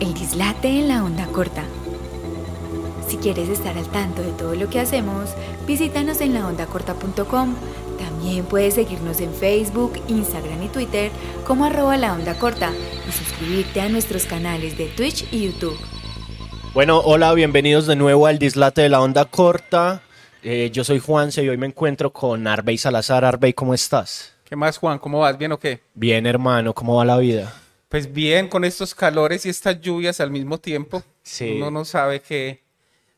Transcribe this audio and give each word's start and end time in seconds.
El 0.00 0.14
dislate 0.14 0.68
en 0.68 0.88
la 0.88 1.04
onda 1.04 1.26
corta. 1.26 1.62
Si 3.06 3.18
quieres 3.18 3.50
estar 3.50 3.76
al 3.76 3.86
tanto 3.88 4.22
de 4.22 4.32
todo 4.32 4.54
lo 4.54 4.70
que 4.70 4.80
hacemos, 4.80 5.34
visítanos 5.66 6.22
en 6.22 6.32
laondacorta.com. 6.32 7.54
También 7.98 8.46
puedes 8.46 8.74
seguirnos 8.74 9.20
en 9.20 9.34
Facebook, 9.34 10.00
Instagram 10.08 10.62
y 10.62 10.68
Twitter 10.68 11.10
como 11.46 11.66
arroba 11.66 11.98
la 11.98 12.14
onda 12.14 12.38
corta 12.38 12.72
y 13.06 13.12
suscribirte 13.12 13.82
a 13.82 13.90
nuestros 13.90 14.24
canales 14.24 14.78
de 14.78 14.86
Twitch 14.86 15.30
y 15.32 15.44
YouTube. 15.44 15.78
Bueno, 16.72 17.00
hola, 17.00 17.34
bienvenidos 17.34 17.86
de 17.86 17.96
nuevo 17.96 18.26
al 18.26 18.38
Dislate 18.38 18.80
de 18.80 18.88
la 18.88 19.02
Onda 19.02 19.26
Corta. 19.26 20.00
Eh, 20.42 20.70
yo 20.72 20.82
soy 20.82 20.98
Juanse 20.98 21.44
y 21.44 21.48
hoy 21.50 21.58
me 21.58 21.66
encuentro 21.66 22.10
con 22.10 22.46
Arbey 22.46 22.78
Salazar. 22.78 23.26
Arbey, 23.26 23.52
¿cómo 23.52 23.74
estás? 23.74 24.34
¿Qué 24.44 24.56
más, 24.56 24.78
Juan? 24.78 24.98
¿Cómo 24.98 25.18
vas? 25.18 25.36
¿Bien 25.36 25.52
o 25.52 25.58
qué? 25.58 25.80
Bien, 25.92 26.24
hermano, 26.24 26.72
¿cómo 26.72 26.96
va 26.96 27.04
la 27.04 27.18
vida? 27.18 27.59
Pues 27.90 28.12
bien, 28.12 28.46
con 28.46 28.64
estos 28.64 28.94
calores 28.94 29.44
y 29.44 29.48
estas 29.48 29.80
lluvias 29.80 30.20
al 30.20 30.30
mismo 30.30 30.58
tiempo. 30.58 31.02
Sí. 31.24 31.54
Uno 31.56 31.72
no 31.72 31.84
sabe 31.84 32.20
qué, 32.20 32.62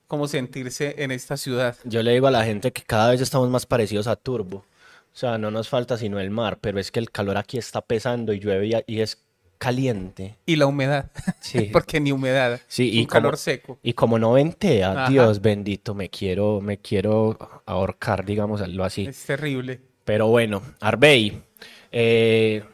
cómo 0.06 0.26
sentirse 0.26 0.94
en 0.96 1.10
esta 1.10 1.36
ciudad. 1.36 1.76
Yo 1.84 2.02
le 2.02 2.12
digo 2.12 2.26
a 2.26 2.30
la 2.30 2.42
gente 2.42 2.72
que 2.72 2.80
cada 2.82 3.10
vez 3.10 3.20
estamos 3.20 3.50
más 3.50 3.66
parecidos 3.66 4.06
a 4.06 4.16
Turbo. 4.16 4.64
O 5.12 5.14
sea, 5.16 5.36
no 5.36 5.50
nos 5.50 5.68
falta 5.68 5.98
sino 5.98 6.18
el 6.18 6.30
mar, 6.30 6.56
pero 6.58 6.80
es 6.80 6.90
que 6.90 7.00
el 7.00 7.10
calor 7.10 7.36
aquí 7.36 7.58
está 7.58 7.82
pesando 7.82 8.32
y 8.32 8.40
llueve 8.40 8.82
y, 8.86 9.00
es 9.00 9.22
caliente. 9.58 10.38
Y 10.46 10.56
la 10.56 10.64
humedad. 10.64 11.10
Sí. 11.42 11.68
Porque 11.70 12.00
ni 12.00 12.10
humedad. 12.10 12.58
Sí, 12.66 12.90
y 12.94 13.00
un 13.00 13.06
calor 13.08 13.32
como- 13.32 13.36
seco. 13.36 13.78
Y 13.82 13.92
como 13.92 14.18
no 14.18 14.32
ventea, 14.32 14.92
Ajá. 14.92 15.10
Dios 15.10 15.42
bendito, 15.42 15.94
me 15.94 16.08
quiero, 16.08 16.62
me 16.62 16.78
quiero 16.78 17.62
ahorcar, 17.66 18.24
digámoslo 18.24 18.84
así. 18.84 19.04
Es 19.04 19.22
terrible. 19.26 19.80
Pero 20.04 20.28
bueno, 20.28 20.62
Arbey, 20.80 21.42
eh, 21.90 22.64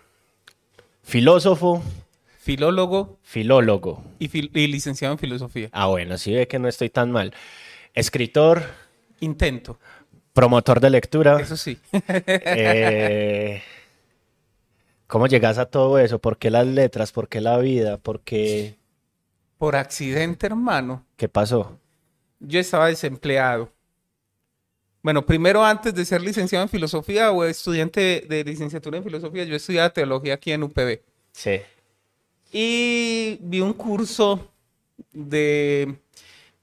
filósofo, 1.09 1.83
Filólogo 2.41 3.19
filólogo. 3.23 4.05
y, 4.19 4.29
fil- 4.29 4.51
y 4.55 4.67
licenciado 4.69 5.13
en 5.13 5.19
filosofía. 5.19 5.69
Ah, 5.73 5.87
bueno, 5.87 6.17
sí 6.19 6.35
ve 6.35 6.47
que 6.49 6.59
no 6.59 6.69
estoy 6.69 6.91
tan 6.91 7.11
mal. 7.11 7.33
Escritor, 7.95 8.63
Intento. 9.21 9.79
promotor 10.33 10.81
de 10.81 10.91
lectura. 10.91 11.41
Eso 11.41 11.57
sí. 11.57 11.79
eh, 11.93 13.63
¿Cómo 15.07 15.27
llegas 15.27 15.59
a 15.59 15.67
todo 15.67 15.99
eso? 15.99 16.19
¿Por 16.21 16.39
qué 16.39 16.51
las 16.51 16.67
letras? 16.67 17.13
¿Por 17.13 17.29
qué 17.29 17.41
la 17.41 17.59
vida? 17.59 17.97
¿Por 17.99 18.21
qué? 18.21 18.77
Por 19.59 19.75
accidente, 19.77 20.47
hermano. 20.47 21.05
¿Qué 21.17 21.29
pasó? 21.29 21.79
Yo 22.39 22.61
estaba 22.61 22.87
desempleado. 22.89 23.73
Bueno, 25.03 25.25
primero 25.27 25.65
antes 25.65 25.95
de 25.95 26.05
ser 26.05 26.21
licenciado 26.21 26.63
en 26.65 26.69
filosofía 26.69 27.31
o 27.33 27.45
estudiante 27.45 28.25
de 28.29 28.45
licenciatura 28.45 28.99
en 28.99 29.05
filosofía, 29.05 29.45
yo 29.45 29.57
estudiaba 29.57 29.91
teología 29.91 30.35
aquí 30.35 30.53
en 30.53 30.63
UPB. 30.65 31.01
Sí. 31.39 31.61
Y 32.51 33.39
vi 33.43 33.61
un 33.61 33.73
curso 33.73 34.51
de, 35.13 35.97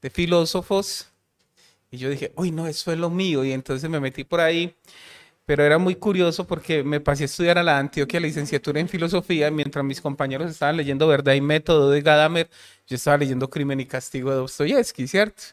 de 0.02 0.10
filósofos 0.10 1.12
y 1.92 1.98
yo 1.98 2.10
dije, 2.10 2.34
uy, 2.36 2.52
no, 2.52 2.68
eso 2.68 2.92
es 2.92 3.00
lo 3.00 3.10
mío. 3.10 3.46
Y 3.46 3.54
entonces 3.54 3.90
me 3.90 4.02
metí 4.02 4.26
por 4.26 4.42
ahí, 4.42 4.76
pero 5.46 5.64
era 5.64 5.78
muy 5.78 5.96
curioso 5.96 6.46
porque 6.48 6.84
me 6.84 7.00
pasé 7.00 7.24
a 7.24 7.28
estudiar 7.28 7.58
a 7.58 7.64
la 7.64 7.80
Antioquia 7.80 8.20
licenciatura 8.20 8.82
en 8.82 8.90
filosofía 8.90 9.52
mientras 9.52 9.86
mis 9.86 10.02
compañeros 10.02 10.52
estaban 10.52 10.78
leyendo 10.78 11.08
Verdad 11.08 11.36
y 11.36 11.42
Método 11.42 11.92
de 11.92 12.02
Gadamer, 12.02 12.50
yo 12.88 12.98
estaba 12.98 13.18
leyendo 13.18 13.50
Crimen 13.50 13.80
y 13.80 13.86
Castigo 13.86 14.32
de 14.32 14.38
Dostoyevsky, 14.38 15.08
¿cierto? 15.08 15.44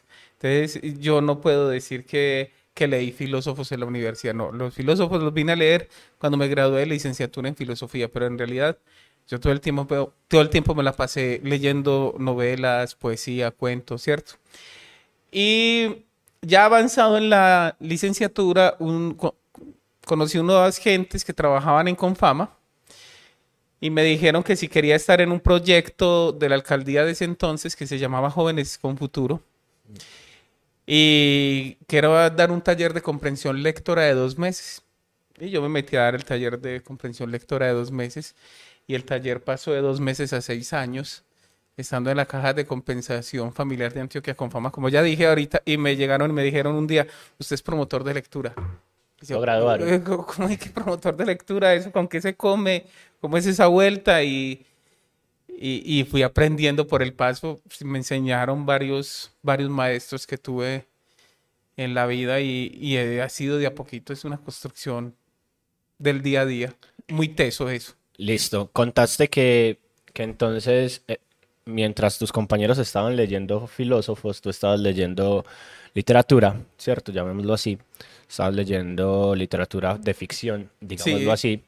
Entonces 0.41 0.99
yo 0.99 1.21
no 1.21 1.41
puedo 1.41 1.69
decir 1.69 2.05
que, 2.05 2.51
que 2.73 2.87
leí 2.87 3.11
filósofos 3.13 3.71
en 3.71 3.81
la 3.81 3.85
universidad, 3.85 4.33
no, 4.33 4.51
los 4.51 4.73
filósofos 4.73 5.23
los 5.23 5.33
vine 5.33 5.53
a 5.53 5.55
leer 5.55 5.89
cuando 6.17 6.37
me 6.37 6.47
gradué 6.49 6.81
de 6.81 6.87
licenciatura 6.87 7.47
en 7.49 7.55
filosofía, 7.55 8.09
pero 8.11 8.27
en 8.27 8.37
realidad 8.37 8.77
yo 9.27 9.39
todo 9.39 9.53
el 9.53 9.61
tiempo, 9.61 10.13
todo 10.27 10.41
el 10.41 10.49
tiempo 10.49 10.75
me 10.75 10.83
la 10.83 10.93
pasé 10.93 11.39
leyendo 11.43 12.15
novelas, 12.19 12.95
poesía, 12.95 13.51
cuentos, 13.51 14.01
¿cierto? 14.01 14.33
Y 15.31 16.05
ya 16.41 16.65
avanzado 16.65 17.17
en 17.17 17.29
la 17.29 17.75
licenciatura, 17.79 18.75
un, 18.79 19.13
co- 19.15 19.35
conocí 20.05 20.37
unas 20.37 20.77
gentes 20.77 21.23
que 21.25 21.33
trabajaban 21.33 21.87
en 21.87 21.95
Confama 21.95 22.55
y 23.79 23.89
me 23.89 24.03
dijeron 24.03 24.43
que 24.43 24.55
si 24.55 24.67
quería 24.67 24.95
estar 24.95 25.21
en 25.21 25.31
un 25.31 25.39
proyecto 25.39 26.31
de 26.31 26.49
la 26.49 26.55
alcaldía 26.55 27.03
de 27.03 27.11
ese 27.11 27.25
entonces 27.25 27.75
que 27.75 27.87
se 27.87 27.97
llamaba 27.99 28.29
Jóvenes 28.29 28.77
con 28.77 28.97
Futuro 28.97 29.41
y 30.85 31.75
que 31.87 31.97
era 31.97 32.29
dar 32.29 32.51
un 32.51 32.61
taller 32.61 32.93
de 32.93 33.01
comprensión 33.01 33.63
lectora 33.63 34.03
de 34.03 34.13
dos 34.13 34.37
meses. 34.37 34.83
Y 35.39 35.49
yo 35.49 35.61
me 35.61 35.69
metí 35.69 35.95
a 35.95 36.01
dar 36.01 36.15
el 36.15 36.25
taller 36.25 36.59
de 36.59 36.81
comprensión 36.81 37.31
lectora 37.31 37.67
de 37.67 37.73
dos 37.73 37.91
meses 37.91 38.35
y 38.87 38.95
el 38.95 39.05
taller 39.05 39.43
pasó 39.43 39.71
de 39.71 39.81
dos 39.81 39.99
meses 39.99 40.33
a 40.33 40.41
seis 40.41 40.73
años, 40.73 41.23
estando 41.77 42.11
en 42.11 42.17
la 42.17 42.25
caja 42.25 42.53
de 42.53 42.65
compensación 42.65 43.53
familiar 43.53 43.93
de 43.93 44.01
Antioquia 44.01 44.35
con 44.35 44.51
fama, 44.51 44.71
como 44.71 44.89
ya 44.89 45.01
dije 45.01 45.25
ahorita, 45.27 45.61
y 45.65 45.77
me 45.77 45.95
llegaron 45.95 46.29
y 46.29 46.33
me 46.33 46.43
dijeron 46.43 46.75
un 46.75 46.85
día, 46.87 47.07
usted 47.39 47.55
es 47.55 47.61
promotor 47.63 48.03
de 48.03 48.13
lectura. 48.13 48.53
Y 49.21 49.25
yo. 49.27 49.35
"Eh, 49.87 50.01
¿Cómo 50.03 50.49
es 50.49 50.59
que 50.59 50.69
promotor 50.69 51.15
de 51.15 51.25
lectura? 51.25 51.73
¿Eso 51.73 51.91
con 51.91 52.07
qué 52.07 52.21
se 52.21 52.35
come? 52.35 52.85
¿Cómo 53.21 53.37
es 53.37 53.45
esa 53.45 53.67
vuelta? 53.67 54.21
Y, 54.23 54.65
y, 55.47 55.99
y 55.99 56.03
fui 56.03 56.23
aprendiendo 56.23 56.87
por 56.87 57.01
el 57.01 57.13
paso, 57.13 57.61
me 57.85 57.97
enseñaron 57.99 58.65
varios, 58.65 59.31
varios 59.41 59.69
maestros 59.69 60.27
que 60.27 60.37
tuve 60.37 60.85
en 61.77 61.93
la 61.93 62.05
vida 62.05 62.41
y, 62.41 62.71
y 62.79 62.97
he- 62.97 63.21
ha 63.21 63.29
sido 63.29 63.57
de 63.57 63.65
a 63.67 63.73
poquito, 63.75 64.11
es 64.13 64.25
una 64.25 64.37
construcción 64.37 65.15
del 65.97 66.21
día 66.21 66.41
a 66.41 66.45
día. 66.45 66.75
Muy 67.07 67.29
teso 67.29 67.69
eso. 67.69 67.93
Listo. 68.17 68.69
Contaste 68.71 69.29
que, 69.29 69.79
que 70.13 70.23
entonces, 70.23 71.01
eh, 71.07 71.17
mientras 71.65 72.17
tus 72.19 72.31
compañeros 72.31 72.77
estaban 72.77 73.15
leyendo 73.15 73.67
filósofos, 73.67 74.41
tú 74.41 74.49
estabas 74.49 74.79
leyendo 74.79 75.45
literatura, 75.93 76.59
¿cierto? 76.77 77.11
Llamémoslo 77.11 77.53
así. 77.53 77.77
Estabas 78.29 78.53
leyendo 78.55 79.35
literatura 79.35 79.97
de 79.97 80.13
ficción, 80.13 80.69
digámoslo 80.79 81.19
Sí. 81.19 81.29
así. 81.29 81.63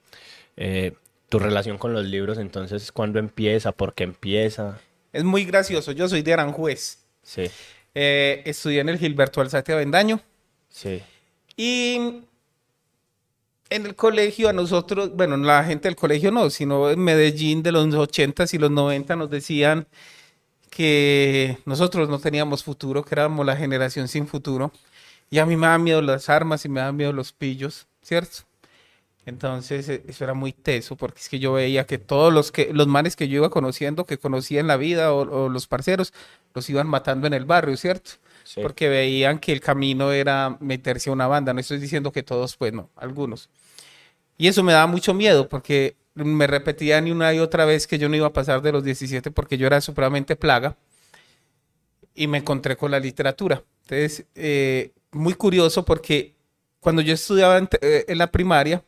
Eh, 0.58 0.94
tu 1.30 1.40
relación 1.40 1.78
con 1.78 1.94
los 1.94 2.06
libros, 2.06 2.38
entonces, 2.38 2.92
¿cuándo 2.92 3.20
empieza? 3.20 3.72
¿Por 3.72 3.94
qué 3.94 4.04
empieza? 4.04 4.80
Es 5.12 5.24
muy 5.24 5.44
gracioso. 5.46 5.92
Yo 5.92 6.08
soy 6.08 6.22
de 6.22 6.34
Aranjuez. 6.34 7.00
Sí, 7.24 7.50
Eh, 7.98 8.42
estudié 8.46 8.82
en 8.82 8.90
el 8.90 8.98
Gilberto 9.00 9.40
Alzate 9.42 9.72
Avendaño 9.72 10.20
sí, 10.70 11.02
y 11.56 12.22
en 13.70 13.86
el 13.86 13.96
colegio 13.96 14.50
a 14.50 14.54
nosotros, 14.54 15.12
bueno, 15.16 15.38
la 15.38 15.64
gente 15.64 15.88
del 15.88 15.96
colegio 15.96 16.32
no, 16.32 16.50
sino 16.50 16.90
en 16.90 17.00
Medellín 17.00 17.64
de 17.64 17.72
los 17.72 17.88
80s 17.88 18.54
y 18.54 18.58
los 18.58 18.72
90 18.72 19.16
nos 19.16 19.30
decían 19.30 19.88
que 20.70 21.58
nosotros 21.66 22.10
no 22.10 22.20
teníamos 22.20 22.64
futuro, 22.64 23.04
que 23.04 23.16
éramos 23.16 23.46
la 23.46 23.56
generación 23.58 24.08
sin 24.08 24.28
futuro. 24.28 24.72
Y 25.30 25.40
a 25.40 25.46
mí 25.46 25.56
me 25.58 25.68
daban 25.68 25.84
miedo 25.84 26.02
las 26.02 26.30
armas 26.30 26.66
y 26.66 26.70
me 26.70 26.82
daban 26.82 26.98
miedo 26.98 27.14
los 27.14 27.34
pillos, 27.34 27.88
¿cierto? 28.02 28.40
Entonces, 29.26 29.90
eh, 29.90 30.04
eso 30.08 30.24
era 30.24 30.34
muy 30.36 30.54
teso, 30.54 30.96
porque 30.96 31.20
es 31.20 31.30
que 31.30 31.40
yo 31.40 31.54
veía 31.54 31.86
que 31.88 31.98
todos 31.98 32.32
los 32.34 32.52
que 32.52 32.72
los 32.74 32.88
manes 32.88 33.16
que 33.16 33.28
yo 33.28 33.38
iba 33.38 33.50
conociendo, 33.50 34.06
que 34.06 34.20
conocía 34.20 34.60
en 34.60 34.68
la 34.68 34.78
vida, 34.78 35.14
o, 35.14 35.46
o 35.46 35.50
los 35.50 35.68
parceros, 35.68 36.14
los 36.54 36.70
iban 36.70 36.88
matando 36.88 37.28
en 37.28 37.34
el 37.34 37.46
barrio, 37.46 37.76
¿cierto? 37.78 38.12
Sí. 38.46 38.62
Porque 38.62 38.88
veían 38.88 39.40
que 39.40 39.52
el 39.52 39.60
camino 39.60 40.14
era 40.14 40.58
meterse 40.62 41.10
a 41.10 41.14
una 41.14 41.28
banda. 41.28 41.54
No 41.54 41.60
estoy 41.60 41.80
diciendo 41.80 42.14
que 42.14 42.24
todos, 42.24 42.56
pues 42.56 42.72
no, 42.72 42.90
algunos. 42.96 43.50
Y 44.38 44.48
eso 44.48 44.64
me 44.64 44.72
daba 44.72 44.88
mucho 44.88 45.14
miedo, 45.14 45.50
porque 45.50 45.98
me 46.14 46.48
repetían 46.48 47.12
una 47.12 47.34
y 47.34 47.40
otra 47.40 47.66
vez 47.66 47.88
que 47.88 47.98
yo 47.98 48.08
no 48.08 48.16
iba 48.16 48.28
a 48.28 48.34
pasar 48.34 48.62
de 48.62 48.72
los 48.72 48.84
17 48.84 49.32
porque 49.32 49.58
yo 49.58 49.68
era 49.68 49.82
supremamente 49.82 50.38
plaga. 50.38 50.78
Y 52.14 52.28
me 52.28 52.38
encontré 52.38 52.78
con 52.78 52.92
la 52.92 53.00
literatura. 53.00 53.62
Entonces, 53.84 54.26
eh, 54.36 54.92
muy 55.12 55.34
curioso 55.34 55.84
porque 55.84 56.34
cuando 56.80 57.02
yo 57.02 57.14
estudiaba 57.14 57.58
en, 57.58 57.68
eh, 57.82 58.06
en 58.08 58.18
la 58.18 58.32
primaria, 58.32 58.84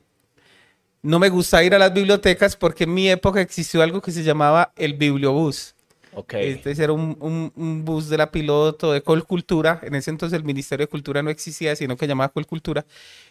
no 1.02 1.20
me 1.20 1.30
gustaba 1.30 1.64
ir 1.64 1.76
a 1.76 1.80
las 1.80 1.94
bibliotecas 1.94 2.56
porque 2.56 2.86
en 2.86 2.94
mi 2.94 3.10
época 3.10 3.42
existió 3.42 3.82
algo 3.82 4.02
que 4.02 4.12
se 4.12 4.24
llamaba 4.24 4.72
el 4.76 4.94
bibliobús. 4.94 5.76
Ok. 6.20 6.34
Este 6.34 6.72
era 6.84 6.94
un, 6.94 7.16
un- 7.20 7.52
un 7.56 7.86
bus 7.86 8.10
de 8.10 8.18
la 8.18 8.32
piloto 8.32 8.92
de 8.92 9.02
Colcultura. 9.04 9.80
En 9.84 9.94
ese 9.94 10.10
entonces 10.10 10.36
el 10.36 10.44
Ministerio 10.44 10.86
de 10.86 10.90
Cultura 10.90 11.22
no 11.22 11.30
existía, 11.30 11.76
sino 11.76 11.96
que 11.96 12.08
llamaba 12.08 12.30
Colcultura. 12.34 12.86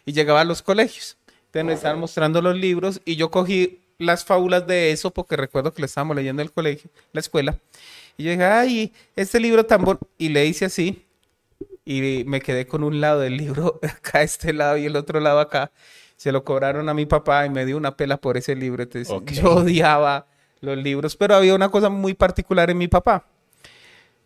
Y 0.04 0.12
llegaba 0.12 0.42
a 0.42 0.44
los 0.44 0.62
colegios. 0.62 1.16
Entonces 1.46 1.64
me 1.64 1.72
estaban 1.72 1.98
mostrando 1.98 2.40
los 2.40 2.56
libros 2.56 3.00
y 3.04 3.16
yo 3.16 3.30
cogí 3.30 3.80
las 3.98 4.24
fábulas 4.24 4.66
de 4.68 4.92
eso 4.92 5.10
porque 5.10 5.36
recuerdo 5.36 5.72
que 5.72 5.82
lo 5.82 5.86
estábamos 5.86 6.14
leyendo 6.14 6.42
en 6.42 6.46
el 6.48 6.52
colegio, 6.52 6.88
la 7.12 7.20
escuela. 7.20 7.58
Y 8.16 8.24
yo 8.24 8.30
dije, 8.30 8.44
ay, 8.44 8.92
este 9.16 9.40
libro 9.40 9.66
tan 9.66 9.82
bueno. 9.82 9.98
Y 10.16 10.28
le 10.28 10.46
hice 10.46 10.66
así. 10.66 11.02
Y 11.84 12.22
me 12.26 12.40
quedé 12.40 12.66
con 12.68 12.84
un 12.84 13.00
lado 13.00 13.20
del 13.20 13.36
libro 13.36 13.80
acá, 13.82 14.22
este 14.22 14.52
lado 14.52 14.76
y 14.76 14.84
el 14.86 14.94
otro 14.94 15.18
lado 15.18 15.40
acá. 15.40 15.72
Se 16.16 16.30
lo 16.30 16.44
cobraron 16.44 16.88
a 16.88 16.94
mi 16.94 17.04
papá 17.06 17.46
y 17.46 17.50
me 17.50 17.66
dio 17.66 17.76
una 17.76 17.96
pela 17.96 18.16
por 18.16 18.36
ese 18.36 18.54
libro. 18.54 18.82
Entonces 18.84 19.10
Ok. 19.12 19.30
yo 19.32 19.56
odiaba 19.56 20.26
los 20.60 20.76
libros, 20.78 21.16
pero 21.16 21.34
había 21.34 21.54
una 21.54 21.68
cosa 21.68 21.88
muy 21.88 22.14
particular 22.14 22.70
en 22.70 22.78
mi 22.78 22.88
papá. 22.88 23.26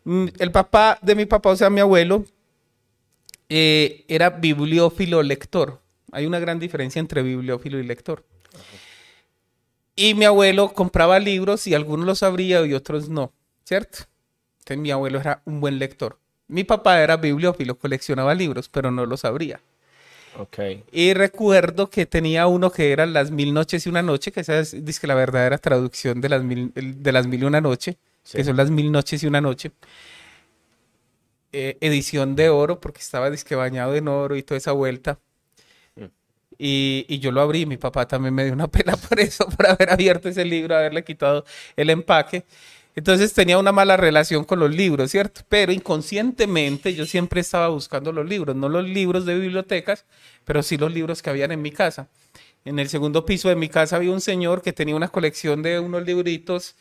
Mm, 0.05 0.27
El 0.39 0.53
papá 0.53 0.99
de 1.03 1.15
mi 1.15 1.27
papá, 1.27 1.51
o 1.51 1.57
sea, 1.57 1.71
mi 1.71 1.81
abuelo, 1.81 2.25
eh, 3.49 4.05
era 4.09 4.31
bibliófilo 4.31 5.23
lector. 5.23 5.81
Hay 6.13 6.27
una 6.27 6.39
gran 6.39 6.59
diferencia 6.59 7.01
entre 7.01 7.23
bibliófilo 7.23 7.79
y 7.79 7.85
lector. 7.85 8.25
Y 9.97 10.15
mi 10.15 10.25
abuelo 10.25 10.73
compraba 10.73 11.19
libros 11.19 11.67
y 11.67 11.75
algunos 11.75 12.07
los 12.07 12.23
abría 12.23 12.65
y 12.65 12.75
otros 12.75 13.09
no. 13.09 13.33
¿cierto? 13.71 13.99
Entonces 14.59 14.79
mi 14.79 14.91
abuelo 14.91 15.21
era 15.21 15.43
un 15.45 15.61
buen 15.61 15.79
lector. 15.79 16.19
Mi 16.49 16.65
papá 16.65 17.01
era 17.01 17.17
bibliófilo, 17.17 17.79
coleccionaba 17.79 18.35
libros, 18.35 18.69
pero 18.69 18.91
no 18.91 19.07
los 19.07 19.25
abría. 19.25 19.61
Ok. 20.39 20.59
Y 20.93 21.13
recuerdo 21.15 21.91
que 21.91 22.07
tenía 22.07 22.47
uno 22.47 22.71
que 22.71 22.93
era 22.93 23.05
Las 23.07 23.31
Mil 23.31 23.53
Noches 23.53 23.87
y 23.87 23.89
una 23.89 24.03
Noche, 24.03 24.33
que 24.33 24.41
esa 24.41 24.61
es 24.61 25.01
que 25.01 25.07
la 25.07 25.15
verdadera 25.15 25.59
traducción 25.59 26.21
de 26.21 26.29
Las 26.29 26.43
Mil, 26.45 26.73
de 26.75 27.13
las 27.13 27.27
mil 27.27 27.43
y 27.43 27.45
una 27.47 27.61
Noche, 27.61 27.99
Sí. 28.23 28.37
que 28.39 28.45
son 28.45 28.57
Las 28.57 28.71
Mil 28.71 28.93
Noches 28.93 29.23
y 29.23 29.27
una 29.27 29.41
Noche. 29.41 29.73
Eh, 31.53 31.79
edición 31.81 32.37
de 32.37 32.49
oro, 32.49 32.81
porque 32.81 33.01
estaba 33.01 33.29
disque 33.29 33.57
bañado 33.57 33.97
en 33.97 34.07
oro 34.07 34.37
y 34.37 34.43
toda 34.45 34.59
esa 34.59 34.71
vuelta. 34.71 35.19
Mm. 35.97 36.05
Y, 36.59 37.07
y 37.09 37.19
yo 37.21 37.33
lo 37.33 37.41
abrí, 37.41 37.67
mi 37.67 37.77
papá 37.77 38.07
también 38.09 38.35
me 38.35 38.45
dio 38.45 38.53
una 38.55 38.69
pela 38.69 38.97
por 39.09 39.21
eso, 39.21 39.47
por 39.49 39.67
haber 39.69 39.91
abierto 39.91 40.29
ese 40.29 40.45
libro, 40.45 40.77
haberle 40.77 41.05
quitado 41.05 41.45
el 41.77 41.91
empaque. 41.91 42.45
Entonces 43.01 43.33
tenía 43.33 43.57
una 43.57 43.73
mala 43.73 43.97
relación 43.97 44.45
con 44.45 44.61
los 44.61 44.71
libros, 44.75 45.11
¿cierto? 45.11 45.41
Pero 45.49 45.73
inconscientemente 45.73 46.93
yo 46.95 47.07
siempre 47.07 47.41
estaba 47.41 47.69
buscando 47.69 48.13
los 48.13 48.29
libros, 48.29 48.55
no 48.55 48.69
los 48.69 48.87
libros 48.87 49.25
de 49.25 49.39
bibliotecas, 49.39 50.05
pero 50.45 50.63
sí 50.63 50.77
los 50.77 50.93
libros 50.93 51.23
que 51.23 51.31
habían 51.31 51.51
en 51.51 51.63
mi 51.63 51.71
casa. 51.71 52.09
En 52.67 52.79
el 52.79 52.91
segundo 52.91 53.25
piso 53.25 53.49
de 53.49 53.57
mi 53.57 53.71
casa 53.71 53.97
había 53.97 54.11
un 54.13 54.21
señor 54.21 54.61
que 54.61 54.75
tenía 54.75 54.95
una 54.95 55.09
colección 55.09 55.63
de 55.63 55.81
unos 55.81 56.05
libritos, 56.05 56.77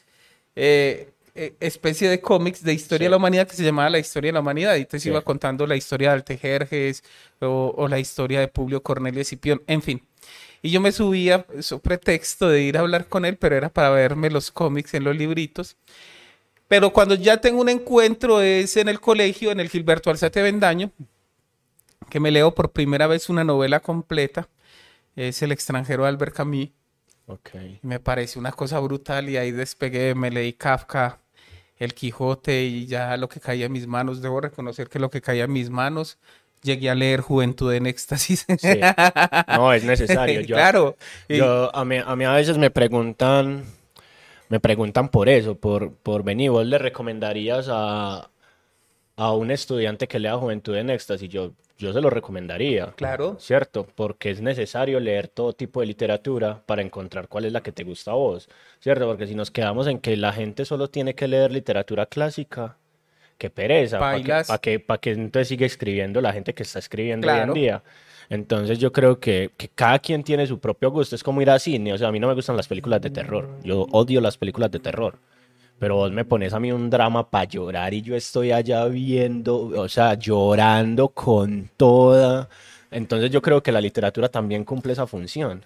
eh, 0.58 1.12
eh, 1.36 1.54
especie 1.62 2.10
de 2.10 2.20
cómics 2.20 2.66
de 2.66 2.74
historia 2.74 2.98
Sí. 2.98 3.04
de 3.06 3.10
la 3.12 3.16
humanidad 3.16 3.48
que 3.48 3.56
se 3.56 3.64
llamaba 3.64 3.90
La 3.90 4.00
Historia 4.00 4.28
de 4.28 4.34
la 4.34 4.42
Humanidad. 4.42 4.76
Y 4.76 4.80
entonces 4.80 5.04
Sí. 5.04 5.10
iba 5.10 5.22
contando 5.22 5.66
la 5.68 5.78
historia 5.78 6.10
de 6.10 6.16
Altejerjes 6.16 7.02
o, 7.40 7.74
o 7.78 7.88
la 7.88 7.98
historia 7.98 8.42
de 8.42 8.50
Publio 8.50 8.84
Cornelio 8.84 9.22
Escipión, 9.22 9.62
en 9.68 9.82
fin. 9.82 10.02
Y 10.62 10.72
yo 10.72 10.82
me 10.82 10.92
subía, 10.92 11.46
su 11.62 11.80
pretexto 11.80 12.50
de 12.50 12.62
ir 12.62 12.78
a 12.78 12.82
hablar 12.82 13.08
con 13.08 13.26
él, 13.26 13.38
pero 13.38 13.56
era 13.56 13.70
para 13.70 13.90
verme 13.90 14.30
los 14.30 14.52
cómics 14.52 14.94
en 14.94 15.04
los 15.04 15.16
libritos. 15.16 15.78
Pero 16.68 16.92
cuando 16.92 17.16
ya 17.16 17.38
tengo 17.38 17.62
un 17.62 17.70
encuentro 17.70 18.42
es 18.42 18.78
en 18.78 18.90
el 18.90 19.00
colegio, 19.00 19.52
en 19.52 19.60
el 19.60 19.70
Gilberto 19.70 20.10
Alzate 20.10 20.42
Bendaño, 20.42 20.92
que 22.10 22.20
me 22.20 22.32
leo 22.32 22.54
por 22.54 22.72
primera 22.72 23.08
vez 23.08 23.30
una 23.30 23.44
novela 23.44 23.80
completa. 23.80 24.50
Es 25.16 25.42
El 25.42 25.52
extranjero 25.52 26.04
de 26.04 26.10
Albert 26.10 26.36
Camus. 26.36 26.70
Me 27.82 28.00
pareció 28.00 28.40
una 28.40 28.52
cosa 28.52 28.80
brutal 28.80 29.30
y 29.30 29.38
ahí 29.38 29.52
despegué, 29.52 30.16
me 30.16 30.32
leí 30.32 30.54
Kafka, 30.54 31.20
El 31.78 31.94
Quijote 31.94 32.64
y 32.64 32.86
ya 32.88 33.18
lo 33.18 33.30
que 33.30 33.40
caía 33.40 33.68
en 33.68 33.72
mis 33.72 33.88
manos. 33.88 34.22
Debo 34.22 34.42
reconocer 34.42 34.90
que 34.90 35.00
lo 35.00 35.10
que 35.10 35.22
caía 35.22 35.46
en 35.46 35.52
mis 35.52 35.70
manos, 35.70 36.18
llegué 36.64 36.90
a 36.90 36.96
leer 36.96 37.22
Juventud 37.22 37.74
en 37.74 37.86
Éxtasis. 37.88 38.46
Sí. 38.58 38.80
No, 39.48 39.74
es 39.74 39.84
necesario. 39.84 40.42
Yo, 40.42 40.56
claro. 40.56 40.98
Yo, 41.28 41.76
a, 41.76 41.84
mí, 41.86 41.98
a 42.04 42.16
mí 42.16 42.26
a 42.26 42.34
veces 42.34 42.58
me 42.58 42.70
preguntan, 42.72 43.66
me 44.50 44.60
preguntan 44.60 45.10
por 45.10 45.30
eso, 45.30 45.56
por, 45.56 45.94
por 45.94 46.24
venir, 46.24 46.52
¿vos 46.52 46.66
le 46.66 46.78
recomendarías 46.78 47.68
a, 47.70 48.30
a 49.18 49.34
un 49.34 49.52
estudiante 49.52 50.08
que 50.08 50.20
lea 50.20 50.36
Juventud 50.38 50.76
en 50.76 50.90
Éxtasis? 50.90 51.30
Yo, 51.30 51.52
yo 51.78 51.94
se 51.94 52.02
lo 52.02 52.10
recomendaría, 52.10 52.94
Claro. 52.96 53.38
¿cierto? 53.40 53.88
Porque 53.96 54.32
es 54.32 54.42
necesario 54.42 55.00
leer 55.00 55.28
todo 55.30 55.54
tipo 55.54 55.80
de 55.82 55.88
literatura 55.88 56.62
para 56.66 56.82
encontrar 56.82 57.28
cuál 57.28 57.46
es 57.46 57.54
la 57.54 57.62
que 57.62 57.72
te 57.72 57.84
gusta 57.84 58.12
a 58.12 58.16
vos, 58.16 58.50
¿cierto? 58.80 59.06
Porque 59.08 59.28
si 59.28 59.36
nos 59.36 59.52
quedamos 59.52 59.88
en 59.88 60.00
que 60.00 60.16
la 60.18 60.34
gente 60.34 60.66
solo 60.66 60.90
tiene 60.90 61.16
que 61.16 61.28
leer 61.28 61.52
literatura 61.52 62.06
clásica, 62.06 62.78
qué 63.40 63.50
pereza, 63.50 63.98
¿para 63.98 64.12
Bailas. 64.12 64.48
pa' 64.48 64.60
qué 65.00 65.12
entonces 65.12 65.48
sigue 65.48 65.66
escribiendo 65.66 66.22
la 66.22 66.32
gente 66.34 66.54
que 66.54 66.62
está 66.62 66.78
escribiendo 66.78 67.28
hoy 67.28 67.40
en 67.40 67.54
día? 67.54 67.84
Entonces 68.30 68.78
yo 68.78 68.92
creo 68.92 69.20
que, 69.20 69.50
que 69.58 69.70
cada 69.70 69.98
quien 69.98 70.24
tiene 70.24 70.46
su 70.46 70.60
propio 70.60 70.92
gusto. 70.92 71.16
Es 71.16 71.24
como 71.24 71.42
ir 71.42 71.50
a 71.50 71.58
cine. 71.58 71.94
O 71.94 71.98
sea, 71.98 72.10
a 72.10 72.12
mí 72.12 72.20
no 72.20 72.28
me 72.28 72.36
gustan 72.36 72.56
las 72.56 72.68
películas 72.68 73.02
de 73.02 73.10
terror. 73.10 73.50
Yo 73.64 73.88
odio 73.92 74.22
las 74.22 74.38
películas 74.38 74.70
de 74.70 74.80
terror. 74.80 75.18
Pero 75.80 75.96
vos 75.96 76.12
me 76.12 76.26
pones 76.26 76.54
a 76.54 76.60
mí 76.60 76.72
un 76.72 76.92
drama 76.92 77.28
para 77.28 77.46
llorar 77.46 77.94
y 77.94 78.02
yo 78.02 78.16
estoy 78.16 78.52
allá 78.52 78.86
viendo, 78.86 79.58
o 79.58 79.90
sea, 79.90 80.14
llorando 80.14 81.08
con 81.08 81.72
toda. 81.76 82.50
Entonces 82.92 83.32
yo 83.32 83.42
creo 83.42 83.64
que 83.64 83.72
la 83.72 83.82
literatura 83.82 84.30
también 84.30 84.64
cumple 84.64 84.94
esa 84.94 85.08
función. 85.08 85.66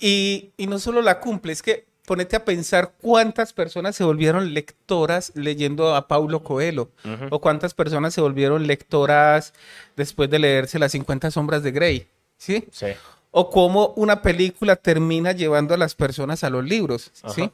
Y, 0.00 0.50
y 0.56 0.66
no 0.66 0.78
solo 0.78 1.02
la 1.02 1.20
cumple, 1.20 1.52
es 1.52 1.62
que 1.62 1.84
ponete 2.08 2.36
a 2.36 2.44
pensar 2.46 2.94
cuántas 3.02 3.52
personas 3.52 3.94
se 3.94 4.02
volvieron 4.02 4.54
lectoras 4.54 5.30
leyendo 5.34 5.94
a 5.94 6.08
Paulo 6.08 6.42
Coelho, 6.42 6.90
o 7.28 7.38
cuántas 7.38 7.74
personas 7.74 8.14
se 8.14 8.22
volvieron 8.22 8.66
lectoras 8.66 9.52
después 9.94 10.30
de 10.30 10.38
leerse 10.38 10.78
las 10.78 10.92
50 10.92 11.30
sombras 11.30 11.62
de 11.62 11.70
Grey, 11.70 12.08
¿sí? 12.38 12.66
Sí. 12.72 12.86
O 13.30 13.50
cómo 13.50 13.92
una 13.96 14.22
película 14.22 14.76
termina 14.76 15.32
llevando 15.32 15.74
a 15.74 15.76
las 15.76 15.94
personas 15.94 16.44
a 16.44 16.48
los 16.48 16.64
libros, 16.64 17.12
¿sí? 17.34 17.50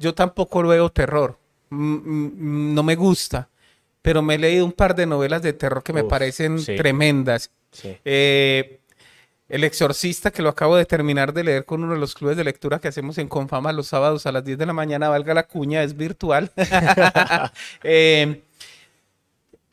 Yo 0.00 0.12
tampoco 0.12 0.64
veo 0.64 0.90
terror, 0.90 1.38
no 1.70 2.82
me 2.82 2.96
gusta, 2.96 3.48
pero 4.02 4.22
me 4.22 4.34
he 4.34 4.38
leído 4.38 4.64
un 4.64 4.72
par 4.72 4.96
de 4.96 5.06
novelas 5.06 5.40
de 5.42 5.52
terror 5.52 5.84
que 5.84 5.92
me 5.92 6.02
parecen 6.02 6.58
sí. 6.58 6.74
tremendas. 6.74 7.52
Sí. 7.70 7.96
Eh, 8.04 8.80
el 9.54 9.62
Exorcista, 9.62 10.32
que 10.32 10.42
lo 10.42 10.48
acabo 10.48 10.74
de 10.74 10.84
terminar 10.84 11.32
de 11.32 11.44
leer 11.44 11.64
con 11.64 11.84
uno 11.84 11.92
de 11.94 12.00
los 12.00 12.16
clubes 12.16 12.36
de 12.36 12.42
lectura 12.42 12.80
que 12.80 12.88
hacemos 12.88 13.18
en 13.18 13.28
Confama 13.28 13.72
los 13.72 13.86
sábados 13.86 14.26
a 14.26 14.32
las 14.32 14.44
10 14.44 14.58
de 14.58 14.66
la 14.66 14.72
mañana, 14.72 15.08
valga 15.08 15.32
la 15.32 15.44
cuña, 15.44 15.84
es 15.84 15.96
virtual. 15.96 16.50
Eh, 17.84 18.42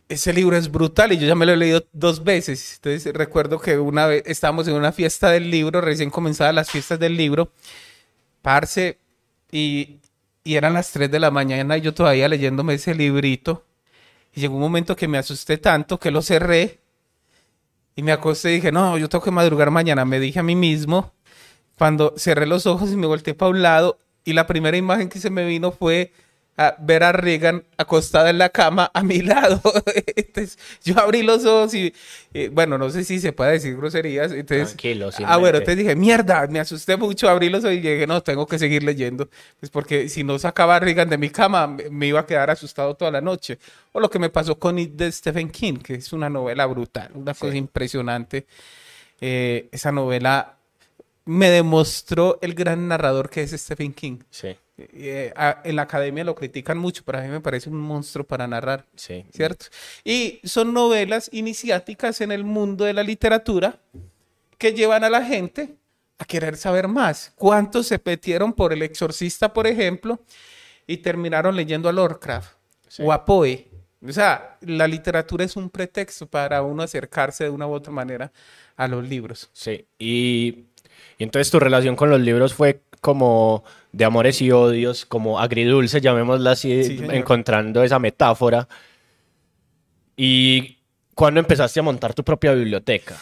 ese 0.08 0.34
libro 0.34 0.56
es 0.56 0.70
brutal 0.70 1.14
y 1.14 1.18
yo 1.18 1.26
ya 1.26 1.34
me 1.34 1.48
lo 1.48 1.54
he 1.54 1.58
leído 1.58 1.84
dos 1.94 2.24
veces. 2.24 2.76
Entonces 2.76 3.12
recuerdo 3.14 3.60
que 3.60 3.80
una 3.80 4.06
vez 4.06 4.22
estábamos 4.28 4.68
en 4.68 4.76
una 4.76 4.92
fiesta 4.92 5.32
del 5.32 5.50
libro, 5.50 5.82
recién 5.82 6.12
comenzadas 6.12 6.54
las 6.54 6.70
fiestas 6.70 7.00
del 7.00 7.18
libro, 7.18 7.52
parce, 8.44 9.00
y, 9.52 10.00
y 10.44 10.56
eran 10.56 10.74
las 10.74 10.92
3 10.92 11.10
de 11.10 11.20
la 11.20 11.32
mañana 11.32 11.78
y 11.78 11.82
yo 11.82 11.94
todavía 11.96 12.28
leyéndome 12.28 12.76
ese 12.76 12.94
librito. 12.94 13.66
Y 14.36 14.42
llegó 14.42 14.56
un 14.56 14.62
momento 14.62 14.96
que 14.96 15.08
me 15.08 15.18
asusté 15.18 15.58
tanto 15.58 16.00
que 16.00 16.12
lo 16.12 16.22
cerré 16.22 16.81
y 17.96 18.04
me 18.04 18.12
acosté 18.12 18.52
y 18.52 18.56
dije, 18.56 18.72
no, 18.72 18.98
yo 18.98 19.10
tengo 19.10 19.24
que 19.24 19.32
madrugar 19.32 19.72
mañana. 19.72 20.06
Me 20.06 20.20
dije 20.20 20.40
a 20.40 20.44
mí 20.44 20.56
mismo, 20.56 21.14
cuando 21.78 22.14
cerré 22.18 22.46
los 22.46 22.66
ojos 22.66 22.92
y 22.92 22.96
me 22.96 23.08
volteé 23.08 23.34
para 23.34 23.52
un 23.52 23.62
lado, 23.62 23.98
y 24.24 24.34
la 24.34 24.48
primera 24.48 24.78
imagen 24.78 25.10
que 25.10 25.20
se 25.20 25.30
me 25.30 25.46
vino 25.46 25.72
fue 25.72 26.14
a 26.68 26.76
ver 26.80 27.04
a 27.04 27.12
Reagan 27.12 27.64
acostada 27.78 28.30
en 28.30 28.38
la 28.38 28.50
cama 28.50 28.92
a 28.94 29.04
mi 29.04 29.22
lado. 29.22 29.62
Entonces, 30.16 30.58
yo 30.84 31.00
abrí 31.00 31.24
los 31.24 31.46
ojos 31.46 31.74
y, 31.74 31.94
bueno, 32.52 32.78
no 32.78 32.90
sé 32.90 33.04
si 33.04 33.20
se 33.20 33.34
puede 33.34 33.54
decir 33.54 33.76
groserías. 33.76 34.32
Entonces, 34.32 34.70
Tranquilo, 34.70 35.10
ah, 35.26 35.38
bueno, 35.38 35.58
entonces 35.58 35.78
dije, 35.78 35.96
mierda, 35.96 36.48
me 36.48 36.60
asusté 36.60 36.98
mucho, 36.98 37.30
abrí 37.30 37.50
los 37.50 37.64
ojos 37.64 37.76
y 37.76 37.80
dije, 37.80 38.08
no, 38.08 38.22
tengo 38.22 38.48
que 38.48 38.58
seguir 38.58 38.84
leyendo. 38.84 39.30
Pues 39.60 39.70
porque 39.70 40.10
si 40.10 40.24
no 40.24 40.40
sacaba 40.40 40.78
a 40.78 40.80
Reagan 40.80 41.10
de 41.10 41.18
mi 41.18 41.30
cama, 41.30 41.68
me, 41.68 41.90
me 41.90 42.08
iba 42.08 42.22
a 42.22 42.26
quedar 42.26 42.50
asustado 42.50 42.96
toda 42.96 43.12
la 43.12 43.22
noche. 43.22 43.60
O 43.92 44.00
lo 44.00 44.10
que 44.10 44.20
me 44.20 44.30
pasó 44.30 44.58
con 44.58 44.80
It 44.80 44.94
de 44.94 45.12
Stephen 45.12 45.50
King, 45.50 45.80
que 45.80 45.96
es 45.96 46.14
una 46.14 46.30
novela 46.30 46.66
brutal, 46.66 47.12
una 47.14 47.34
cosa 47.34 47.56
impresionante. 47.56 48.46
Eh, 49.20 49.70
esa 49.72 49.92
novela 49.92 50.58
me 51.26 51.50
demostró 51.50 52.40
el 52.42 52.56
gran 52.56 52.88
narrador 52.88 53.30
que 53.30 53.44
es 53.44 53.52
Stephen 53.52 53.94
King. 53.94 54.20
Sí, 54.30 54.56
Eh, 54.78 55.32
a- 55.36 55.62
en 55.64 55.76
la 55.76 55.84
academia 55.84 56.24
lo 56.24 56.34
critican 56.34 56.78
mucho, 56.78 57.04
pero 57.06 57.20
a 57.20 57.22
mí 57.22 57.28
me 57.28 57.40
parece 57.42 57.70
un 57.70 57.78
monstruo 57.78 58.26
para 58.26 58.48
narrar, 58.48 58.86
sí. 58.96 59.26
¿cierto? 59.32 59.68
Y 60.04 60.40
son 60.44 60.74
novelas 60.74 61.30
iniciáticas 61.34 62.22
en 62.22 62.32
el 62.32 62.44
mundo 62.44 62.86
de 62.86 62.94
la 62.94 63.04
literatura 63.04 63.80
que 64.58 64.74
llevan 64.74 65.04
a 65.04 65.10
la 65.10 65.24
gente 65.24 65.76
a 66.18 66.26
querer 66.26 66.56
saber 66.58 66.88
más. 66.88 67.32
¿Cuántos 67.36 67.88
se 67.88 68.00
metieron 68.04 68.54
por 68.54 68.74
El 68.74 68.82
Exorcista, 68.82 69.54
por 69.54 69.68
ejemplo, 69.68 70.20
y 70.88 70.98
terminaron 70.98 71.56
leyendo 71.56 71.90
a 71.90 71.92
Lovecraft 71.92 72.54
Sí. 72.88 73.04
o 73.06 73.12
a 73.12 73.24
Poe? 73.26 73.68
O 74.08 74.12
sea, 74.12 74.58
la 74.62 74.88
literatura 74.88 75.46
es 75.46 75.56
un 75.56 75.70
pretexto 75.70 76.26
para 76.26 76.64
uno 76.64 76.82
acercarse 76.82 77.44
de 77.44 77.50
una 77.52 77.68
u 77.68 77.72
otra 77.74 77.92
manera 77.92 78.32
a 78.76 78.88
los 78.88 79.08
libros. 79.08 79.50
Sí, 79.54 79.86
y, 80.00 80.66
y 81.20 81.24
entonces 81.24 81.52
tu 81.52 81.60
relación 81.60 81.96
con 81.96 82.10
los 82.10 82.20
libros 82.20 82.54
fue 82.56 82.82
como 83.02 83.64
de 83.92 84.06
amores 84.06 84.42
y 84.42 84.52
odios, 84.52 85.06
como 85.06 85.40
agridulce, 85.40 86.00
llamémosla 86.00 86.52
así, 86.52 86.84
Sí, 86.84 87.00
encontrando 87.10 87.84
esa 87.84 88.00
metáfora. 88.00 88.68
¿Y 90.16 90.78
cuándo 91.16 91.40
empezaste 91.40 91.80
a 91.80 91.84
montar 91.84 92.14
tu 92.14 92.24
propia 92.24 92.54
biblioteca? 92.54 93.18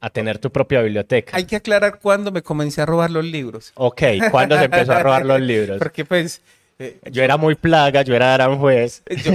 A 0.00 0.10
tener 0.10 0.38
tu 0.38 0.50
propia 0.52 0.82
biblioteca. 0.82 1.36
Hay 1.36 1.46
que 1.46 1.56
aclarar 1.56 1.98
cuándo 2.00 2.30
me 2.30 2.42
comencé 2.42 2.82
a 2.82 2.86
robar 2.86 3.10
los 3.10 3.24
libros. 3.24 3.72
Ok, 3.74 4.02
¿cuándo 4.30 4.58
se 4.58 4.64
empezó 4.66 4.92
a 4.92 5.02
robar 5.02 5.24
los 5.24 5.40
libros? 5.40 5.78
Porque 5.78 6.04
pues 6.04 6.42
eh, 6.78 6.98
Yo 7.10 7.22
era 7.22 7.38
muy 7.38 7.54
plaga, 7.54 8.02
yo 8.02 8.14
era 8.14 8.34
Aranjuez. 8.34 9.02
yo, 9.24 9.32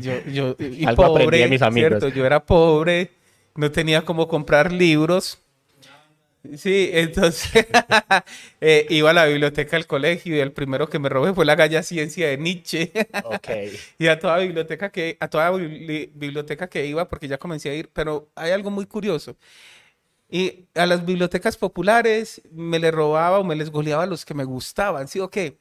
yo, 0.00 0.24
yo- 0.26 0.56
y 0.60 0.86
Algo 0.86 1.04
aprendí 1.06 1.24
pobre, 1.24 1.38
de 1.38 1.48
mis 1.48 1.62
amigos. 1.62 1.88
¿cierto? 1.98 2.08
Yo 2.16 2.24
era 2.24 2.44
pobre, 2.44 3.10
no 3.56 3.72
tenía 3.72 4.04
cómo 4.04 4.28
comprar 4.28 4.70
libros. 4.70 5.38
Sí, 6.56 6.90
entonces 6.92 7.52
eh, 8.60 8.86
iba 8.90 9.10
a 9.10 9.12
la 9.12 9.26
biblioteca 9.26 9.76
del 9.76 9.86
colegio 9.86 10.34
y 10.36 10.40
el 10.40 10.52
primero 10.52 10.88
que 10.88 10.98
me 10.98 11.08
robé 11.08 11.32
fue 11.34 11.44
la 11.44 11.54
Galla 11.54 11.82
Ciencia 11.84 12.28
de 12.28 12.36
Nietzsche. 12.36 12.90
Ok, 13.22 13.48
y 13.98 14.08
a 14.08 14.18
toda 14.18 14.38
biblioteca 14.38 14.90
que 14.90 15.16
a 15.20 15.28
toda 15.28 15.52
bibli- 15.52 16.10
biblioteca 16.14 16.68
que 16.68 16.84
iba 16.86 17.08
porque 17.08 17.28
ya 17.28 17.38
comencé 17.38 17.70
a 17.70 17.74
ir, 17.74 17.90
pero 17.92 18.28
hay 18.34 18.50
algo 18.50 18.70
muy 18.70 18.86
curioso. 18.86 19.36
Y 20.30 20.66
a 20.74 20.86
las 20.86 21.04
bibliotecas 21.06 21.56
populares 21.58 22.42
me 22.52 22.78
les 22.78 22.92
robaba 22.92 23.38
o 23.40 23.44
me 23.44 23.56
les 23.56 23.70
goleaba 23.70 24.06
los 24.06 24.24
que 24.24 24.34
me 24.34 24.44
gustaban, 24.44 25.08
¿sí 25.08 25.20
o 25.20 25.30
qué? 25.30 25.58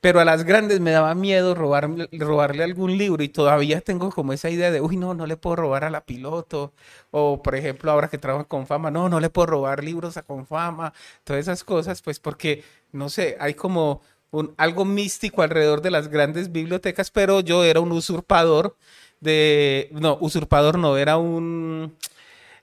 Pero 0.00 0.20
a 0.20 0.24
las 0.24 0.44
grandes 0.44 0.80
me 0.80 0.90
daba 0.92 1.14
miedo 1.14 1.54
robarme- 1.54 2.08
robarle 2.12 2.64
algún 2.64 2.96
libro 2.98 3.22
y 3.22 3.28
todavía 3.28 3.80
tengo 3.82 4.10
como 4.10 4.32
esa 4.32 4.48
idea 4.50 4.70
de, 4.70 4.80
uy, 4.80 4.96
no, 4.96 5.14
no 5.14 5.26
le 5.26 5.36
puedo 5.36 5.56
robar 5.56 5.84
a 5.84 5.90
la 5.90 6.04
piloto. 6.04 6.72
O, 7.10 7.42
por 7.42 7.54
ejemplo, 7.54 7.90
ahora 7.90 8.08
que 8.08 8.18
trabajo 8.18 8.46
con 8.48 8.66
fama, 8.66 8.90
no, 8.90 9.08
no 9.08 9.20
le 9.20 9.30
puedo 9.30 9.46
robar 9.46 9.84
libros 9.84 10.16
a 10.16 10.22
Confama. 10.22 10.92
Todas 11.24 11.40
esas 11.40 11.64
cosas, 11.64 12.02
pues 12.02 12.18
porque, 12.20 12.64
no 12.92 13.08
sé, 13.10 13.36
hay 13.40 13.54
como 13.54 14.00
un, 14.30 14.54
algo 14.56 14.84
místico 14.84 15.42
alrededor 15.42 15.82
de 15.82 15.90
las 15.90 16.08
grandes 16.08 16.52
bibliotecas, 16.52 17.10
pero 17.10 17.40
yo 17.40 17.64
era 17.64 17.80
un 17.80 17.92
usurpador 17.92 18.76
de, 19.20 19.88
no, 19.92 20.16
usurpador 20.20 20.78
no, 20.78 20.96
era 20.96 21.16
un, 21.18 21.94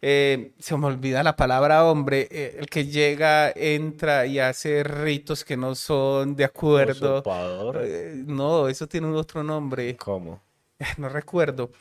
eh, 0.01 0.51
se 0.60 0.77
me 0.77 0.88
olvida 0.88 1.24
la 1.24 1.36
palabra 1.36 1.86
hombre, 1.86 2.27
eh, 2.32 2.58
el 2.60 2.68
que 2.68 2.86
llega, 2.86 3.51
entra 3.56 4.25
y 4.25 4.39
hace 4.39 4.84
ritos 4.84 5.44
que 5.44 5.58
no 5.58 5.74
son 5.75 6.36
de 6.36 6.46
acuerdo. 6.46 7.24
Eh, 7.82 8.13
no, 8.25 8.68
eso 8.68 8.88
tiene 8.88 9.08
un 9.08 9.16
otro 9.16 9.44
nombre, 9.44 9.96
¿Cómo? 9.98 10.42
no 10.98 11.10
recuerdo. 11.10 11.72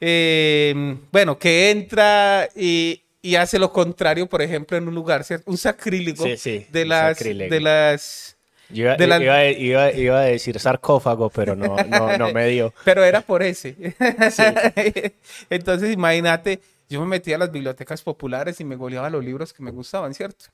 Eh, 0.00 0.96
bueno, 1.12 1.38
que 1.38 1.70
entra 1.70 2.48
y, 2.56 3.02
y 3.22 3.36
hace 3.36 3.58
lo 3.58 3.72
contrario, 3.72 4.26
por 4.28 4.42
ejemplo, 4.42 4.76
en 4.76 4.88
un 4.88 4.94
lugar, 4.94 5.22
¿cierto? 5.24 5.50
Un 5.50 5.56
sacrílego 5.56 6.24
Sí, 6.24 6.36
sí, 6.36 6.66
de 6.70 6.84
las, 6.84 7.18
de 7.22 7.60
las, 7.60 8.36
Yo 8.68 8.84
iba, 8.84 8.96
la- 8.96 9.22
iba- 9.22 9.44
iba- 9.50 9.92
iba 9.92 10.18
a 10.20 10.24
decir 10.24 10.58
sarcófago, 10.58 11.30
pero 11.30 11.54
no, 11.54 11.76
no, 11.84 12.18
no 12.18 12.32
me 12.32 12.48
dio. 12.48 12.74
pero 12.84 13.04
era 13.04 13.20
por 13.20 13.42
ese. 13.44 13.76
Entonces, 15.50 15.92
imagínate, 15.92 16.60
yo 16.92 17.00
me 17.00 17.06
metía 17.06 17.36
a 17.36 17.38
las 17.38 17.50
bibliotecas 17.50 18.02
populares 18.02 18.60
y 18.60 18.64
me 18.64 18.76
goleaba 18.76 19.10
los 19.10 19.24
libros 19.24 19.52
que 19.52 19.62
me 19.62 19.70
gustaban, 19.70 20.14
¿cierto? 20.14 20.46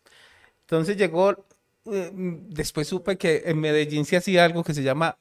Entonces 0.63 0.97
llegó, 0.97 1.45
eh, 1.87 2.11
después 2.13 2.89
supe 2.89 3.19
que 3.19 3.43
en 3.47 3.61
Medellín 3.61 4.05
se 4.05 4.17
hacía 4.17 4.45
algo 4.45 4.65
que 4.65 4.75
se 4.75 4.83
llama 4.83 5.19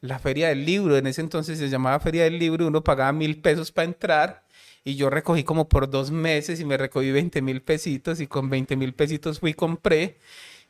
la 0.00 0.18
Feria 0.18 0.48
del 0.48 0.64
Libro. 0.64 0.96
En 0.96 1.06
ese 1.06 1.20
entonces 1.20 1.58
se 1.58 1.68
llamaba 1.68 2.00
Feria 2.00 2.24
del 2.24 2.38
Libro 2.38 2.66
uno 2.66 2.82
pagaba 2.82 3.12
mil 3.12 3.40
pesos 3.40 3.72
para 3.72 3.86
entrar. 3.86 4.44
Y 4.84 4.96
yo 4.96 5.10
recogí 5.10 5.44
como 5.44 5.68
por 5.68 5.90
dos 5.90 6.10
meses 6.10 6.60
y 6.60 6.64
me 6.64 6.76
recogí 6.78 7.10
20 7.10 7.42
mil 7.42 7.62
pesitos 7.62 8.20
y 8.20 8.26
con 8.26 8.48
20 8.48 8.76
mil 8.76 8.94
pesitos 8.94 9.40
fui 9.40 9.50
y 9.50 9.54
compré. 9.54 10.18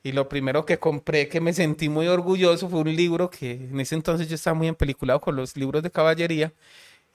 Y 0.02 0.12
lo 0.12 0.28
primero 0.28 0.64
que 0.64 0.78
compré 0.78 1.28
que 1.28 1.40
me 1.40 1.52
sentí 1.52 1.88
muy 1.88 2.08
orgulloso 2.08 2.68
fue 2.68 2.80
un 2.80 2.97
libro 2.97 3.30
que 3.30 3.52
en 3.52 3.80
ese 3.80 3.94
entonces 3.94 4.28
yo 4.28 4.37
estaba 4.37 4.54
muy 4.54 4.68
empeliculado 4.68 5.20
con 5.20 5.37
los 5.37 5.56
libros 5.56 5.82
de 5.82 5.90
caballería 5.90 6.52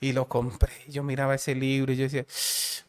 y 0.00 0.12
lo 0.12 0.28
compré. 0.28 0.72
Yo 0.88 1.02
miraba 1.02 1.34
ese 1.34 1.54
libro 1.54 1.92
y 1.92 1.96
yo 1.96 2.04
decía, 2.04 2.26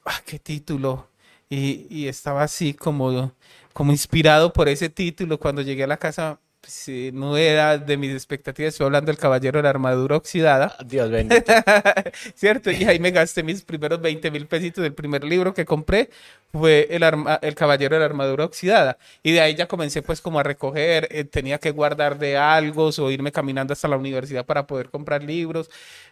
¡ah, 0.06 0.22
qué 0.26 0.40
título! 0.40 1.10
Y, 1.50 1.88
y 1.90 2.08
estaba 2.08 2.44
así 2.44 2.74
como, 2.74 3.34
como 3.74 3.92
inspirado 3.92 4.54
por 4.54 4.70
ese 4.70 4.90
título. 4.90 5.40
Cuando 5.40 5.62
llegué 5.62 5.84
a 5.84 5.88
la 5.88 5.98
casa, 5.98 6.40
eh, 6.88 7.12
no 7.14 7.38
era 7.38 7.78
de 7.78 7.98
mis 7.98 8.12
expectativas. 8.14 8.74
Estoy 8.74 8.86
hablando 8.86 9.08
del 9.12 9.18
Caballero 9.18 9.60
de 9.60 9.64
la 9.64 9.70
Armadura 9.70 10.18
Oxidada. 10.18 10.76
Dios 10.86 11.10
bendito. 11.10 11.52
¿Cierto? 12.36 12.72
Y 12.72 12.84
ahí 12.86 13.00
me 13.00 13.12
gasté 13.12 13.44
mis 13.44 13.62
primeros 13.64 14.02
20 14.02 14.32
mil 14.32 14.48
pesitos. 14.48 14.84
El 14.86 14.94
primer 14.94 15.24
libro 15.24 15.54
que 15.54 15.66
compré 15.66 16.10
fue 16.52 16.88
el, 16.92 17.04
arma- 17.04 17.40
el 17.42 17.56
Caballero 17.56 17.96
de 17.96 18.00
la 18.00 18.06
Armadura 18.06 18.46
Oxidada. 18.46 18.98
Y 19.24 19.32
de 19.34 19.42
ahí 19.42 19.56
ya 19.56 19.68
comencé 19.68 20.02
pues 20.02 20.22
como 20.22 20.40
a 20.40 20.44
recoger, 20.44 21.08
eh, 21.12 21.24
tenía 21.26 21.58
que 21.60 21.72
guardar 21.72 22.18
de 22.20 22.38
algo 22.38 22.90
o 22.98 23.12
irme 23.12 23.32
caminando 23.32 23.74
hasta 23.74 23.88
la 23.88 23.98
universidad 23.98 24.46
para 24.46 24.66
poder 24.68 24.90
comprar 24.90 25.24
libros. 25.24 25.70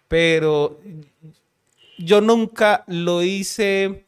Pero 0.08 0.80
yo 1.98 2.22
nunca 2.22 2.84
lo 2.88 3.22
hice, 3.24 4.06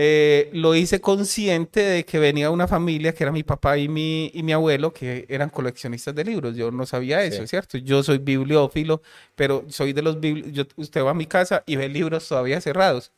eh, 0.00 0.48
lo 0.52 0.76
hice 0.76 1.00
consciente 1.00 1.80
de 1.80 2.04
que 2.04 2.20
venía 2.20 2.50
una 2.50 2.68
familia 2.68 3.12
que 3.12 3.24
era 3.24 3.32
mi 3.32 3.42
papá 3.42 3.76
y 3.78 3.88
mi, 3.88 4.30
y 4.32 4.44
mi 4.44 4.52
abuelo, 4.52 4.92
que 4.92 5.26
eran 5.28 5.50
coleccionistas 5.50 6.14
de 6.14 6.22
libros. 6.24 6.54
Yo 6.54 6.70
no 6.70 6.86
sabía 6.86 7.24
eso, 7.24 7.42
Sí. 7.42 7.48
¿cierto? 7.48 7.78
Yo 7.78 8.04
soy 8.04 8.18
bibliófilo, 8.18 9.02
pero 9.34 9.64
soy 9.68 9.92
de 9.92 10.02
los 10.02 10.20
bibli- 10.20 10.52
yo- 10.52 10.64
Usted 10.76 11.02
va 11.02 11.10
a 11.10 11.14
mi 11.14 11.26
casa 11.26 11.64
y 11.66 11.74
ve 11.74 11.88
libros 11.88 12.28
todavía 12.28 12.60
cerrados. 12.60 13.10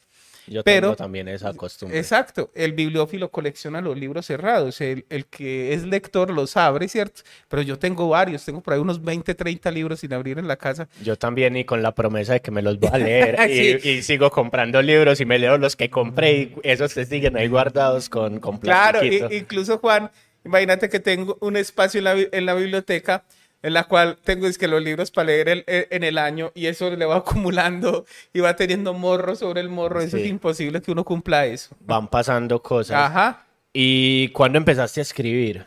Yo 0.46 0.64
Pero- 0.64 0.88
tengo 0.88 0.96
también 0.96 1.28
esa 1.28 1.52
costumbre. 1.54 1.98
Exacto, 1.98 2.50
el 2.54 2.72
bibliófilo 2.72 3.30
colecciona 3.30 3.80
los 3.80 3.96
libros 3.98 4.26
cerrados, 4.26 4.80
el, 4.80 5.04
el 5.10 5.26
que 5.26 5.72
es 5.74 5.84
lector 5.84 6.30
los 6.30 6.56
abre, 6.56 6.88
¿cierto? 6.88 7.22
Pero 7.48 7.62
yo 7.62 7.78
tengo 7.78 8.08
varios, 8.08 8.44
tengo 8.44 8.60
por 8.60 8.74
ahí 8.74 8.80
unos 8.80 9.02
20, 9.02 9.34
30 9.34 9.70
libros 9.70 10.00
sin 10.00 10.12
abrir 10.12 10.38
en 10.38 10.48
la 10.48 10.56
casa. 10.56 10.88
Yo 11.02 11.16
también 11.16 11.56
y 11.56 11.64
con 11.64 11.82
la 11.82 11.94
promesa 11.94 12.32
de 12.34 12.40
que 12.40 12.50
me 12.50 12.62
los 12.62 12.78
voy 12.78 12.90
a 12.92 12.98
leer 12.98 13.50
y, 13.50 13.78
Sí. 13.80 13.88
y 13.88 14.02
sigo 14.02 14.30
comprando 14.30 14.80
libros 14.82 15.20
y 15.20 15.24
me 15.24 15.38
leo 15.38 15.58
los 15.58 15.76
que 15.76 15.90
compré 15.90 16.32
y 16.32 16.54
esos 16.62 16.92
se 16.92 17.04
siguen 17.04 17.36
ahí 17.36 17.48
guardados 17.48 18.08
con, 18.08 18.40
con 18.40 18.58
Claro, 18.58 19.00
incluso 19.04 19.78
Juan, 19.78 20.10
imagínate 20.44 20.88
que 20.88 21.00
tengo 21.00 21.36
un 21.40 21.56
espacio 21.56 21.98
en 21.98 22.04
la, 22.04 22.16
en 22.32 22.46
la 22.46 22.54
biblioteca 22.54 23.24
en 23.62 23.72
la 23.74 23.84
cual 23.84 24.16
tengo 24.24 24.46
es 24.46 24.56
que 24.58 24.68
los 24.68 24.82
libros 24.82 25.10
para 25.10 25.26
leer 25.26 25.48
el- 25.48 25.64
e- 25.66 25.88
en 25.90 26.02
el 26.04 26.16
año 26.18 26.50
y 26.54 26.66
eso 26.66 26.90
le 26.94 27.04
va 27.04 27.16
acumulando 27.50 28.04
y 28.32 28.40
va 28.40 28.56
teniendo 28.56 28.94
morro 28.94 29.36
sobre 29.36 29.60
el 29.60 29.68
morro, 29.68 30.00
eso 30.00 30.16
es 30.16 30.26
imposible 30.26 30.80
que 30.80 30.90
uno 30.92 31.04
cumpla 31.04 31.46
eso. 31.46 31.74
Van 31.80 32.08
pasando 32.08 32.62
cosas. 32.62 32.96
Ajá. 32.96 33.46
¿Y 33.72 34.28
cuándo 34.30 34.58
empezaste 34.58 35.00
a 35.00 35.02
escribir? 35.02 35.64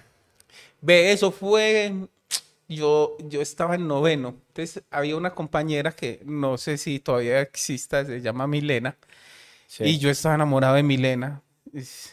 Ve, 0.81 1.11
eso 1.13 1.31
fue, 1.31 1.93
yo, 2.67 3.15
yo 3.19 3.41
estaba 3.41 3.75
en 3.75 3.87
noveno, 3.87 4.35
entonces 4.49 4.83
había 4.91 5.15
una 5.15 5.33
compañera 5.33 5.91
que 5.93 6.19
no 6.25 6.57
sé 6.57 6.77
si 6.77 6.99
todavía 6.99 7.39
exista, 7.41 8.03
se 8.05 8.19
llama 8.21 8.47
Milena, 8.47 8.95
Sí. 9.67 9.85
y 9.85 9.97
yo 9.99 10.09
estaba 10.09 10.35
enamorado 10.35 10.75
de 10.75 10.83
Milena. 10.83 11.41
Es- 11.73 12.12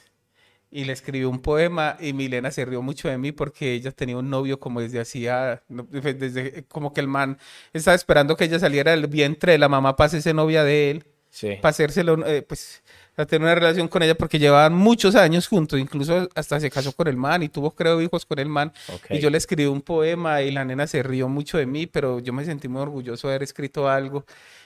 Y 0.73 0.85
le 0.85 0.93
escribí 0.93 1.25
un 1.25 1.41
poema 1.41 1.97
y 1.99 2.13
Milena 2.13 2.51
se 2.53 2.65
rió 2.65 2.81
mucho 2.81 3.09
de 3.09 3.19
mí 3.19 3.33
porque 3.33 3.73
ella 3.73 3.91
tenía 3.91 4.17
un 4.17 4.31
novio 4.31 4.61
como 4.61 4.81
desde 4.81 5.01
hacía, 5.01 5.63
desde 5.69 6.65
como 6.69 6.93
que 6.93 7.01
el 7.01 7.09
man 7.09 7.39
estaba 7.73 7.95
esperando 7.97 8.37
que 8.37 8.45
ella 8.45 8.59
saliera 8.61 8.93
del 8.93 9.07
vientre 9.09 9.53
de 9.53 9.59
la 9.59 9.69
mamá 9.69 9.97
para 9.97 10.07
hacerse 10.07 10.33
novia 10.33 10.63
de 10.65 10.91
él, 10.93 11.05
Sí. 11.33 11.57
para 11.61 11.71
hacérselo, 11.71 12.27
eh, 12.27 12.43
pues, 12.43 12.83
a 13.17 13.25
tener 13.27 13.43
una 13.47 13.55
relación 13.55 13.87
con 13.89 14.03
ella 14.03 14.15
porque 14.17 14.39
llevaban 14.39 14.73
muchos 14.75 15.15
años 15.15 15.47
juntos, 15.49 15.79
incluso 15.79 16.29
hasta 16.35 16.59
se 16.61 16.71
casó 16.71 16.93
con 16.93 17.07
el 17.09 17.17
man 17.17 17.43
y 17.43 17.49
tuvo, 17.49 17.73
creo, 17.73 18.01
hijos 18.01 18.25
con 18.25 18.39
el 18.39 18.49
man. 18.49 18.73
Ok. 18.93 19.07
Y 19.11 19.19
yo 19.21 19.31
le 19.31 19.39
escribí 19.39 19.67
un 19.67 19.81
poema 19.83 20.43
y 20.43 20.51
la 20.51 20.65
nena 20.65 20.87
se 20.87 21.03
rió 21.03 21.29
mucho 21.29 21.59
de 21.59 21.67
mí, 21.67 21.87
pero 21.87 22.19
yo 22.21 22.33
me 22.33 22.45
sentí 22.45 22.67
muy 22.69 22.81
orgulloso 22.83 23.29
de 23.29 23.35
haber 23.35 23.43
escrito 23.45 23.89
algo 23.89 24.25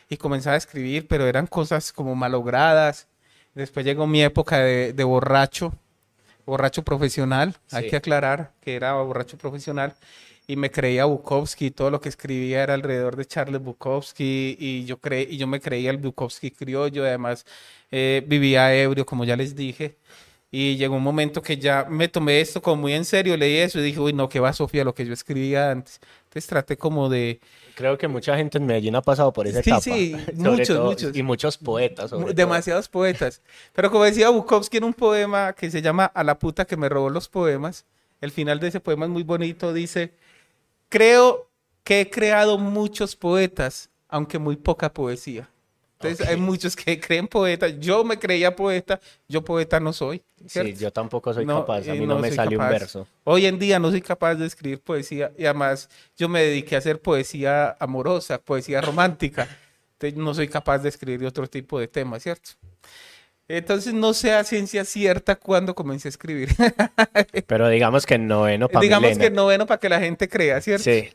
y 0.08 0.16
comenzaba 0.16 0.54
a 0.54 0.58
escribir, 0.58 1.06
pero 1.08 1.26
eran 1.26 1.46
cosas 1.46 1.92
como 1.92 2.14
malogradas. 2.14 3.08
Después 3.54 3.84
llegó 3.86 4.06
mi 4.06 4.22
época 4.22 4.58
de, 4.58 4.92
de 4.92 5.04
borracho, 5.04 5.74
borracho 6.46 6.82
profesional, 6.82 7.56
hay 7.70 7.84
Sí. 7.84 7.90
que 7.90 7.96
aclarar 7.96 8.52
que 8.60 8.74
era 8.76 8.94
borracho 8.94 9.36
profesional. 9.38 9.94
Y 10.46 10.56
me 10.56 10.70
creía 10.70 11.06
Bukowski, 11.06 11.70
todo 11.70 11.90
lo 11.90 12.02
que 12.02 12.10
escribía 12.10 12.62
era 12.62 12.74
alrededor 12.74 13.16
de 13.16 13.24
Charles 13.24 13.62
Bukowski 13.62 14.56
y 14.60 14.84
yo, 14.84 14.98
cre 14.98 15.22
y 15.22 15.38
yo 15.38 15.46
me 15.46 15.58
creía 15.58 15.90
el 15.90 15.96
Bukowski 15.96 16.50
criollo, 16.50 17.04
además 17.04 17.46
eh, 17.90 18.22
vivía 18.26 18.74
ebrio, 18.74 19.06
como 19.06 19.24
ya 19.24 19.36
les 19.36 19.56
dije. 19.56 19.96
Y 20.50 20.76
llegó 20.76 20.96
un 20.96 21.02
momento 21.02 21.42
que 21.42 21.56
ya 21.56 21.86
me 21.88 22.08
tomé 22.08 22.40
esto 22.40 22.60
como 22.62 22.82
muy 22.82 22.92
en 22.92 23.04
serio, 23.06 23.36
leí 23.36 23.56
eso 23.56 23.80
y 23.80 23.82
dije, 23.82 23.98
uy, 24.00 24.12
no, 24.12 24.28
que 24.28 24.38
va 24.38 24.52
Sofía, 24.52 24.84
lo 24.84 24.94
que 24.94 25.06
yo 25.06 25.12
escribía 25.14 25.70
antes. 25.70 25.98
Entonces 26.24 26.46
traté 26.46 26.76
como 26.76 27.08
de... 27.08 27.40
Creo 27.74 27.98
que 27.98 28.06
mucha 28.08 28.36
gente 28.36 28.58
en 28.58 28.66
Medellín 28.66 28.94
ha 28.96 29.02
pasado 29.02 29.32
por 29.32 29.46
esa 29.46 29.62
Sí, 29.62 29.70
etapa. 29.70 29.82
sí, 29.82 30.16
muchos, 30.34 30.68
todo- 30.68 30.84
muchos. 30.86 31.16
Y 31.16 31.22
muchos 31.22 31.58
poetas. 31.58 32.10
todo. 32.10 32.32
demasiados 32.32 32.88
poetas. 32.88 33.42
Pero 33.72 33.90
como 33.90 34.04
decía 34.04 34.28
Bukowski 34.30 34.76
en 34.76 34.84
un 34.84 34.94
poema 34.94 35.52
que 35.54 35.70
se 35.70 35.82
llama 35.82 36.04
A 36.06 36.22
la 36.24 36.38
puta 36.38 36.64
que 36.64 36.76
me 36.76 36.88
robó 36.88 37.10
los 37.10 37.28
poemas, 37.28 37.84
el 38.20 38.30
final 38.30 38.60
de 38.60 38.68
ese 38.68 38.80
poema 38.80 39.06
es 39.06 39.10
muy 39.10 39.22
bonito, 39.24 39.72
dice, 39.72 40.14
creo 40.88 41.48
que 41.82 42.00
he 42.02 42.10
creado 42.10 42.58
muchos 42.58 43.16
poetas, 43.16 43.90
aunque 44.08 44.38
muy 44.38 44.56
poca 44.56 44.92
poesía. 44.92 45.48
Entonces 46.04 46.26
hay 46.28 46.34
Ok. 46.36 46.40
muchos 46.40 46.76
que 46.76 47.00
creen 47.00 47.26
poetas. 47.28 47.74
Yo 47.80 48.04
me 48.04 48.18
creía 48.18 48.54
poeta, 48.54 49.00
yo 49.28 49.42
poeta 49.44 49.80
no 49.80 49.92
soy. 49.92 50.22
¿cierto? 50.46 50.70
Sí, 50.76 50.76
yo 50.82 50.92
tampoco 50.92 51.32
soy 51.32 51.46
No, 51.46 51.60
capaz. 51.60 51.88
A 51.88 51.94
y 51.94 52.00
mí 52.00 52.06
no, 52.06 52.18
me 52.18 52.28
soy 52.28 52.36
sale 52.36 52.56
un 52.56 52.62
capaz. 52.62 52.70
verso. 52.70 53.06
Hoy 53.24 53.46
en 53.46 53.58
día 53.58 53.78
no 53.78 53.90
soy 53.90 54.02
capaz 54.02 54.34
de 54.34 54.46
escribir 54.46 54.80
poesía 54.80 55.32
y 55.38 55.44
además 55.44 55.88
yo 56.16 56.28
me 56.28 56.42
dediqué 56.42 56.74
a 56.74 56.78
hacer 56.78 57.00
poesía 57.00 57.76
amorosa, 57.80 58.38
poesía 58.38 58.80
romántica. 58.80 59.48
Entonces 59.94 60.18
no 60.18 60.34
soy 60.34 60.48
capaz 60.48 60.78
de 60.78 60.88
escribir 60.90 61.26
otro 61.26 61.46
tipo 61.46 61.78
de 61.80 61.88
temas, 61.88 62.22
¿cierto? 62.22 62.50
Entonces 63.46 63.92
no 63.92 64.14
sé 64.14 64.32
a 64.32 64.42
ciencia 64.44 64.84
cierta 64.84 65.36
cuándo 65.36 65.74
comencé 65.74 66.08
a 66.08 66.10
escribir. 66.10 66.48
Pero 67.46 67.68
digamos 67.68 68.06
que 68.06 68.14
en 68.14 68.26
noveno 68.26 68.68
para 68.68 68.80
Digamos 68.82 69.10
Milena. 69.10 69.24
que 69.24 69.30
noveno 69.30 69.66
para 69.66 69.78
que 69.80 69.88
la 69.88 70.00
gente 70.00 70.28
crea, 70.28 70.60
¿cierto? 70.60 70.84
Sí. 70.84 71.10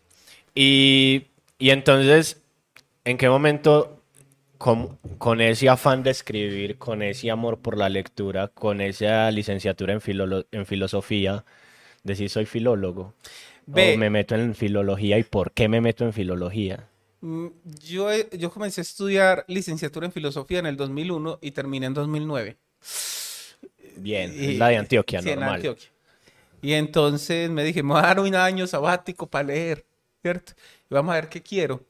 Y, 0.55 1.27
y 1.57 1.69
entonces, 1.71 2.37
¿en 3.03 3.17
qué 3.17 3.29
momento 3.29 3.98
con, 4.59 4.99
con 5.19 5.41
ese 5.41 5.69
afán 5.69 6.03
de 6.03 6.11
escribir, 6.11 6.77
con 6.79 7.01
ese 7.03 7.31
amor 7.31 7.59
por 7.61 7.77
la 7.77 7.89
lectura, 7.89 8.49
con 8.49 8.81
esa 8.81 9.31
licenciatura 9.31 9.93
en, 9.93 10.01
en 10.51 10.67
filosofía, 10.67 11.45
decir 12.03 12.29
soy 12.29 12.45
filólogo? 12.45 13.15
Ve. 13.67 13.85
O 13.85 13.93
me 13.93 14.09
meto 14.11 14.35
en 14.35 14.55
filología 14.55 15.19
y 15.19 15.23
por 15.23 15.51
qué 15.53 15.69
me 15.69 15.81
meto 15.81 16.05
en 16.05 16.13
filología? 16.13 16.89
Mm, 17.21 17.47
Yo, 17.81 18.09
yo 18.31 18.51
comencé 18.51 18.81
a 18.81 18.83
estudiar 18.83 19.45
licenciatura 19.47 20.05
en 20.05 20.11
filosofía 20.13 20.59
en 20.59 20.65
el 20.67 20.77
2001 20.77 21.39
y 21.41 21.51
terminé 21.51 21.87
en 21.87 21.93
2009. 21.93 22.57
Bien, 23.97 24.35
Y- 24.35 24.49
es 24.49 24.55
la 24.55 24.69
de 24.69 24.77
Antioquia, 24.77 25.21
sí, 25.21 25.29
en 25.29 25.43
normal. 25.43 25.43
Antioquia. 25.43 25.89
Y 26.61 26.73
entonces 26.73 27.49
me 27.51 27.63
dije, 27.65 27.83
me 27.83 27.93
voy 27.93 27.99
a 28.03 28.07
dar 28.07 28.19
un 28.21 28.35
año 28.35 28.67
sabático 28.67 29.27
para 29.29 29.45
leer, 29.47 29.85
¿cierto? 30.23 30.53
Y 30.89 30.95
vamos 30.95 31.13
a 31.13 31.15
ver 31.15 31.29
qué 31.29 31.41
quiero. 31.43 31.85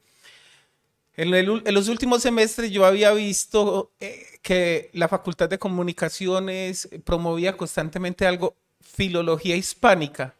En, 1.16 1.34
el- 1.34 1.62
en 1.66 1.74
los 1.74 1.88
últimos 1.88 2.22
semestres 2.22 2.70
yo 2.70 2.86
había 2.86 3.12
visto 3.12 3.90
eh, 4.00 4.24
que 4.42 4.90
la 4.94 5.08
Facultad 5.08 5.48
de 5.48 5.58
Comunicaciones 5.58 6.88
promovía 7.04 7.56
constantemente 7.56 8.26
algo, 8.26 8.54
filología 8.80 9.56
hispánica. 9.56 10.34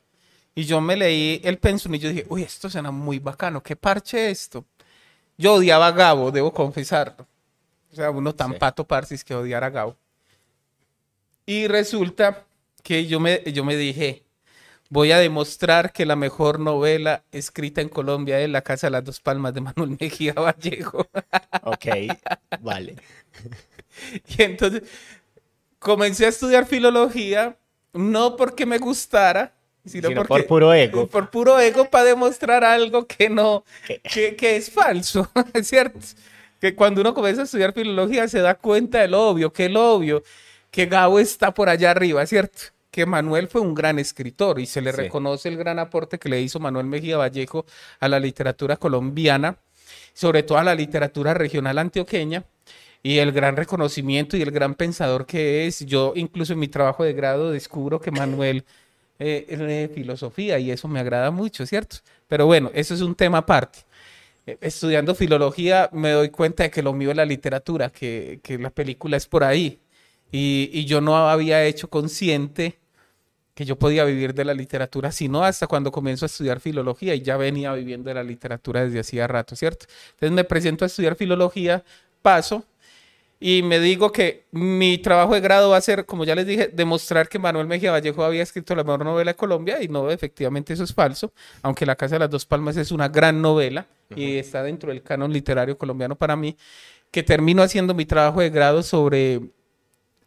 Y 0.54 0.64
yo 0.64 0.80
me 0.80 0.96
leí 0.96 1.40
el 1.44 1.58
pensum 1.58 1.94
y 1.94 1.98
yo 1.98 2.08
dije, 2.08 2.26
uy, 2.28 2.42
esto 2.42 2.68
suena 2.70 2.90
muy 2.90 3.18
bacano, 3.18 3.62
qué 3.62 3.76
parche 3.76 4.30
esto. 4.30 4.64
Yo 5.38 5.54
odiaba 5.54 5.88
a 5.88 5.92
Gabo, 5.92 6.30
debo 6.30 6.52
confesarlo. 6.52 7.26
O 7.92 7.94
sea, 7.96 8.10
uno 8.10 8.34
tan 8.34 8.52
Sí. 8.52 8.58
pato 8.58 8.84
parcis 8.84 9.24
que 9.24 9.34
odiar 9.34 9.64
a 9.64 9.70
Gabo. 9.70 9.96
Y 11.46 11.66
resulta 11.66 12.44
que 12.82 13.06
yo 13.06 13.20
me, 13.20 13.42
yo 13.52 13.64
me 13.64 13.76
dije, 13.76 14.22
voy 14.90 15.12
a 15.12 15.18
demostrar 15.18 15.92
que 15.92 16.04
la 16.04 16.16
mejor 16.16 16.60
novela 16.60 17.22
escrita 17.32 17.80
en 17.80 17.88
Colombia 17.88 18.40
es 18.40 18.50
La 18.50 18.62
Casa 18.62 18.88
de 18.88 18.90
las 18.90 19.04
Dos 19.04 19.20
Palmas 19.20 19.54
de 19.54 19.62
Manuel 19.62 19.96
Mejía 19.98 20.34
Vallejo. 20.34 21.06
Ok, 21.62 21.86
vale. 22.60 22.96
Y 24.38 24.42
entonces 24.42 24.82
comencé 25.78 26.24
a 26.24 26.28
estudiar 26.28 26.64
filología, 26.64 27.56
no 27.92 28.36
porque 28.36 28.64
me 28.64 28.78
gustara, 28.78 29.52
sino, 29.84 30.08
Sino 30.08 30.20
porque, 30.20 30.44
por 30.44 30.46
puro 30.46 30.72
ego. 30.72 31.06
Por 31.08 31.28
puro 31.28 31.58
ego 31.58 31.84
para 31.90 32.04
demostrar 32.04 32.64
algo 32.64 33.06
que 33.06 33.28
no, 33.28 33.64
que 34.04 34.56
es 34.56 34.70
falso, 34.70 35.30
¿es 35.52 35.66
cierto? 35.68 35.98
Que 36.60 36.74
cuando 36.74 37.00
uno 37.00 37.12
comienza 37.12 37.42
a 37.42 37.44
estudiar 37.44 37.74
filología 37.74 38.28
se 38.28 38.40
da 38.40 38.54
cuenta 38.54 39.00
del 39.00 39.14
obvio, 39.14 39.52
que 39.52 39.66
el 39.66 39.76
obvio, 39.76 40.22
que 40.70 40.86
Gabo 40.86 41.18
está 41.18 41.52
por 41.52 41.68
allá 41.68 41.90
arriba, 41.90 42.24
¿cierto? 42.26 42.60
Que 42.90 43.06
Manuel 43.06 43.48
fue 43.48 43.60
un 43.60 43.74
gran 43.74 43.98
escritor 43.98 44.58
y 44.58 44.66
se 44.66 44.80
le 44.80 44.90
Sí. 44.92 44.96
reconoce 44.98 45.48
el 45.48 45.56
gran 45.56 45.78
aporte 45.78 46.18
que 46.18 46.28
le 46.28 46.40
hizo 46.40 46.58
Manuel 46.58 46.86
Mejía 46.86 47.16
Vallejo 47.16 47.64
a 48.00 48.08
la 48.08 48.18
literatura 48.18 48.76
colombiana, 48.76 49.56
sobre 50.12 50.42
todo 50.42 50.58
a 50.58 50.64
la 50.64 50.74
literatura 50.74 51.32
regional 51.34 51.78
antioqueña 51.78 52.44
y 53.02 53.18
el 53.18 53.32
gran 53.32 53.56
reconocimiento 53.56 54.36
y 54.36 54.42
el 54.42 54.50
gran 54.50 54.74
pensador 54.74 55.24
que 55.24 55.66
es. 55.66 55.86
Yo 55.86 56.12
incluso 56.16 56.52
en 56.52 56.58
mi 56.58 56.68
trabajo 56.68 57.04
de 57.04 57.12
grado 57.12 57.50
descubro 57.52 58.00
que 58.00 58.10
Manuel 58.10 58.64
eh, 59.20 59.46
lee 59.88 59.94
filosofía 59.94 60.58
y 60.58 60.70
eso 60.70 60.88
me 60.88 60.98
agrada 60.98 61.30
mucho, 61.30 61.66
¿cierto? 61.66 61.98
Pero 62.26 62.46
bueno, 62.46 62.70
eso 62.74 62.94
es 62.94 63.02
un 63.02 63.14
tema 63.14 63.38
aparte. 63.38 63.80
Eh, 64.46 64.56
Estudiando 64.62 65.14
filología 65.14 65.88
me 65.92 66.10
doy 66.10 66.30
cuenta 66.30 66.64
de 66.64 66.70
que 66.70 66.82
lo 66.82 66.92
mío 66.92 67.10
es 67.10 67.16
la 67.16 67.24
literatura, 67.26 67.90
que, 67.90 68.40
que 68.42 68.58
la 68.58 68.70
película 68.70 69.16
es 69.16 69.26
por 69.26 69.44
ahí. 69.44 69.78
Y, 70.32 70.70
y 70.72 70.84
yo 70.84 71.00
no 71.00 71.16
había 71.28 71.64
hecho 71.64 71.88
consciente 71.88 72.78
que 73.54 73.64
yo 73.66 73.76
podía 73.76 74.04
vivir 74.04 74.32
de 74.32 74.44
la 74.44 74.54
literatura, 74.54 75.12
sino 75.12 75.44
hasta 75.44 75.66
cuando 75.66 75.92
comienzo 75.92 76.24
a 76.24 76.28
estudiar 76.28 76.60
filología 76.60 77.14
y 77.14 77.20
ya 77.20 77.36
venía 77.36 77.72
viviendo 77.74 78.08
de 78.08 78.14
la 78.14 78.22
literatura 78.22 78.84
desde 78.84 79.00
hacía 79.00 79.26
rato, 79.26 79.54
¿cierto? 79.54 79.86
Entonces 80.12 80.32
me 80.32 80.44
presento 80.44 80.84
a 80.84 80.86
estudiar 80.86 81.14
filología, 81.14 81.84
paso 82.22 82.64
y 83.38 83.62
me 83.62 83.80
digo 83.80 84.12
que 84.12 84.44
mi 84.50 84.98
trabajo 84.98 85.34
de 85.34 85.40
grado 85.40 85.70
va 85.70 85.78
a 85.78 85.80
ser, 85.80 86.04
como 86.04 86.24
ya 86.24 86.34
les 86.34 86.46
dije, 86.46 86.68
demostrar 86.68 87.28
que 87.28 87.38
Manuel 87.38 87.66
Mejía 87.66 87.90
Vallejo 87.90 88.22
había 88.22 88.42
escrito 88.42 88.74
la 88.74 88.84
mejor 88.84 89.04
novela 89.04 89.32
de 89.32 89.36
Colombia 89.36 89.82
y 89.82 89.88
no, 89.88 90.10
efectivamente 90.10 90.74
eso 90.74 90.84
es 90.84 90.92
falso, 90.92 91.32
aunque 91.62 91.86
La 91.86 91.96
Casa 91.96 92.16
de 92.16 92.20
las 92.20 92.30
Dos 92.30 92.44
Palmas 92.44 92.76
es 92.76 92.92
una 92.92 93.08
gran 93.08 93.40
novela 93.40 93.86
y 94.14 94.36
está 94.36 94.62
dentro 94.62 94.90
del 94.90 95.02
canon 95.02 95.32
literario 95.32 95.78
colombiano 95.78 96.16
para 96.16 96.36
mí, 96.36 96.56
que 97.10 97.22
termino 97.22 97.62
haciendo 97.62 97.94
mi 97.94 98.04
trabajo 98.04 98.40
de 98.40 98.50
grado 98.50 98.82
sobre 98.82 99.40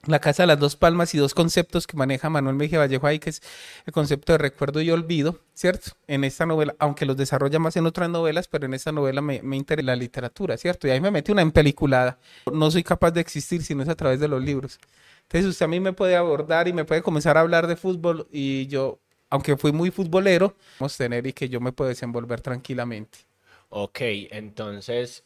la 0.06 0.20
Casa 0.20 0.44
de 0.44 0.48
las 0.48 0.60
Dos 0.60 0.76
Palmas 0.76 1.14
y 1.16 1.18
dos 1.18 1.34
conceptos 1.34 1.88
que 1.88 1.96
maneja 1.96 2.30
Manuel 2.30 2.56
Mejía 2.56 2.80
Vallejo 2.80 3.08
ahí, 3.08 3.20
que 3.20 3.30
es 3.30 3.42
el 3.86 3.94
concepto 3.94 4.34
de 4.34 4.38
recuerdo 4.38 4.82
y 4.82 4.92
olvido, 4.92 5.40
¿cierto? 5.54 5.92
En 6.08 6.24
esta 6.24 6.46
novela, 6.46 6.76
aunque 6.80 7.06
los 7.06 7.16
desarrolla 7.16 7.60
más 7.60 7.76
en 7.78 7.86
otras 7.86 8.10
novelas, 8.10 8.48
pero 8.48 8.66
en 8.66 8.74
esta 8.74 8.92
novela 8.92 9.22
me, 9.22 9.42
me 9.42 9.56
interesa 9.56 9.86
la 9.86 9.96
literatura, 9.96 10.58
¿cierto? 10.58 10.88
Y 10.88 10.92
ahí 10.92 11.00
me 11.00 11.12
metí 11.12 11.32
una 11.32 11.42
empeliculada. 11.42 12.20
No 12.52 12.70
soy 12.70 12.84
capaz 12.84 13.12
de 13.12 13.22
existir 13.22 13.64
si 13.64 13.76
no 13.76 13.84
es 13.84 13.90
a 13.90 13.96
través 13.96 14.20
de 14.20 14.28
los 14.28 14.44
libros. 14.44 14.80
Entonces 15.24 15.50
usted 15.50 15.66
a 15.66 15.70
mí 15.70 15.80
me 15.80 15.94
puede 15.94 16.16
abordar 16.16 16.68
y 16.68 16.74
me 16.74 16.86
puede 16.86 17.02
comenzar 17.02 17.38
a 17.38 17.42
hablar 17.42 17.68
de 17.68 17.76
fútbol 17.76 18.28
y 18.32 18.68
yo, 18.68 19.00
aunque 19.30 19.58
fui 19.58 19.72
muy 19.72 19.90
futbolero, 19.90 20.56
vamos 20.80 20.96
a 20.96 20.98
tener 20.98 21.26
y 21.28 21.34
que 21.34 21.50
yo 21.50 21.60
me 21.62 21.72
puedo 21.72 21.90
desenvolver 21.90 22.42
tranquilamente. 22.42 23.20
Ok, 23.70 24.00
entonces, 24.02 25.24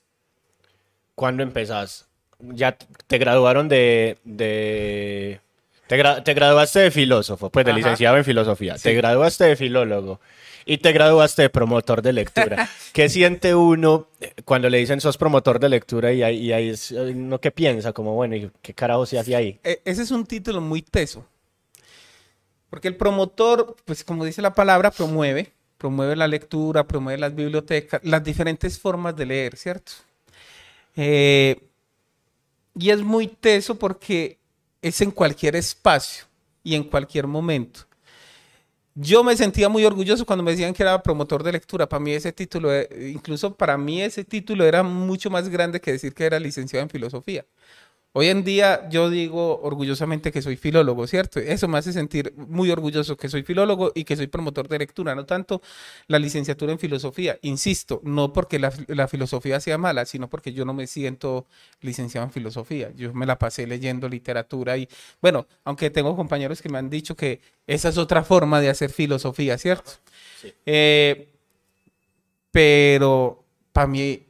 ¿cuándo 1.15 1.43
empezás? 1.43 2.06
Ya 2.39 2.77
te 3.07 3.17
graduaron 3.17 3.67
de... 3.67 4.17
de... 4.23 5.41
Te, 5.87 5.97
gra- 5.97 6.21
te 6.23 6.33
graduaste 6.33 6.79
de 6.79 6.91
filósofo, 6.91 7.49
pues 7.49 7.65
de 7.65 7.71
Ajá. 7.71 7.77
licenciado 7.77 8.17
en 8.17 8.25
filosofía. 8.25 8.77
Sí. 8.77 8.83
Te 8.83 8.93
graduaste 8.93 9.45
de 9.45 9.55
filólogo 9.55 10.19
y 10.65 10.79
te 10.79 10.91
graduaste 10.91 11.43
de 11.43 11.49
promotor 11.49 12.01
de 12.01 12.11
lectura. 12.11 12.69
¿Qué 12.93 13.07
siente 13.07 13.55
uno 13.55 14.09
eh, 14.19 14.33
cuando 14.43 14.69
le 14.69 14.79
dicen 14.79 14.99
sos 14.99 15.17
promotor 15.17 15.59
de 15.59 15.69
lectura 15.69 16.11
y 16.11 16.23
ahí, 16.23 16.37
y 16.39 16.51
ahí 16.51 16.69
es 16.69 16.91
eh, 16.91 17.13
uno 17.15 17.39
que 17.39 17.51
piensa 17.51 17.93
como, 17.93 18.15
bueno, 18.15 18.35
¿y 18.35 18.51
qué 18.61 18.73
carajo 18.73 19.05
se 19.05 19.17
hace 19.17 19.33
ahí? 19.35 19.59
E- 19.63 19.81
ese 19.85 20.01
es 20.01 20.11
un 20.11 20.25
título 20.25 20.59
muy 20.59 20.81
teso. 20.81 21.25
Porque 22.69 22.89
el 22.89 22.97
promotor, 22.97 23.77
pues 23.85 24.03
como 24.03 24.25
dice 24.25 24.41
la 24.41 24.53
palabra, 24.53 24.91
promueve, 24.91 25.53
promueve 25.77 26.17
la 26.17 26.27
lectura, 26.27 26.85
promueve 26.85 27.17
las 27.17 27.33
bibliotecas, 27.33 28.01
las 28.03 28.21
diferentes 28.25 28.77
formas 28.77 29.15
de 29.15 29.25
leer, 29.25 29.55
¿cierto? 29.55 29.93
Eh, 30.97 31.61
y 32.79 32.89
es 32.89 33.01
muy 33.01 33.27
teso 33.27 33.77
porque 33.77 34.39
es 34.81 35.01
en 35.01 35.11
cualquier 35.11 35.55
espacio 35.55 36.25
y 36.63 36.75
en 36.75 36.83
cualquier 36.83 37.27
momento. 37.27 37.81
Yo 38.99 39.23
me 39.23 39.37
sentía 39.37 39.69
muy 39.69 39.85
orgulloso 39.85 40.25
cuando 40.25 40.43
me 40.43 40.51
decían 40.51 40.73
que 40.73 40.81
era 40.81 41.01
promotor 41.03 41.43
de 41.43 41.51
lectura. 41.51 41.87
Para 41.87 41.99
mí 41.99 42.13
ese 42.13 42.33
título, 42.33 42.73
eh, 42.73 43.11
incluso 43.13 43.53
para 43.55 43.77
mí 43.77 44.01
ese 44.01 44.23
título 44.23 44.65
era 44.65 44.81
mucho 44.81 45.29
más 45.29 45.49
grande 45.49 45.79
que 45.79 45.91
decir 45.91 46.13
que 46.15 46.25
era 46.25 46.39
licenciado 46.39 46.81
en 46.83 46.89
filosofía. 46.89 47.45
Hoy 48.19 48.29
en 48.29 48.43
día 48.43 48.89
yo 48.89 49.11
digo 49.11 49.61
orgullosamente 49.61 50.31
que 50.31 50.41
soy 50.41 50.57
filólogo, 50.57 51.05
¿cierto? 51.05 51.39
Eso 51.39 51.67
me 51.67 51.77
hace 51.77 51.93
sentir 51.93 52.33
muy 52.35 52.71
orgulloso 52.71 53.15
que 53.15 53.29
soy 53.29 53.43
filólogo 53.43 53.91
y 53.93 54.05
que 54.05 54.15
soy 54.15 54.25
promotor 54.25 54.67
de 54.67 54.79
lectura, 54.79 55.13
no 55.13 55.27
tanto 55.27 55.61
la 56.07 56.17
licenciatura 56.17 56.71
en 56.71 56.79
filosofía. 56.79 57.37
Insisto, 57.43 58.01
no 58.03 58.33
porque 58.33 58.57
la, 58.57 58.73
la 58.87 59.07
filosofía 59.07 59.59
sea 59.59 59.77
mala, 59.77 60.03
sino 60.07 60.31
porque 60.31 60.51
yo 60.51 60.65
no 60.65 60.73
me 60.73 60.87
siento 60.87 61.45
licenciado 61.81 62.25
en 62.25 62.33
filosofía. 62.33 62.91
Yo 62.95 63.13
me 63.13 63.27
la 63.27 63.37
pasé 63.37 63.67
leyendo 63.67 64.09
literatura 64.09 64.77
y, 64.77 64.89
bueno, 65.21 65.45
aunque 65.63 65.91
tengo 65.91 66.15
compañeros 66.15 66.59
que 66.59 66.69
me 66.69 66.79
han 66.79 66.89
dicho 66.89 67.15
que 67.15 67.39
esa 67.67 67.89
es 67.89 67.99
otra 67.99 68.23
forma 68.23 68.59
de 68.61 68.69
hacer 68.69 68.89
filosofía, 68.89 69.59
¿cierto? 69.59 69.91
Sí. 70.41 70.51
Eh, 70.65 71.29
pero 72.49 73.43
para 73.71 73.85
mí 73.85 74.26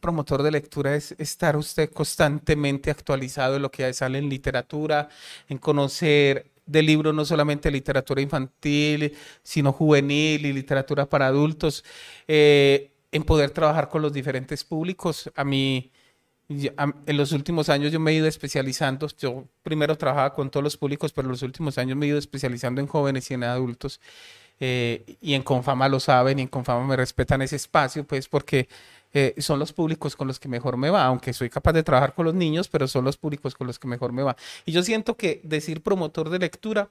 promotor 0.00 0.42
de 0.42 0.50
lectura 0.50 0.94
es 0.94 1.12
estar 1.18 1.56
usted 1.56 1.90
constantemente 1.90 2.90
actualizado 2.90 3.56
en 3.56 3.62
lo 3.62 3.70
que 3.70 3.92
sale 3.92 4.18
en 4.18 4.28
literatura, 4.28 5.08
en 5.48 5.58
conocer 5.58 6.50
de 6.66 6.82
libros 6.82 7.14
no 7.14 7.24
solamente 7.24 7.70
literatura 7.70 8.20
infantil, 8.20 9.16
sino 9.42 9.72
juvenil 9.72 10.46
y 10.46 10.52
literatura 10.52 11.06
para 11.08 11.26
adultos, 11.26 11.84
eh, 12.28 12.92
en 13.10 13.24
poder 13.24 13.50
trabajar 13.50 13.88
con 13.88 14.02
los 14.02 14.12
diferentes 14.12 14.64
públicos. 14.64 15.30
A 15.34 15.44
mí, 15.44 15.90
en 16.48 17.16
los 17.16 17.32
últimos 17.32 17.68
años 17.68 17.92
yo 17.92 18.00
me 18.00 18.10
he 18.12 18.14
ido 18.14 18.26
especializando, 18.26 19.08
yo 19.18 19.44
primero 19.62 19.96
trabajaba 19.96 20.34
con 20.34 20.50
todos 20.50 20.64
los 20.64 20.76
públicos, 20.76 21.12
pero 21.12 21.26
en 21.26 21.32
los 21.32 21.42
últimos 21.42 21.78
años 21.78 21.96
me 21.96 22.06
he 22.06 22.08
ido 22.10 22.18
especializando 22.18 22.80
en 22.80 22.86
jóvenes 22.86 23.30
y 23.30 23.34
en 23.34 23.44
adultos. 23.44 24.00
eh, 24.60 25.16
y 25.20 25.34
en 25.34 25.42
Confama 25.42 25.88
lo 25.88 26.00
saben 26.00 26.38
y 26.38 26.42
en 26.42 26.48
Confama 26.48 26.84
me 26.86 26.96
respetan 26.96 27.42
ese 27.42 27.56
espacio, 27.56 28.04
pues 28.04 28.28
porque 28.28 28.68
eh, 29.12 29.34
son 29.38 29.58
los 29.58 29.72
públicos 29.72 30.16
con 30.16 30.26
los 30.26 30.38
que 30.38 30.48
mejor 30.48 30.76
me 30.76 30.90
va, 30.90 31.04
aunque 31.04 31.32
soy 31.32 31.48
capaz 31.48 31.72
de 31.72 31.82
trabajar 31.82 32.14
con 32.14 32.26
los 32.26 32.34
niños, 32.34 32.68
pero 32.68 32.86
son 32.86 33.04
los 33.04 33.16
públicos 33.16 33.54
con 33.54 33.66
los 33.66 33.78
que 33.78 33.88
mejor 33.88 34.12
me 34.12 34.22
va. 34.22 34.36
Y 34.66 34.72
yo 34.72 34.82
siento 34.82 35.16
que 35.16 35.40
decir 35.44 35.82
promotor 35.82 36.28
de 36.28 36.38
lectura 36.38 36.90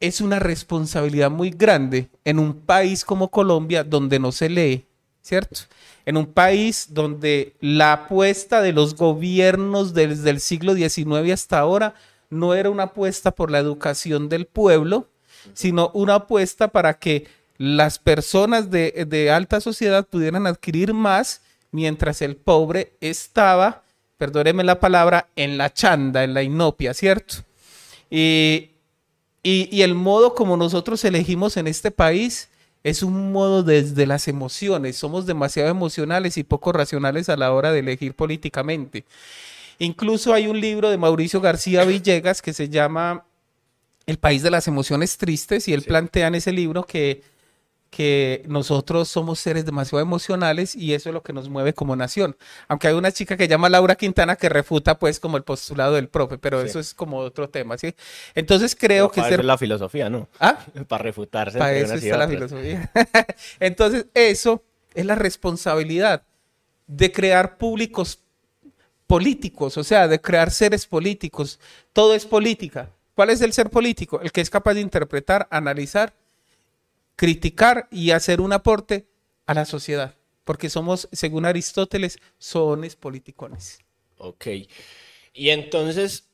es 0.00 0.20
una 0.20 0.38
responsabilidad 0.38 1.30
muy 1.30 1.50
grande 1.50 2.10
en 2.24 2.38
un 2.38 2.60
país 2.60 3.04
como 3.04 3.30
Colombia 3.30 3.84
donde 3.84 4.18
no 4.18 4.32
se 4.32 4.50
lee, 4.50 4.86
¿cierto? 5.22 5.60
En 6.04 6.18
un 6.18 6.26
país 6.26 6.88
donde 6.90 7.56
la 7.60 7.94
apuesta 7.94 8.60
de 8.60 8.74
los 8.74 8.94
gobiernos 8.94 9.94
desde 9.94 10.28
el 10.28 10.40
siglo 10.40 10.74
XIX 10.74 11.32
hasta 11.32 11.58
ahora 11.58 11.94
no 12.28 12.52
era 12.52 12.68
una 12.68 12.84
apuesta 12.84 13.30
por 13.30 13.50
la 13.50 13.58
educación 13.58 14.28
del 14.28 14.46
pueblo, 14.46 15.08
sino 15.54 15.90
una 15.94 16.16
apuesta 16.16 16.68
para 16.68 16.98
que 16.98 17.26
las 17.56 17.98
personas 17.98 18.70
de, 18.70 19.06
de 19.08 19.30
alta 19.30 19.60
sociedad 19.60 20.06
pudieran 20.06 20.46
adquirir 20.46 20.92
más 20.92 21.40
mientras 21.70 22.22
el 22.22 22.36
pobre 22.36 22.92
estaba, 23.00 23.82
perdóneme 24.18 24.64
la 24.64 24.80
palabra, 24.80 25.28
en 25.36 25.56
la 25.58 25.72
chanda, 25.72 26.24
en 26.24 26.34
la 26.34 26.42
inopia, 26.42 26.94
¿cierto? 26.94 27.36
Y, 28.10 28.70
y, 29.42 29.68
y 29.70 29.82
el 29.82 29.94
modo 29.94 30.34
como 30.34 30.56
nosotros 30.56 31.04
elegimos 31.04 31.56
en 31.56 31.66
este 31.66 31.90
país 31.90 32.48
es 32.82 33.02
un 33.02 33.32
modo 33.32 33.62
desde 33.62 34.06
las 34.06 34.28
emociones. 34.28 34.96
Somos 34.96 35.26
demasiado 35.26 35.70
emocionales 35.70 36.36
y 36.36 36.44
poco 36.44 36.72
racionales 36.72 37.28
a 37.28 37.36
la 37.36 37.52
hora 37.52 37.72
de 37.72 37.78
elegir 37.80 38.14
políticamente. 38.14 39.04
Incluso 39.78 40.32
hay 40.34 40.46
un 40.46 40.60
libro 40.60 40.90
de 40.90 40.98
Mauricio 40.98 41.40
García 41.40 41.84
Villegas 41.84 42.42
que 42.42 42.52
se 42.52 42.68
llama 42.68 43.24
El 44.06 44.18
país 44.18 44.42
de 44.42 44.50
las 44.50 44.68
emociones 44.68 45.16
tristes 45.16 45.66
y 45.66 45.72
él 45.72 45.80
Sí. 45.82 45.88
plantea 45.88 46.26
en 46.28 46.34
ese 46.36 46.52
libro 46.52 46.84
que, 46.84 47.22
que 47.94 48.42
nosotros 48.48 49.06
somos 49.08 49.38
seres 49.38 49.64
demasiado 49.64 50.02
emocionales 50.02 50.74
y 50.74 50.94
eso 50.94 51.10
es 51.10 51.14
lo 51.14 51.22
que 51.22 51.32
nos 51.32 51.48
mueve 51.48 51.74
como 51.74 51.94
nación. 51.94 52.36
Aunque 52.66 52.88
hay 52.88 52.94
una 52.94 53.12
chica 53.12 53.36
que 53.36 53.46
llama 53.46 53.68
Laura 53.68 53.94
Quintana 53.94 54.34
que 54.34 54.48
refuta 54.48 54.98
pues 54.98 55.20
como 55.20 55.36
el 55.36 55.44
postulado 55.44 55.94
del 55.94 56.08
profe, 56.08 56.36
pero 56.36 56.60
Sí. 56.60 56.66
eso 56.66 56.80
es 56.80 56.92
como 56.92 57.18
otro 57.18 57.48
tema, 57.48 57.78
¿sí? 57.78 57.94
Entonces 58.34 58.74
creo 58.74 59.10
que 59.10 59.20
para 59.20 59.28
ser... 59.28 59.34
eso 59.34 59.42
es 59.42 59.46
la 59.46 59.58
filosofía, 59.58 60.10
¿no? 60.10 60.28
¿Ah? 60.40 60.58
Para 60.88 61.04
refutarse. 61.04 61.56
Para 61.56 61.72
eso 61.74 61.94
está 61.94 62.16
la 62.16 62.26
filosofía. 62.28 62.90
Entonces, 63.60 64.06
eso 64.14 64.62
es 64.92 65.06
la 65.06 65.14
responsabilidad 65.14 66.24
de 66.88 67.12
crear 67.12 67.58
públicos 67.58 68.18
políticos, 69.06 69.76
o 69.78 69.84
sea, 69.84 70.08
de 70.08 70.20
crear 70.20 70.50
seres 70.50 70.86
políticos. 70.86 71.60
Todo 71.92 72.14
es 72.14 72.26
política. 72.26 72.90
¿Cuál 73.14 73.30
es 73.30 73.40
el 73.40 73.52
ser 73.52 73.70
político? 73.70 74.20
El 74.20 74.32
que 74.32 74.40
es 74.40 74.50
capaz 74.50 74.74
de 74.74 74.80
interpretar, 74.80 75.46
analizar, 75.50 76.12
criticar 77.16 77.88
y 77.90 78.10
hacer 78.10 78.40
un 78.40 78.52
aporte 78.52 79.08
a 79.46 79.54
la 79.54 79.64
sociedad. 79.64 80.14
Porque 80.44 80.68
somos, 80.68 81.08
según 81.12 81.46
Aristóteles, 81.46 82.18
sones 82.38 82.96
politicones. 82.96 83.78
Ok. 84.18 84.46
Y 85.32 85.50
entonces 85.50 86.28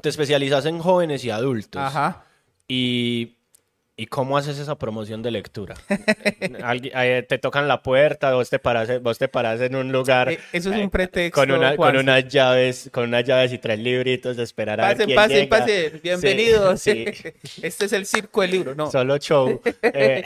te 0.00 0.08
especializas 0.08 0.66
en 0.66 0.78
jóvenes 0.78 1.24
y 1.24 1.30
adultos. 1.30 1.80
Ajá. 1.80 2.26
Y, 2.68 3.36
¿y 3.96 4.06
cómo 4.06 4.36
haces 4.38 4.58
esa 4.58 4.76
promoción 4.78 5.22
de 5.22 5.30
lectura? 5.30 5.74
Eh, 6.94 7.24
te 7.28 7.38
tocan 7.38 7.68
la 7.68 7.82
puerta, 7.82 8.32
vos 8.34 8.48
te 8.50 8.58
paras, 8.58 9.02
vos 9.02 9.18
te 9.18 9.28
paras 9.28 9.60
en 9.60 9.74
un 9.76 9.92
lugar 9.92 10.30
Eh, 10.30 10.38
eso 10.52 10.70
es 10.72 10.78
eh, 10.78 10.82
un 10.84 10.90
pretexto. 10.90 11.40
con, 11.40 11.50
una- 11.50 11.70
con 11.70 11.76
Juanse. 11.76 12.00
unas 12.00 12.28
llaves, 12.28 12.90
con 12.92 13.04
unas 13.04 13.24
llaves 13.24 13.52
y 13.52 13.58
tres 13.58 13.78
libritos 13.78 14.36
de 14.36 14.42
esperar 14.42 14.80
a 14.80 14.88
ver 14.88 14.96
Pasen, 14.96 15.06
quién 15.06 15.16
pasen, 15.16 15.36
llega. 15.36 15.58
pasen. 15.58 16.00
Bienvenidos. 16.02 16.80
Sí, 16.82 17.04
Este 17.62 17.84
es 17.86 17.92
el 17.92 18.06
circo 18.06 18.40
del 18.42 18.50
libro. 18.50 18.74
No, 18.74 18.90
solo 18.90 19.16
show. 19.18 19.60
Eh, 19.82 20.24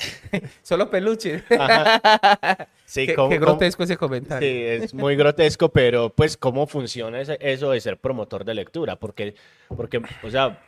solo 0.62 0.90
peluche. 0.90 1.42
ajá. 1.58 2.68
Sí, 2.84 3.06
qué, 3.06 3.14
¿cómo- 3.14 3.28
qué 3.28 3.38
cómo- 3.38 3.52
grotesco 3.52 3.82
ese 3.82 3.96
comentario. 3.96 4.48
Sí, 4.48 4.84
es 4.84 4.94
muy 4.94 5.16
grotesco, 5.16 5.68
pero 5.70 6.10
pues 6.10 6.36
cómo 6.36 6.66
funciona 6.66 7.20
eso 7.20 7.70
de 7.70 7.80
ser 7.80 7.98
promotor 7.98 8.44
de 8.44 8.54
lectura, 8.54 8.96
porque, 8.96 9.34
porque, 9.76 10.00
o 10.22 10.30
sea, 10.30 10.58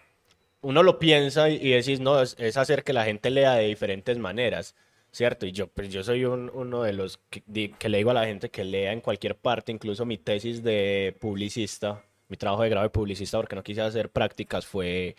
uno 0.61 0.83
lo 0.83 0.99
piensa 0.99 1.49
y, 1.51 1.55
y 1.57 1.71
decís, 1.71 2.01
no, 2.01 2.21
es, 2.21 2.35
es 2.38 2.57
hacer 2.57 2.85
que 2.85 2.92
la 2.92 3.05
gente 3.05 3.31
lea 3.31 3.55
de 3.55 3.66
diferentes 3.66 4.18
maneras, 4.18 4.75
¿cierto? 5.12 5.47
Y 5.47 5.53
yo, 5.53 5.66
pues 5.68 5.88
yo 5.92 6.03
soy 6.03 6.25
un- 6.25 6.51
uno 6.53 6.83
de 6.83 6.92
los 6.92 7.18
que, 7.31 7.42
le 7.88 7.97
digo 7.99 8.11
a 8.11 8.14
la 8.14 8.27
gente 8.27 8.51
que 8.51 8.64
lea 8.64 8.92
en 8.92 9.01
cualquier 9.01 9.37
parte, 9.37 9.73
incluso 9.73 10.05
mi 10.05 10.18
tesis 10.18 10.62
de 10.62 11.16
publicista, 11.21 12.03
mi 12.29 12.37
trabajo 12.37 12.62
de 12.62 12.68
grado 12.71 12.85
de 12.85 12.90
publicista, 12.90 13.38
porque 13.38 13.57
no 13.57 13.62
quise 13.62 13.81
hacer 13.83 14.11
prácticas, 14.11 14.66
fue 14.66 15.16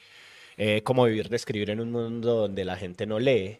eh, 0.58 0.82
cómo 0.84 1.06
vivir 1.06 1.30
de 1.30 1.38
escribir 1.38 1.70
en 1.70 1.80
un 1.80 1.92
mundo 1.92 2.36
donde 2.36 2.66
la 2.66 2.76
gente 2.76 3.06
no 3.06 3.18
lee. 3.20 3.56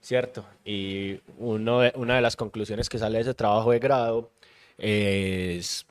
¿cierto? 0.00 0.44
Y 0.64 1.18
uno 1.38 1.80
de- 1.80 1.92
una 1.96 2.14
de 2.16 2.20
las 2.20 2.36
conclusiones 2.36 2.88
que 2.88 2.98
sale 2.98 3.16
de 3.18 3.22
ese 3.22 3.34
trabajo 3.34 3.72
de 3.72 3.78
grado 3.80 4.30
es 4.78 5.84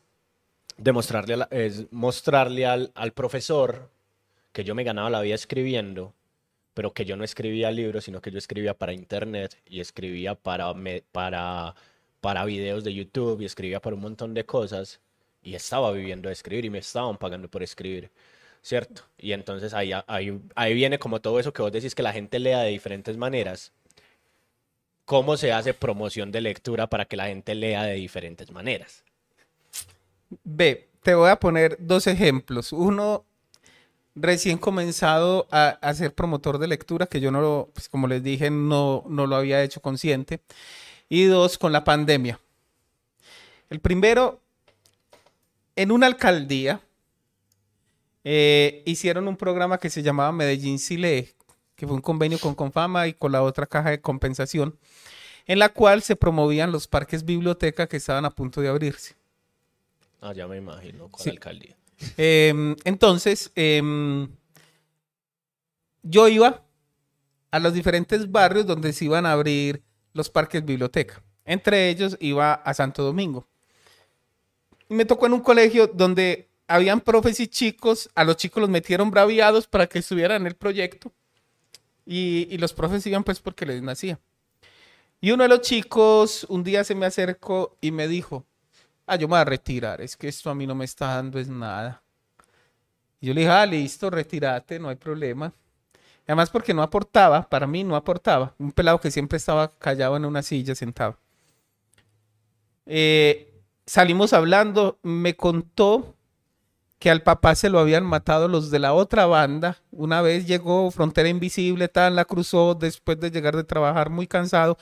demostrarle 0.77 1.33
a 1.33 1.37
la- 1.37 1.47
es 1.51 1.91
mostrarle 1.91 2.65
al, 2.65 2.91
al 2.95 3.11
profesor 3.11 3.89
que 4.55 4.63
yo 4.63 4.75
me 4.75 4.85
ganaba 4.85 5.09
la 5.11 5.21
vida 5.21 5.35
escribiendo, 5.35 6.13
pero 6.73 6.93
que 6.93 7.05
yo 7.05 7.17
no 7.17 7.25
escribía 7.25 7.71
libros, 7.71 8.05
sino 8.05 8.21
que 8.21 8.31
yo 8.31 8.37
escribía 8.39 8.73
para 8.73 8.93
internet 8.93 9.57
y 9.67 9.81
escribía 9.81 10.35
para, 10.35 10.73
me- 10.73 11.03
para, 11.11 11.75
para 12.21 12.45
videos 12.45 12.83
de 12.85 12.93
YouTube 12.93 13.41
y 13.41 13.45
escribía 13.45 13.81
para 13.81 13.95
un 13.97 14.01
montón 14.01 14.33
de 14.33 14.45
cosas 14.45 15.01
y 15.43 15.55
estaba 15.55 15.91
viviendo 15.91 16.29
de 16.29 16.33
escribir 16.33 16.65
y 16.65 16.69
me 16.69 16.79
estaban 16.79 17.17
pagando 17.17 17.49
por 17.49 17.63
escribir. 17.63 18.09
¿Cierto? 18.61 19.03
Y 19.19 19.33
entonces 19.33 19.73
ahí, 19.73 19.91
ahí, 20.07 20.41
ahí 20.55 20.73
viene 20.73 20.97
como 20.99 21.21
todo 21.21 21.39
eso 21.39 21.53
que 21.53 21.61
vos 21.61 21.71
decís 21.71 21.93
que 21.93 22.01
la 22.03 22.13
gente 22.13 22.39
lea 22.39 22.61
de 22.61 22.71
diferentes 22.71 23.17
maneras 23.17 23.73
cómo 25.05 25.37
se 25.37 25.51
hace 25.51 25.73
promoción 25.73 26.31
de 26.31 26.41
lectura 26.41 26.87
para 26.87 27.05
que 27.05 27.15
la 27.17 27.27
gente 27.27 27.55
lea 27.55 27.83
de 27.83 27.95
diferentes 27.95 28.51
maneras. 28.51 29.03
Ve, 30.43 30.87
te 31.03 31.13
voy 31.13 31.29
a 31.29 31.39
poner 31.39 31.77
dos 31.79 32.07
ejemplos. 32.07 32.73
Uno, 32.73 33.25
recién 34.15 34.57
comenzado 34.57 35.47
a, 35.51 35.69
a 35.81 35.93
ser 35.93 36.13
promotor 36.15 36.57
de 36.57 36.67
lectura, 36.67 37.05
que 37.07 37.19
yo 37.19 37.31
no 37.31 37.41
lo, 37.41 37.69
pues 37.73 37.89
como 37.89 38.07
les 38.07 38.23
dije, 38.23 38.49
no, 38.49 39.03
no 39.07 39.27
lo 39.27 39.35
había 39.35 39.61
hecho 39.63 39.81
consciente. 39.81 40.41
Y 41.09 41.25
dos, 41.25 41.57
con 41.57 41.71
la 41.71 41.83
pandemia. 41.83 42.39
El 43.69 43.79
primero, 43.79 44.39
en 45.75 45.91
una 45.91 46.07
alcaldía, 46.07 46.81
eh, 48.23 48.81
hicieron 48.85 49.27
un 49.27 49.37
programa 49.37 49.77
que 49.77 49.89
se 49.89 50.01
llamaba 50.01 50.31
Medellín 50.31 50.79
Sí 50.79 50.97
Lee, 50.97 51.29
que 51.75 51.85
fue 51.85 51.95
un 51.95 52.01
convenio 52.01 52.39
con 52.39 52.55
Confama 52.55 53.07
y 53.07 53.13
con 53.13 53.31
la 53.31 53.43
otra 53.43 53.65
caja 53.67 53.89
de 53.91 54.01
compensación, 54.01 54.77
en 55.45 55.59
la 55.59 55.69
cual 55.69 56.01
se 56.01 56.15
promovían 56.15 56.71
los 56.71 56.87
parques 56.87 57.23
biblioteca 57.23 57.87
que 57.87 57.97
estaban 57.97 58.25
a 58.25 58.31
punto 58.31 58.61
de 58.61 58.69
abrirse. 58.69 59.15
Ah, 60.21 60.33
ya 60.33 60.47
me 60.47 60.57
imagino, 60.57 61.09
con 61.09 61.21
Sí. 61.21 61.29
la 61.29 61.33
alcaldía. 61.33 61.75
Em, 62.17 62.75
entonces, 62.83 63.51
em, 63.55 64.27
yo 66.03 66.27
iba 66.27 66.63
a 67.51 67.59
los 67.59 67.73
diferentes 67.73 68.31
barrios 68.31 68.65
donde 68.65 68.93
se 68.93 69.05
iban 69.05 69.25
a 69.25 69.31
abrir 69.31 69.81
los 70.13 70.29
parques 70.29 70.63
biblioteca. 70.63 71.23
Entre 71.45 71.89
ellos 71.89 72.17
iba 72.19 72.53
a 72.53 72.73
Santo 72.73 73.03
Domingo. 73.03 73.47
Me 74.89 75.05
tocó 75.05 75.25
en 75.25 75.33
un 75.33 75.41
colegio 75.41 75.87
donde 75.87 76.49
habían 76.67 77.01
profes 77.01 77.39
y 77.39 77.47
chicos, 77.47 78.09
a 78.15 78.23
los 78.23 78.37
chicos 78.37 78.61
los 78.61 78.69
metieron 78.69 79.11
braviados 79.11 79.67
para 79.67 79.87
que 79.87 79.99
estuvieran 79.99 80.41
en 80.41 80.47
el 80.47 80.55
proyecto. 80.55 81.11
Y, 82.05 82.47
y 82.51 82.57
los 82.57 82.73
profes 82.73 83.05
iban 83.07 83.23
pues 83.23 83.39
porque 83.39 83.65
les 83.65 83.81
nacía. 83.81 84.19
Y 85.21 85.31
uno 85.31 85.43
de 85.43 85.49
los 85.49 85.61
chicos 85.61 86.45
un 86.49 86.63
día 86.63 86.83
se 86.83 86.93
me 86.93 87.05
acercó 87.05 87.77
y 87.81 87.91
me 87.91 88.07
dijo, 88.07 88.45
ah, 89.05 89.15
yo 89.15 89.27
me 89.27 89.33
voy 89.33 89.39
a 89.39 89.45
retirar, 89.45 90.01
es 90.01 90.15
que 90.15 90.27
esto 90.27 90.49
a 90.49 90.55
mí 90.55 90.65
no 90.67 90.75
me 90.75 90.85
está 90.85 91.15
dando 91.15 91.39
es 91.39 91.47
nada. 91.47 92.01
Yo 93.21 93.33
le 93.33 93.41
dije, 93.41 93.51
ah, 93.51 93.65
listo, 93.65 94.09
retírate, 94.09 94.79
no 94.79 94.89
hay 94.89 94.95
problema. 94.95 95.51
Además 96.27 96.49
porque 96.49 96.73
no 96.73 96.81
aportaba, 96.81 97.47
para 97.47 97.67
mí 97.67 97.83
no 97.83 97.95
aportaba. 97.95 98.53
Un 98.57 98.71
pelado 98.71 98.99
que 98.99 99.11
siempre 99.11 99.37
estaba 99.37 99.69
callado 99.69 100.17
en 100.17 100.25
una 100.25 100.41
silla 100.41 100.75
sentado. 100.75 101.17
Eh, 102.85 103.61
salimos 103.85 104.33
hablando, 104.33 104.99
me 105.03 105.35
contó 105.35 106.15
que 106.99 107.09
al 107.11 107.21
papá 107.21 107.53
se 107.55 107.69
lo 107.69 107.79
habían 107.79 108.05
matado 108.05 108.47
los 108.47 108.71
de 108.71 108.79
la 108.79 108.93
otra 108.93 109.25
banda. 109.25 109.77
Una 109.91 110.21
vez 110.21 110.47
llegó 110.47 110.89
Frontera 110.91 111.29
Invisible, 111.29 111.87
tal, 111.87 112.15
la 112.15 112.25
cruzó 112.25 112.73
después 112.73 113.19
de 113.19 113.31
llegar 113.31 113.55
de 113.55 113.63
trabajar 113.63 114.09
muy 114.09 114.27
cansado. 114.27 114.77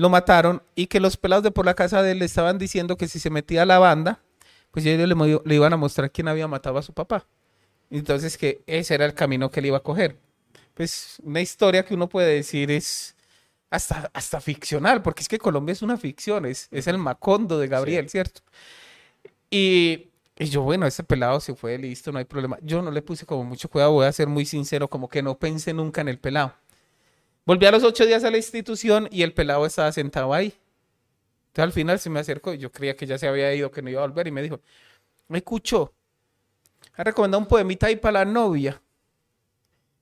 Lo 0.00 0.08
mataron 0.08 0.62
y 0.74 0.86
que 0.86 0.98
los 0.98 1.18
pelados 1.18 1.44
de 1.44 1.50
por 1.50 1.66
la 1.66 1.74
casa 1.74 2.02
de 2.02 2.12
él 2.12 2.20
le 2.20 2.24
estaban 2.24 2.56
diciendo 2.56 2.96
que 2.96 3.06
si 3.06 3.20
se 3.20 3.28
metía 3.28 3.64
a 3.64 3.66
la 3.66 3.78
banda, 3.78 4.22
pues 4.70 4.86
ellos 4.86 5.06
le, 5.44 5.54
iban 5.54 5.74
a 5.74 5.76
mostrar 5.76 6.10
quién 6.10 6.26
había 6.26 6.48
matado 6.48 6.78
a 6.78 6.82
su 6.82 6.94
papá. 6.94 7.26
Entonces 7.90 8.38
que 8.38 8.62
ese 8.66 8.94
era 8.94 9.04
el 9.04 9.12
camino 9.12 9.50
que 9.50 9.60
él 9.60 9.66
iba 9.66 9.76
a 9.76 9.82
coger. 9.82 10.16
Pues 10.72 11.18
una 11.22 11.42
historia 11.42 11.84
que 11.84 11.92
uno 11.92 12.08
puede 12.08 12.34
decir 12.34 12.70
es 12.70 13.14
hasta, 13.68 14.10
hasta 14.14 14.40
ficcional, 14.40 15.02
porque 15.02 15.20
es 15.20 15.28
que 15.28 15.36
Colombia 15.38 15.74
es 15.74 15.82
una 15.82 15.98
ficción, 15.98 16.46
es, 16.46 16.68
es 16.70 16.86
el 16.86 16.96
Macondo 16.96 17.58
de 17.58 17.68
Gabriel, 17.68 18.08
¿cierto? 18.08 18.40
Y, 19.50 20.08
y 20.38 20.46
yo, 20.46 20.62
bueno, 20.62 20.86
ese 20.86 21.04
pelado 21.04 21.40
se 21.40 21.54
fue, 21.54 21.76
listo, 21.76 22.10
no 22.10 22.20
hay 22.20 22.24
problema. 22.24 22.56
Yo 22.62 22.80
no 22.80 22.90
le 22.90 23.02
puse 23.02 23.26
como 23.26 23.44
mucho 23.44 23.68
cuidado, 23.68 23.92
voy 23.92 24.06
a 24.06 24.12
ser 24.12 24.28
muy 24.28 24.46
sincero, 24.46 24.88
como 24.88 25.10
que 25.10 25.22
no 25.22 25.38
pensé 25.38 25.74
nunca 25.74 26.00
en 26.00 26.08
el 26.08 26.18
pelado. 26.18 26.54
Volví 27.50 27.66
a 27.66 27.72
los 27.72 27.82
ocho 27.82 28.06
días 28.06 28.22
a 28.22 28.30
la 28.30 28.36
institución 28.36 29.08
y 29.10 29.24
el 29.24 29.34
pelado 29.34 29.66
estaba 29.66 29.90
sentado 29.90 30.32
ahí. 30.32 30.54
Entonces 31.48 31.64
al 31.64 31.72
final 31.72 31.98
se 31.98 32.08
me 32.08 32.20
acercó, 32.20 32.54
yo 32.54 32.70
creía 32.70 32.94
que 32.94 33.06
ya 33.06 33.18
se 33.18 33.26
había 33.26 33.52
ido, 33.52 33.72
que 33.72 33.82
no 33.82 33.90
iba 33.90 34.04
a 34.04 34.06
volver, 34.06 34.28
y 34.28 34.30
me 34.30 34.40
dijo, 34.40 34.60
me 35.26 35.38
escuchó, 35.38 35.92
ha 36.94 37.02
recomendado 37.02 37.40
un 37.40 37.48
poemita 37.48 37.88
ahí 37.88 37.96
para 37.96 38.20
la 38.20 38.24
novia. 38.24 38.80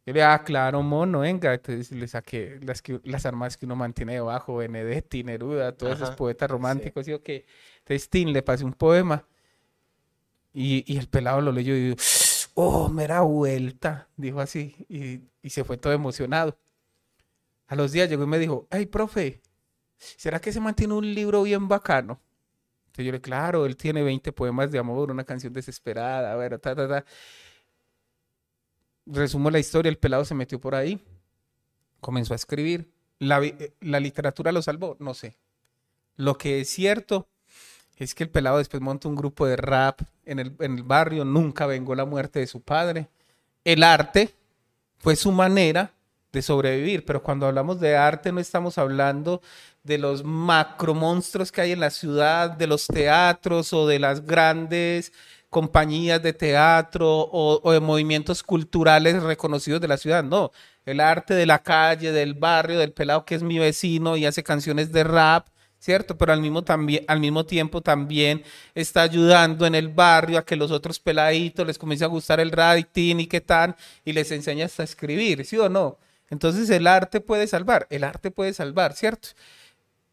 Yo 0.05 0.13
le 0.13 0.21
dije, 0.21 0.25
ah, 0.25 0.43
claro, 0.45 0.83
mono, 0.83 1.21
venga. 1.21 1.55
Entonces 1.55 1.91
le 1.91 2.07
saqué 2.07 2.61
las, 2.61 2.83
que, 2.83 3.01
las 3.05 3.25
armas 3.25 3.57
que 3.57 3.65
uno 3.65 3.77
mantiene 3.77 4.13
debajo, 4.13 4.57
Benedetti, 4.57 5.25
Neruda, 5.25 5.73
todos 5.73 5.95
esos 5.95 6.09
Ajá, 6.11 6.17
poetas 6.17 6.51
románticos. 6.51 7.09
Y 7.09 7.13
yo 7.13 7.23
que, 7.23 7.47
entonces 7.79 8.11
Tin 8.11 8.31
le 8.31 8.43
pasé 8.43 8.63
un 8.63 8.75
poema. 8.75 9.25
Y, 10.53 10.85
y 10.87 10.99
el 10.99 11.09
pelado 11.09 11.41
lo 11.41 11.53
leyó 11.53 11.75
y 11.75 11.81
dijo, 11.81 11.97
oh, 12.53 12.91
mera 12.91 13.23
vuelta, 13.23 14.07
dijo 14.19 14.39
así. 14.39 14.85
Y, 14.91 15.23
y 15.41 15.49
se 15.49 15.65
fue 15.65 15.79
todo 15.79 15.95
emocionado. 15.95 16.55
A 17.69 17.77
los 17.77 17.93
días 17.93 18.09
llegó 18.09 18.25
y 18.25 18.27
me 18.27 18.39
dijo, 18.39 18.67
hey, 18.71 18.87
profe, 18.87 19.43
¿será 19.97 20.41
que 20.41 20.53
se 20.53 20.61
mantiene 20.61 20.95
un 20.95 21.15
libro 21.15 21.43
bien 21.43 21.69
bacano? 21.69 22.21
Entonces 22.87 23.05
yo 23.05 23.13
le 23.13 23.19
dije, 23.19 23.23
claro, 23.23 23.67
él 23.67 23.77
tiene 23.77 24.03
20 24.03 24.33
poemas 24.33 24.71
de 24.71 24.79
amor, 24.79 25.11
una 25.11 25.25
canción 25.25 25.53
desesperada, 25.53 26.33
a 26.33 26.37
ver, 26.37 26.59
ta, 26.59 26.75
ta, 26.75 26.89
ta. 26.89 27.05
Resumo 29.05 29.51
la 29.51 29.59
historia, 29.59 29.91
el 29.91 29.99
pelado 29.99 30.25
se 30.25 30.35
metió 30.35 30.59
por 30.59 30.75
ahí, 30.75 31.03
comenzó 32.01 32.33
a 32.33 32.37
escribir. 32.37 32.91
La, 33.19 33.43
eh, 33.45 33.75
la 33.81 34.01
literatura 34.01 34.51
lo 34.51 34.63
salvó, 34.63 34.97
no 34.99 35.13
sé. 35.13 35.37
Lo 36.17 36.39
que 36.39 36.61
es 36.61 36.71
cierto 36.71 37.29
es 37.97 38.15
que 38.15 38.25
el 38.25 38.31
pelado 38.31 38.59
después 38.59 38.81
monta 38.81 39.09
un 39.09 39.17
grupo 39.17 39.47
de 39.47 39.57
rap 39.57 40.01
en 40.25 40.39
el, 40.39 40.57
en 40.61 40.77
el 40.77 40.85
barrio, 40.85 41.25
nunca 41.25 41.67
vengó 41.67 41.95
la 41.95 42.07
muerte 42.07 42.39
de 42.39 42.47
su 42.47 42.63
padre. 42.63 43.09
El 43.65 43.83
arte 43.83 44.35
fue 44.99 45.17
su 45.17 45.33
manera 45.33 45.93
de 46.33 46.43
sobrevivir. 46.43 47.05
Pero 47.05 47.23
cuando 47.23 47.47
hablamos 47.47 47.81
de 47.81 47.97
arte 47.97 48.33
no 48.33 48.41
estamos 48.41 48.79
hablando 48.79 49.43
de 49.83 49.99
los 49.99 50.25
macro 50.25 50.95
monstruos 50.95 51.53
que 51.53 51.63
hay 51.63 51.73
en 51.73 51.81
la 51.81 51.91
ciudad, 51.91 52.51
de 52.51 52.67
los 52.67 52.87
teatros 52.87 53.73
o 53.73 53.87
de 53.87 53.99
las 53.99 54.25
grandes 54.25 55.13
compañías 55.51 56.23
de 56.23 56.33
teatro 56.35 57.29
o, 57.33 57.73
de 57.73 57.81
movimientos 57.81 58.43
culturales 58.43 59.23
reconocidos 59.23 59.81
de 59.81 59.89
la 59.89 59.97
ciudad. 59.97 60.23
No, 60.23 60.53
el 60.85 61.01
arte 61.01 61.35
de 61.35 61.47
la 61.47 61.63
calle, 61.63 62.13
del 62.13 62.35
barrio, 62.35 62.79
del 62.79 62.93
pelado 62.93 63.25
que 63.25 63.35
es 63.35 63.43
mi 63.43 63.59
vecino 63.59 64.17
y 64.17 64.27
hace 64.27 64.43
canciones 64.43 64.93
de 64.93 65.05
rap 65.05 65.49
¿cierto? 65.79 66.19
Pero 66.19 66.33
al 66.33 66.41
mismo, 66.41 66.65
al 67.07 67.21
mismo 67.21 67.47
tiempo 67.47 67.81
también 67.81 68.43
está 68.75 69.03
ayudando 69.03 69.67
en 69.67 69.75
el 69.75 69.89
barrio 69.89 70.39
a 70.39 70.45
que 70.45 70.57
los 70.57 70.71
otros 70.71 70.99
peladitos 70.99 71.67
les 71.67 71.79
comience 71.79 72.05
a 72.05 72.09
gustar 72.09 72.41
el 72.41 72.51
writing 72.51 73.21
y 73.21 73.27
qué 73.27 73.41
tal, 73.41 73.77
y 74.05 74.13
les 74.13 74.31
enseña 74.33 74.67
hasta 74.67 74.83
escribir, 74.83 75.45
¿sí 75.45 75.57
o 75.57 75.69
no? 75.69 75.99
Entonces 76.31 76.69
el 76.71 76.87
arte 76.87 77.21
puede 77.21 77.47
salvar, 77.47 77.87
el 77.91 78.05
arte 78.05 78.31
puede 78.31 78.53
salvar, 78.53 78.93
¿cierto? 78.95 79.29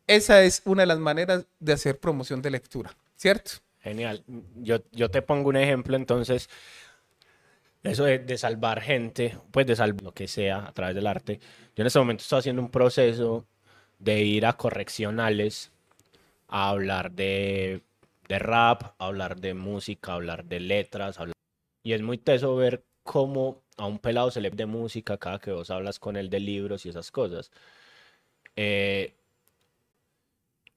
Esa 0.08 0.43
es 0.43 0.62
una 0.65 0.84
de 0.84 0.88
las 0.88 0.99
maneras 0.99 1.45
de 1.60 1.73
hacer 1.73 1.99
promoción 1.99 2.41
de 2.41 2.51
lectura, 2.51 2.95
¿cierto? 3.15 3.51
Genial. 3.82 4.23
Yo, 4.56 4.78
yo 4.91 5.10
te 5.10 5.21
pongo 5.21 5.49
un 5.49 5.58
ejemplo 5.58 5.95
entonces. 5.95 6.49
Eso 7.84 8.04
de, 8.06 8.17
de 8.19 8.38
salvar 8.38 8.82
gente, 8.82 9.38
pues 9.51 9.67
de 9.67 9.75
salvar 9.75 10.01
lo 10.04 10.12
que 10.13 10.28
sea 10.28 10.65
a 10.67 10.71
través 10.73 10.95
del 10.95 11.06
arte. 11.06 11.39
Yo 11.75 11.82
en 11.84 11.88
este 11.88 11.99
momento 11.99 12.21
estoy 12.23 12.39
haciendo 12.39 12.62
un 12.63 12.71
proceso 12.71 13.45
de 13.99 14.21
ir 14.23 14.45
a 14.47 14.54
correccionales 14.54 15.71
a 16.47 16.69
hablar 16.69 17.12
de, 17.12 17.82
de 18.28 18.39
rap, 18.39 18.84
a 18.97 19.06
hablar 19.06 19.39
de 19.39 19.54
música, 19.54 20.12
a 20.12 20.15
hablar 20.15 20.45
de 20.45 20.60
letras. 20.62 21.19
hablar- 21.19 21.36
Y 21.84 21.93
es 21.93 22.01
muy 22.01 22.17
teso 22.17 22.56
ver 22.56 22.84
cómo 23.04 23.62
a 23.77 23.85
un 23.85 23.99
pelado 23.99 24.31
se 24.31 24.41
le 24.41 24.49
de 24.49 24.65
música 24.65 25.17
cada 25.17 25.39
que 25.39 25.51
vos 25.51 25.69
hablas 25.69 25.99
con 25.99 26.15
él 26.15 26.29
de 26.29 26.39
libros 26.39 26.85
y 26.85 26.89
esas 26.89 27.11
cosas. 27.11 27.51
Eh, 28.55 29.13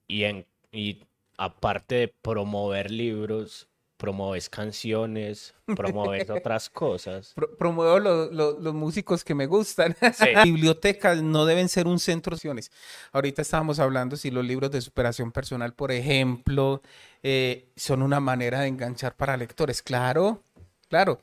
y, 0.07 0.25
en, 0.25 0.47
y 0.73 1.05
aparte 1.37 1.95
de 1.95 2.09
promover 2.09 2.91
libros, 2.91 3.69
promoves 3.97 4.49
canciones, 4.49 5.55
promoves 5.77 6.29
otras 6.31 6.71
cosas. 6.71 7.33
Pro- 7.35 7.57
promuevo 7.57 7.99
lo- 7.99 8.31
lo- 8.33 8.59
los 8.59 8.75
músicos 8.75 9.23
que 9.25 9.35
me 9.35 9.47
gustan. 9.47 9.97
Sí. 10.15 10.27
Bibliotecas 10.45 11.23
no 11.23 11.45
deben 11.47 11.69
ser 11.69 11.87
un 11.87 11.99
centro 11.99 12.31
de 12.33 12.37
opciones. 12.37 12.71
Ahorita 13.13 13.43
estábamos 13.43 13.79
hablando 13.79 14.17
si 14.17 14.31
los 14.31 14.45
libros 14.45 14.71
de 14.71 14.81
superación 14.81 15.31
personal, 15.33 15.75
por 15.75 15.93
ejemplo, 15.93 16.83
eh, 17.23 17.69
son 17.77 18.03
una 18.03 18.21
manera 18.21 18.61
de 18.61 18.69
enganchar 18.69 19.15
para 19.17 19.37
lectores. 19.37 19.83
Claro, 19.83 20.43
claro. 20.89 21.21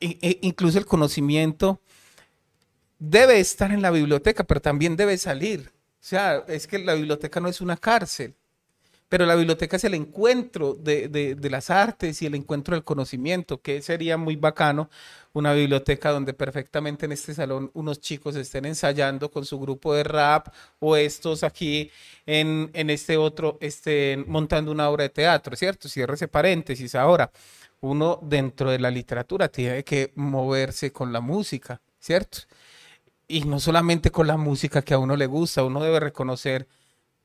E- 0.00 0.38
incluso 0.42 0.78
el 0.78 0.86
conocimiento 0.86 1.80
debe 2.98 3.40
estar 3.40 3.72
en 3.72 3.82
la 3.82 3.90
biblioteca, 3.90 4.44
pero 4.44 4.60
también 4.60 4.96
debe 4.96 5.18
salir. 5.18 5.72
O 6.00 6.06
sea, 6.06 6.44
es 6.48 6.66
que 6.66 6.78
la 6.78 6.94
biblioteca 6.94 7.40
no 7.40 7.48
es 7.48 7.60
una 7.60 7.76
cárcel. 7.76 8.34
Pero 9.14 9.26
la 9.26 9.36
biblioteca 9.36 9.76
es 9.76 9.84
el 9.84 9.94
encuentro 9.94 10.74
de, 10.74 11.06
de- 11.06 11.36
de 11.36 11.48
las 11.48 11.70
artes 11.70 12.20
y 12.20 12.26
el 12.26 12.34
encuentro 12.34 12.74
del 12.74 12.82
conocimiento, 12.82 13.62
que 13.62 13.80
sería 13.80 14.16
muy 14.16 14.34
bacano 14.34 14.90
una 15.32 15.52
biblioteca 15.52 16.10
donde 16.10 16.34
perfectamente 16.34 17.06
en 17.06 17.12
este 17.12 17.32
salón 17.32 17.70
unos 17.74 18.00
chicos 18.00 18.34
estén 18.34 18.64
ensayando 18.64 19.30
con 19.30 19.44
su 19.44 19.60
grupo 19.60 19.94
de 19.94 20.02
rap 20.02 20.48
o 20.80 20.96
estos 20.96 21.44
aquí 21.44 21.92
en, 22.26 22.72
en 22.74 22.90
este 22.90 23.16
otro 23.16 23.56
estén 23.60 24.24
montando 24.26 24.72
una 24.72 24.90
obra 24.90 25.04
de 25.04 25.10
teatro, 25.10 25.54
¿cierto? 25.54 25.88
Cierre 25.88 26.14
ese 26.14 26.26
paréntesis. 26.26 26.96
Ahora, 26.96 27.30
uno 27.82 28.18
dentro 28.20 28.68
de 28.72 28.80
la 28.80 28.90
literatura 28.90 29.46
tiene 29.46 29.84
que 29.84 30.10
moverse 30.16 30.90
con 30.90 31.12
la 31.12 31.20
música, 31.20 31.80
¿cierto? 32.00 32.38
Y 33.28 33.42
no 33.44 33.60
solamente 33.60 34.10
con 34.10 34.26
la 34.26 34.36
música 34.36 34.82
que 34.82 34.92
a 34.92 34.98
uno 34.98 35.14
le 35.16 35.26
gusta, 35.26 35.62
uno 35.62 35.80
debe 35.84 36.00
reconocer 36.00 36.66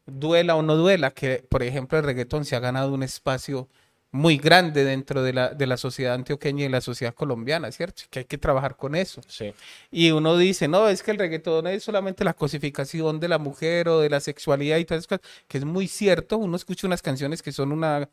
duela 0.05 0.55
o 0.55 0.62
no 0.62 0.75
duela, 0.75 1.12
que 1.12 1.45
por 1.49 1.63
ejemplo 1.63 1.97
el 1.97 2.03
reggaetón 2.03 2.45
se 2.45 2.55
ha 2.55 2.59
ganado 2.59 2.93
un 2.93 3.03
espacio 3.03 3.69
muy 4.12 4.38
grande 4.38 4.83
dentro 4.83 5.21
de 5.21 5.33
la, 5.33 5.49
de 5.49 5.67
la 5.67 5.77
sociedad 5.77 6.15
antioqueña 6.15 6.62
y 6.62 6.63
de 6.63 6.69
la 6.69 6.81
sociedad 6.81 7.13
colombiana, 7.13 7.71
¿cierto? 7.71 8.03
Que 8.09 8.19
hay 8.19 8.25
que 8.25 8.39
trabajar 8.39 8.75
con 8.75 8.95
eso. 8.95 9.21
Sí. 9.27 9.53
Y 9.91 10.12
uno 10.12 10.35
dice, 10.35 10.67
no, 10.67 10.89
es 10.89 11.03
que 11.03 11.12
el 11.12 11.19
reggaetón 11.19 11.67
es 11.67 11.83
solamente 11.83 12.23
la 12.23 12.33
cosificación 12.33 13.19
de 13.19 13.27
la 13.27 13.38
mujer 13.38 13.88
o 13.88 13.99
de 13.99 14.09
la 14.09 14.19
sexualidad 14.19 14.77
y 14.77 14.85
todas 14.85 15.05
esas 15.05 15.19
cosas, 15.19 15.33
que 15.47 15.59
es 15.59 15.65
muy 15.65 15.88
cierto. 15.88 16.38
Uno 16.38 16.55
escucha 16.55 16.88
unas 16.88 17.01
canciones 17.01 17.41
que 17.43 17.51
son 17.51 17.71
una... 17.71 18.09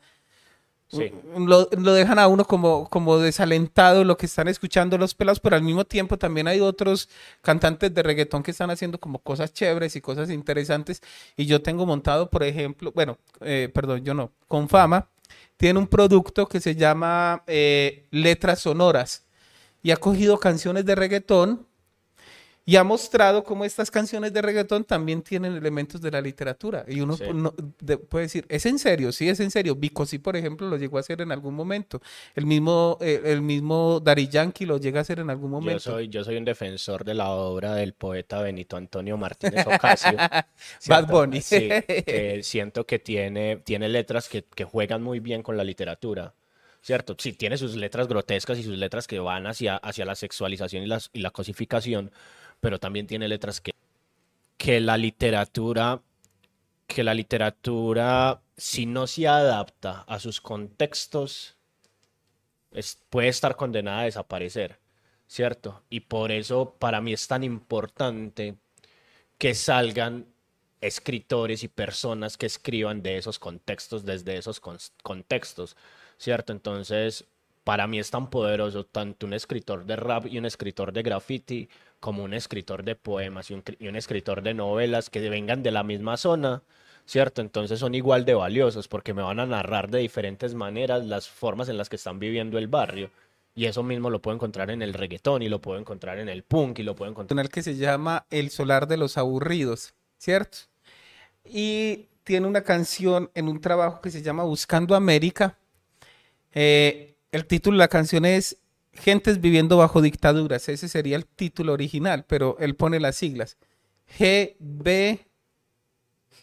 Sí. 0.89 1.11
Lo, 1.37 1.67
lo 1.77 1.93
dejan 1.93 2.17
a 2.17 2.27
uno 2.27 2.45
como, 2.45 2.89
como 2.89 3.17
desalentado 3.17 4.05
lo 4.05 4.15
que 4.15 4.25
están 4.25 4.47
escuchando 4.47 4.97
los 4.97 5.13
pelados, 5.13 5.41
pero 5.41 5.57
al 5.57 5.61
mismo 5.61 5.83
tiempo 5.83 6.17
también 6.17 6.47
hay 6.47 6.61
otros 6.61 7.09
cantantes 7.41 7.93
de 7.93 8.03
reggaetón 8.03 8.41
que 8.41 8.51
están 8.51 8.69
haciendo 8.69 8.97
como 8.97 9.19
cosas 9.19 9.51
chéveres 9.51 9.97
y 9.97 10.01
cosas 10.01 10.29
interesantes. 10.29 11.01
Y 11.35 11.45
yo 11.45 11.61
tengo 11.61 11.85
montado, 11.85 12.29
por 12.29 12.43
ejemplo, 12.43 12.93
bueno, 12.93 13.17
eh, 13.41 13.69
perdón, 13.73 14.05
yo 14.05 14.13
no, 14.13 14.31
con 14.47 14.69
fama, 14.69 15.09
tiene 15.57 15.77
un 15.79 15.87
producto 15.87 16.47
que 16.47 16.61
se 16.61 16.75
llama 16.75 17.43
eh, 17.47 18.05
Letras 18.11 18.59
Sonoras 18.61 19.25
y 19.83 19.91
ha 19.91 19.97
cogido 19.97 20.39
canciones 20.39 20.85
de 20.85 20.95
reggaetón 20.95 21.67
y 22.69 22.75
ha 22.75 22.83
mostrado 22.83 23.45
cómo 23.45 23.63
estas 23.63 23.89
canciones 23.89 24.33
de 24.33 24.41
reggaetón 24.41 24.83
también 24.83 25.21
tienen 25.21 25.55
elementos 25.55 26.01
de 26.01 26.11
la 26.11 26.19
literatura. 26.19 26.83
Y 26.85 26.99
uno 26.99 27.15
Sí. 27.15 27.23
no- 27.33 27.53
de- 27.79 27.97
puede 27.97 28.23
decir, 28.25 28.45
¿es 28.49 28.65
en 28.65 28.77
serio? 28.77 29.13
Sí, 29.13 29.29
es 29.29 29.39
en 29.39 29.51
serio. 29.51 29.73
Vico 29.73 30.05
sí, 30.05 30.19
por 30.19 30.35
ejemplo, 30.35 30.67
lo 30.67 30.75
llegó 30.75 30.97
a 30.97 30.99
hacer 30.99 31.21
en 31.21 31.31
algún 31.31 31.55
momento. 31.55 32.01
El 32.35 32.45
mismo, 32.45 32.97
eh, 32.99 33.21
el 33.23 33.41
mismo 33.41 34.01
Daddy 34.01 34.27
Yankee 34.27 34.65
lo 34.65 34.79
llega 34.79 34.99
a 34.99 35.03
hacer 35.03 35.19
en 35.19 35.29
algún 35.29 35.49
Yo 35.49 35.59
momento. 35.61 35.79
soy, 35.79 36.09
yo 36.09 36.25
soy 36.25 36.35
un 36.35 36.43
defensor 36.43 37.05
de 37.05 37.13
la 37.13 37.29
obra 37.29 37.73
del 37.73 37.93
poeta 37.93 38.41
Benito 38.41 38.75
Antonio 38.75 39.15
Martínez 39.15 39.65
Ocasio. 39.65 40.17
Bad. 40.89 41.07
Bunny. 41.07 41.39
Sí, 41.39 41.69
que 42.05 42.41
siento 42.43 42.85
que 42.85 42.99
tiene, 42.99 43.61
tiene 43.63 43.87
letras 43.87 44.27
que, 44.27 44.43
que 44.43 44.65
juegan 44.65 45.01
muy 45.01 45.21
bien 45.21 45.41
con 45.41 45.55
la 45.55 45.63
literatura. 45.63 46.33
¿Cierto? 46.81 47.15
Sí, 47.19 47.33
tiene 47.33 47.57
sus 47.57 47.75
letras 47.75 48.07
grotescas 48.07 48.57
y 48.59 48.63
sus 48.63 48.77
letras 48.77 49.07
que 49.07 49.19
van 49.19 49.45
hacia, 49.47 49.75
hacia 49.77 50.05
la 50.05 50.15
sexualización 50.15 50.83
y, 50.83 50.85
las, 50.87 51.09
y 51.11 51.19
la 51.19 51.31
cosificación, 51.31 52.11
pero 52.59 52.79
también 52.79 53.07
tiene 53.07 53.27
letras 53.27 53.61
que, 53.61 53.71
que 54.57 54.79
la 54.81 54.97
literatura, 54.97 56.01
que 56.87 57.03
la 57.03 57.13
literatura, 57.13 58.41
si 58.57 58.85
no 58.85 59.07
se 59.07 59.27
adapta 59.27 60.01
a 60.07 60.19
sus 60.19 60.41
contextos, 60.41 61.57
es- 62.71 62.99
puede 63.09 63.27
estar 63.29 63.55
condenada 63.55 64.01
a 64.01 64.05
desaparecer, 64.05 64.79
¿cierto? 65.27 65.83
Y 65.89 66.01
por 66.01 66.31
eso 66.31 66.75
para 66.79 67.01
mí 67.01 67.13
es 67.13 67.27
tan 67.27 67.43
importante 67.43 68.55
que 69.37 69.55
salgan 69.55 70.27
escritores 70.81 71.63
y 71.63 71.67
personas 71.69 72.37
que 72.37 72.45
escriban 72.47 73.03
de 73.03 73.17
esos 73.17 73.39
contextos, 73.39 74.05
desde 74.05 74.37
esos 74.37 74.61
contextos, 75.03 75.77
¿cierto? 76.17 76.53
Entonces, 76.53 77.25
para 77.63 77.87
mí 77.87 77.99
es 77.99 78.11
tan 78.11 78.29
poderoso 78.29 78.85
tanto 78.85 79.25
un 79.27 79.33
escritor 79.33 79.85
de 79.85 79.95
rap 79.97 80.27
y 80.27 80.37
un 80.37 80.45
escritor 80.45 80.93
de 80.93 81.03
graffiti 81.03 81.69
como 81.99 82.23
un 82.23 82.33
escritor 82.33 82.83
de 82.83 82.95
poemas 82.95 83.49
y 83.51 83.53
un, 83.53 83.95
escritor 83.95 84.41
de 84.43 84.53
novelas 84.53 85.09
que 85.09 85.27
vengan 85.29 85.63
de 85.63 85.71
la 85.71 85.83
misma 85.83 86.17
zona, 86.17 86.63
¿cierto? 87.05 87.41
Entonces 87.41 87.79
son 87.79 87.95
igual 87.95 88.25
de 88.25 88.33
valiosos 88.35 88.87
porque 88.87 89.13
me 89.13 89.21
van 89.21 89.39
a 89.39 89.45
narrar 89.45 89.89
de 89.89 89.99
diferentes 89.99 90.53
maneras 90.53 91.05
las 91.05 91.27
formas 91.27 91.69
en 91.69 91.77
las 91.77 91.89
que 91.89 91.95
están 91.95 92.19
viviendo 92.19 92.57
el 92.57 92.67
barrio. 92.67 93.11
Y 93.55 93.65
eso 93.65 93.81
mismo 93.81 94.11
lo 94.11 94.21
puedo 94.21 94.35
encontrar 94.35 94.69
en 94.69 94.83
el 94.83 94.93
reggaetón 94.93 95.41
y 95.41 95.49
lo 95.49 95.59
puedo 95.59 95.79
encontrar 95.79 96.19
en 96.19 96.29
el 96.29 96.43
punk 96.43 96.79
y 96.79 96.83
lo 96.83 96.95
puedo 96.95 97.09
encontrar... 97.09 97.37
canal 97.37 97.49
que 97.49 97.63
se 97.63 97.75
llama 97.75 98.27
El 98.29 98.51
Solar 98.51 98.87
de 98.87 98.97
los 98.97 99.17
Aburridos, 99.17 99.95
¿cierto? 100.19 100.59
Y 101.43 102.05
tiene 102.23 102.45
una 102.45 102.61
canción 102.61 103.31
en 103.33 103.47
un 103.47 103.59
trabajo 103.59 103.99
que 104.01 104.11
se 104.11 104.21
llama 104.21 104.43
Buscando 104.43 104.95
América. 104.95 105.57
Eh, 106.53 107.15
el 107.31 107.45
título 107.47 107.77
de 107.77 107.79
la 107.79 107.87
canción 107.87 108.25
es 108.25 108.57
Gentes 108.97 109.39
viviendo 109.39 109.77
bajo 109.77 110.01
dictaduras. 110.01 110.67
Ese 110.69 110.89
sería 110.89 111.15
el 111.15 111.25
título 111.25 111.73
original, 111.73 112.25
pero 112.27 112.57
él 112.59 112.75
pone 112.75 112.99
las 112.99 113.15
siglas. 113.15 113.57
GB, 114.17 115.19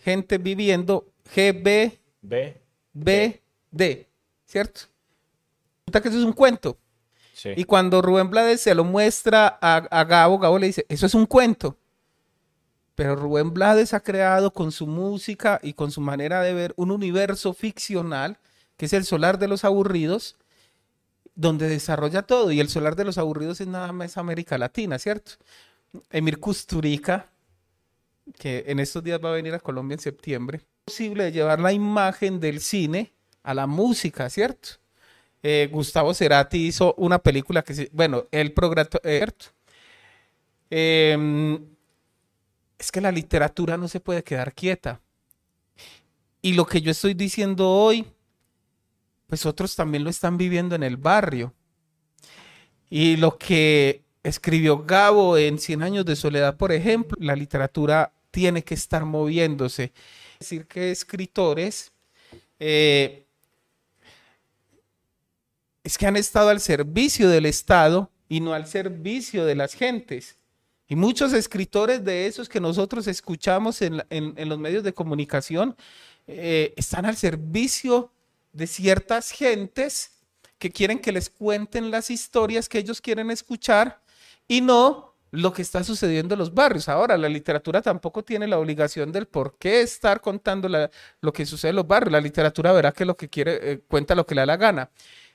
gente 0.04 0.38
viviendo, 0.38 1.06
GBBD, 1.34 2.60
Ve, 2.92 3.40
¿cierto? 4.46 4.82
Resulta 5.80 6.02
que 6.02 6.08
eso 6.08 6.18
es 6.18 6.24
un 6.24 6.32
cuento. 6.32 6.78
sí. 7.32 7.50
Y 7.56 7.64
cuando 7.64 8.02
Rubén 8.02 8.30
Blades 8.30 8.60
se 8.60 8.74
lo 8.74 8.84
muestra 8.84 9.58
a, 9.60 9.76
a 9.76 10.04
Gabo, 10.04 10.38
Gabo 10.38 10.58
le 10.58 10.68
dice, 10.68 10.86
eso 10.88 11.06
es 11.06 11.14
un 11.14 11.26
cuento. 11.26 11.76
Pero 12.94 13.16
Rubén 13.16 13.52
Blades 13.52 13.92
ha 13.92 14.00
creado 14.00 14.52
con 14.52 14.70
su 14.70 14.86
música 14.86 15.58
y 15.62 15.72
con 15.72 15.90
su 15.90 16.00
manera 16.00 16.42
de 16.42 16.54
ver 16.54 16.74
un 16.76 16.92
universo 16.92 17.52
ficcional, 17.52 18.38
que 18.76 18.86
es 18.86 18.92
el 18.92 19.04
solar 19.04 19.38
de 19.38 19.48
los 19.48 19.64
aburridos, 19.64 20.36
donde 21.34 21.68
desarrolla 21.68 22.22
todo. 22.22 22.52
Y 22.52 22.60
el 22.60 22.68
solar 22.68 22.96
de 22.96 23.04
los 23.04 23.18
aburridos 23.18 23.60
es 23.60 23.66
nada 23.66 23.92
más 23.92 24.16
América 24.16 24.58
Latina, 24.58 24.98
¿cierto? 24.98 25.32
Emir 26.10 26.38
Kusturica, 26.38 27.30
que 28.38 28.64
en 28.66 28.80
estos 28.80 29.02
días 29.02 29.20
va 29.22 29.30
a 29.30 29.34
venir 29.34 29.54
a 29.54 29.60
Colombia 29.60 29.94
en 29.94 30.00
septiembre, 30.00 30.58
es 30.58 30.66
posible 30.84 31.30
llevar 31.32 31.60
la 31.60 31.72
imagen 31.72 32.40
del 32.40 32.60
cine 32.60 33.12
a 33.42 33.54
la 33.54 33.66
música, 33.66 34.28
¿cierto? 34.30 34.70
Eh, 35.42 35.68
Gustavo 35.70 36.14
Cerati 36.14 36.66
hizo 36.66 36.94
una 36.94 37.18
película 37.18 37.62
que 37.62 37.90
bueno, 37.92 38.26
el 38.30 38.52
programa, 38.52 38.88
em, 40.70 41.62
es 42.78 42.90
que 42.90 43.00
la 43.02 43.12
literatura 43.12 43.76
no 43.76 43.86
se 43.88 44.00
puede 44.00 44.24
quedar 44.24 44.54
quieta. 44.54 45.00
Y 46.40 46.54
lo 46.54 46.66
que 46.66 46.80
yo 46.80 46.90
estoy 46.90 47.14
diciendo 47.14 47.70
hoy, 47.70 48.06
pues 49.34 49.46
otros 49.46 49.74
también 49.74 50.04
lo 50.04 50.10
están 50.10 50.38
viviendo 50.38 50.76
en 50.76 50.84
el 50.84 50.96
barrio. 50.96 51.52
Y 52.88 53.16
lo 53.16 53.36
que 53.36 54.04
escribió 54.22 54.84
Gabo 54.84 55.36
en 55.36 55.58
Cien 55.58 55.82
años 55.82 56.04
de 56.04 56.14
soledad, 56.14 56.56
por 56.56 56.70
ejemplo, 56.70 57.16
la 57.20 57.34
literatura 57.34 58.12
tiene 58.30 58.62
que 58.62 58.74
estar 58.74 59.04
moviéndose. 59.04 59.92
Es 60.34 60.38
decir, 60.38 60.68
que 60.68 60.92
escritores 60.92 61.90
eh, 62.60 63.26
es 65.82 65.98
que 65.98 66.06
han 66.06 66.16
estado 66.16 66.50
al 66.50 66.60
servicio 66.60 67.28
del 67.28 67.46
Estado 67.46 68.12
y 68.28 68.38
no 68.38 68.54
al 68.54 68.68
servicio 68.68 69.44
de 69.44 69.56
las 69.56 69.74
gentes. 69.74 70.36
Y 70.86 70.94
muchos 70.94 71.32
escritores 71.32 72.04
de 72.04 72.28
esos 72.28 72.48
que 72.48 72.60
nosotros 72.60 73.08
escuchamos 73.08 73.82
en, 73.82 74.00
los 74.48 74.58
medios 74.60 74.84
de 74.84 74.94
comunicación 74.94 75.74
eh, 76.28 76.72
están 76.76 77.04
al 77.04 77.16
servicio 77.16 78.12
de 78.54 78.66
ciertas 78.66 79.30
gentes 79.30 80.12
que 80.58 80.70
quieren 80.70 80.98
que 80.98 81.12
les 81.12 81.28
cuenten 81.28 81.90
las 81.90 82.10
historias 82.10 82.68
que 82.68 82.78
ellos 82.78 83.02
quieren 83.02 83.30
escuchar 83.30 84.00
y 84.48 84.62
no 84.62 85.14
lo 85.30 85.52
que 85.52 85.62
está 85.62 85.82
sucediendo 85.82 86.34
en 86.34 86.38
los 86.38 86.54
barrios. 86.54 86.88
Ahora, 86.88 87.18
la 87.18 87.28
literatura 87.28 87.82
tampoco 87.82 88.22
tiene 88.22 88.46
la 88.46 88.58
obligación 88.58 89.10
del 89.10 89.26
por 89.26 89.58
qué 89.58 89.82
estar 89.82 90.20
contando 90.20 90.68
lo 91.20 91.32
que 91.32 91.44
sucede 91.44 91.70
en 91.70 91.76
los 91.76 91.86
barrios. 91.86 92.12
La 92.12 92.20
literatura 92.20 92.72
verá 92.72 92.92
que 92.92 93.04
lo 93.04 93.16
que 93.16 93.28
quiere, 93.28 93.72
eh, 93.72 93.80
cuenta 93.86 94.14
lo 94.14 94.24
que 94.24 94.36
le 94.36 94.42
da 94.42 94.46
la 94.46 94.56
gana. 94.56 94.90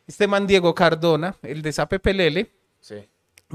Este 0.07 0.25
man 0.25 0.47
Diego 0.47 0.73
Cardona, 0.73 1.35
el 1.43 1.61
de 1.61 1.73
Sape 1.73 1.99
Pelele, 1.99 2.51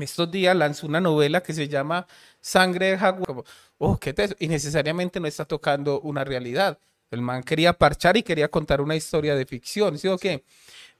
estos 0.02 0.30
días 0.30 0.54
lanzó 0.54 0.86
una 0.86 1.00
novela 1.00 1.42
que 1.42 1.54
se 1.54 1.66
llama 1.66 2.06
Sangre 2.40 2.90
de 2.90 2.98
Jaguar. 2.98 3.44
Oh, 3.78 3.98
¿qué 3.98 4.12
te... 4.12 4.36
Y 4.38 4.48
necesariamente 4.48 5.20
no 5.20 5.26
está 5.26 5.46
tocando 5.46 6.00
una 6.00 6.24
realidad. 6.24 6.78
El 7.14 7.22
man 7.22 7.42
quería 7.42 7.72
parchar 7.72 8.16
y 8.16 8.22
quería 8.22 8.48
contar 8.48 8.80
una 8.80 8.96
historia 8.96 9.34
de 9.34 9.46
ficción, 9.46 9.98
¿sí 9.98 10.08
o 10.08 10.18
qué? 10.18 10.44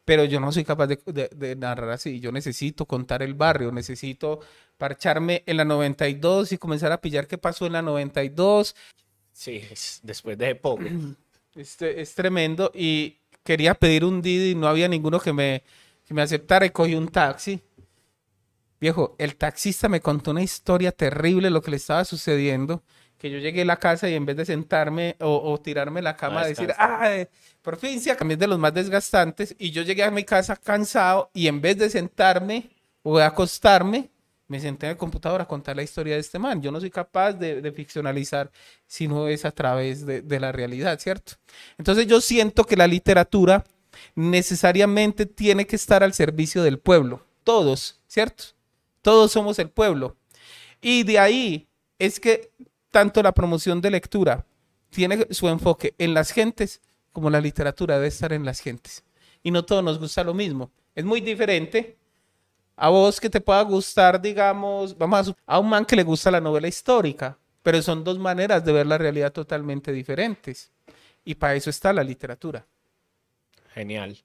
Pero 0.05 0.25
yo 0.25 0.39
no 0.41 0.53
soy 0.53 0.65
capaz 0.65 0.87
de, 0.87 1.57
narrar 1.57 1.91
así. 1.91 2.21
Yo 2.21 2.31
necesito 2.31 2.87
contar 2.87 3.23
el 3.23 3.35
barrio, 3.35 3.73
necesito 3.73 4.41
parcharme 4.77 5.43
en 5.47 5.57
la 5.57 5.65
92 5.65 6.53
y 6.53 6.59
comenzar 6.59 6.93
a 6.93 7.01
pillar 7.01 7.27
qué 7.27 7.39
pasó 7.39 7.67
en 7.67 7.73
la 7.73 7.83
92. 7.83 8.77
Sí, 9.33 9.63
después 10.03 10.39
de 10.39 10.55
poco. 10.55 10.85
Este, 11.55 12.01
es 12.01 12.13
tremendo. 12.17 12.73
Y 12.75 13.19
quería 13.45 13.75
pedir 13.75 14.05
un 14.05 14.21
Didi 14.21 14.51
y 14.51 14.55
no 14.57 14.67
había 14.67 14.89
ninguno 14.89 15.21
que 15.21 15.33
me, 15.33 15.63
que 16.05 16.13
me 16.13 16.21
aceptara 16.21 16.67
y 16.67 16.71
cogí 16.71 16.97
un 16.97 17.07
taxi. 17.07 17.61
Viejo, 18.81 19.15
el 19.19 19.37
taxista 19.37 19.89
me 19.89 20.01
contó 20.01 20.33
una 20.33 20.43
historia 20.43 20.91
terrible 20.91 21.47
de 21.47 21.53
lo 21.53 21.63
que 21.63 21.71
le 21.71 21.77
estaba 21.77 22.05
sucediendo 22.05 22.83
que 23.25 23.31
yo 23.31 23.39
llegué 23.39 23.63
a 23.63 23.65
la 23.65 23.79
casa 23.79 24.07
y 24.07 24.13
en 24.13 24.27
vez 24.27 24.37
de 24.37 24.45
sentarme 24.45 25.17
o, 25.19 25.59
tirarme 25.59 26.03
la 26.03 26.15
cama, 26.15 26.45
decir, 26.45 26.75
ay, 26.77 27.27
por 27.63 27.79
fin 27.79 27.99
se 27.99 28.15
cambié 28.15 28.37
de 28.37 28.47
los 28.47 28.59
más 28.59 28.75
desgastantes, 28.75 29.57
y 29.59 29.71
yo 29.71 29.81
llegué 29.81 30.03
a 30.03 30.11
mi 30.11 30.25
casa 30.25 30.55
cansado 30.57 31.31
y 31.33 31.47
en 31.47 31.59
vez 31.59 31.79
de 31.79 31.89
sentarme 31.89 32.69
o 33.03 33.17
de 33.17 33.25
acostarme, 33.25 34.11
me 34.47 34.61
senté 34.61 34.85
en 34.85 34.91
el 34.91 34.99
computador 34.99 35.41
a 35.41 35.47
contar 35.47 35.75
la 35.75 35.83
historia 35.83 36.17
de 36.17 36.21
este 36.21 36.39
man. 36.39 36.61
Yo 36.61 36.71
no 36.71 36.81
soy 36.81 36.91
capaz 36.91 37.33
de, 37.33 37.73
ficcionalizar 37.73 38.51
si 38.87 39.09
no 39.09 39.27
es 39.27 39.47
a 39.47 39.53
través 39.53 40.05
de, 40.05 40.21
de 40.21 40.39
la 40.39 40.53
realidad, 40.53 40.99
¿cierto? 40.99 41.33
Entonces 41.79 42.07
yo 42.07 42.21
siento 42.21 42.65
que 42.65 42.77
la 42.77 42.87
literatura 42.87 43.65
necesariamente 44.15 45.25
tiene 45.25 45.67
que 45.67 45.77
estar 45.77 46.03
al 46.03 46.13
servicio 46.13 46.63
del 46.63 46.79
pueblo. 46.79 47.25
Todos, 47.43 48.03
¿cierto? 48.07 48.45
Todos 49.01 49.33
somos 49.33 49.59
el 49.59 49.71
pueblo. 49.71 50.15
Y 50.83 51.05
de 51.05 51.19
ahí 51.19 51.69
es 51.99 52.21
que 52.21 52.51
tanto 52.95 53.25
la 53.25 53.33
promoción 53.33 53.81
de 53.81 53.91
lectura 53.91 54.47
tiene 54.89 55.27
su 55.31 55.49
enfoque 55.49 55.97
en 55.99 56.15
las 56.15 56.31
gentes 56.31 56.81
como 57.11 57.29
la 57.29 57.41
literatura 57.41 57.97
debe 57.97 58.07
estar 58.07 58.33
en 58.33 58.45
las 58.45 58.61
gentes. 58.61 59.03
Y 59.43 59.51
no 59.51 59.65
todos 59.65 59.83
nos 59.83 59.99
gusta 59.99 60.23
lo 60.23 60.33
mismo. 60.33 60.71
Es 60.95 61.05
muy 61.05 61.21
diferente 61.21 61.99
a 62.77 62.91
vos 62.91 63.19
que 63.19 63.29
te 63.29 63.41
pueda 63.41 63.63
gustar, 63.63 64.23
digamos, 64.23 64.97
vamos 64.97 65.31
a, 65.31 65.55
a 65.55 65.59
un 65.59 65.71
man 65.71 65.85
que 65.85 65.97
le 65.97 66.05
gusta 66.05 66.31
la 66.31 66.41
novela 66.41 66.69
histórica, 66.69 67.37
pero 67.65 67.83
son 67.83 68.05
dos 68.05 68.17
maneras 68.17 68.65
de 68.65 68.73
ver 68.73 68.87
la 68.87 68.97
realidad 68.97 69.33
totalmente 69.33 69.91
diferentes. 69.91 70.71
Y 71.25 71.35
para 71.35 71.57
eso 71.57 71.71
está 71.71 71.93
la 71.93 72.05
literatura. 72.05 72.65
Genial. 73.73 74.17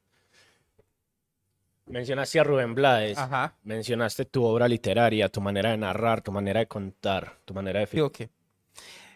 Mencionaste 1.87 2.39
a 2.39 2.43
Rubén 2.43 2.75
Blades, 2.75 3.17
mencionaste 3.63 4.25
tu 4.25 4.43
obra 4.43 4.67
literaria, 4.67 5.27
tu 5.27 5.41
manera 5.41 5.71
de 5.71 5.77
narrar, 5.77 6.21
tu 6.21 6.31
manera 6.31 6.59
de 6.59 6.67
contar, 6.67 7.39
tu 7.45 7.55
manera 7.55 7.79
de... 7.79 7.87
Digo 7.87 8.11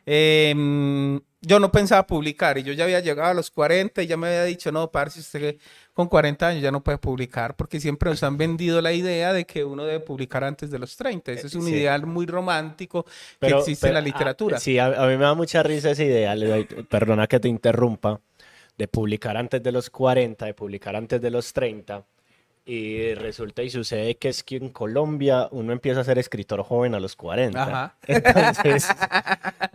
Em, 0.05 1.19
yo 1.41 1.59
no 1.59 1.71
pensaba 1.71 2.05
publicar 2.05 2.57
y 2.57 2.63
yo 2.63 2.73
ya 2.73 2.83
había 2.83 2.99
llegado 2.99 3.31
a 3.31 3.33
los 3.33 3.51
40 3.51 4.03
y 4.03 4.07
ya 4.07 4.17
me 4.17 4.27
había 4.27 4.43
dicho, 4.43 4.71
no, 4.71 4.91
parce, 4.91 5.19
usted 5.19 5.57
con 5.93 6.07
40 6.07 6.47
años 6.47 6.61
ya 6.61 6.71
no 6.71 6.83
puede 6.83 6.97
publicar 6.97 7.55
porque 7.55 7.79
siempre 7.79 8.09
nos 8.09 8.21
han 8.23 8.37
vendido 8.37 8.81
la 8.81 8.93
idea 8.93 9.33
de 9.33 9.45
que 9.45 9.63
uno 9.63 9.85
debe 9.85 10.01
publicar 10.01 10.43
antes 10.43 10.71
de 10.71 10.79
los 10.79 10.95
30. 10.97 11.31
Ese 11.31 11.47
es 11.47 11.55
un 11.55 11.67
ideal 11.67 12.05
muy 12.05 12.25
romántico 12.25 13.05
que 13.39 13.47
existe 13.47 13.87
en 13.87 13.93
la 13.93 13.99
ah, 13.99 14.03
literatura. 14.03 14.59
sí, 14.59 14.77
a, 14.79 14.89
mí 14.89 15.17
me 15.17 15.23
da 15.23 15.33
mucha 15.33 15.63
risa 15.63 15.91
ese 15.91 16.05
ideal, 16.05 16.67
perdona 16.89 17.27
que 17.27 17.39
te 17.39 17.47
interrumpa, 17.47 18.19
de 18.77 18.87
publicar 18.87 19.37
antes 19.37 19.61
de 19.61 19.71
los 19.71 19.89
40, 19.89 20.45
de 20.45 20.53
publicar 20.53 20.95
antes 20.95 21.21
de 21.21 21.29
los 21.29 21.53
30 21.53 22.05
y 22.65 23.13
resulta 23.15 23.61
y 23.61 23.69
sucede 23.69 24.15
que 24.15 24.29
es 24.29 24.41
que 24.41 24.55
en 24.55 24.69
Colombia 24.69 25.49
uno 25.51 25.73
empieza 25.73 25.99
a 25.99 26.03
ser 26.03 26.17
escritor 26.17 26.63
joven 26.63 26.95
a 26.95 26.99
los 26.99 27.15
40. 27.15 27.61
Ajá. 27.61 27.97
Entonces, 28.07 28.87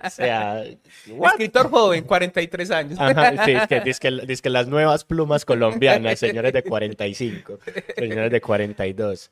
o 0.05 0.11
sea, 0.11 0.65
escritor 0.65 1.71
joven, 1.71 2.05
43 2.05 2.71
años. 2.71 2.99
Ajá, 2.99 3.45
sí, 3.45 3.53
es 3.53 4.01
que, 4.01 4.21
dice 4.27 4.43
que 4.43 4.51
las 4.51 4.69
nuevas 4.69 5.05
plumas 5.05 5.45
colombianas, 5.45 6.19
señores 6.19 6.53
de 6.53 6.63
45, 6.63 7.59
señores 7.97 8.31
de 8.31 8.41
42 8.41 9.31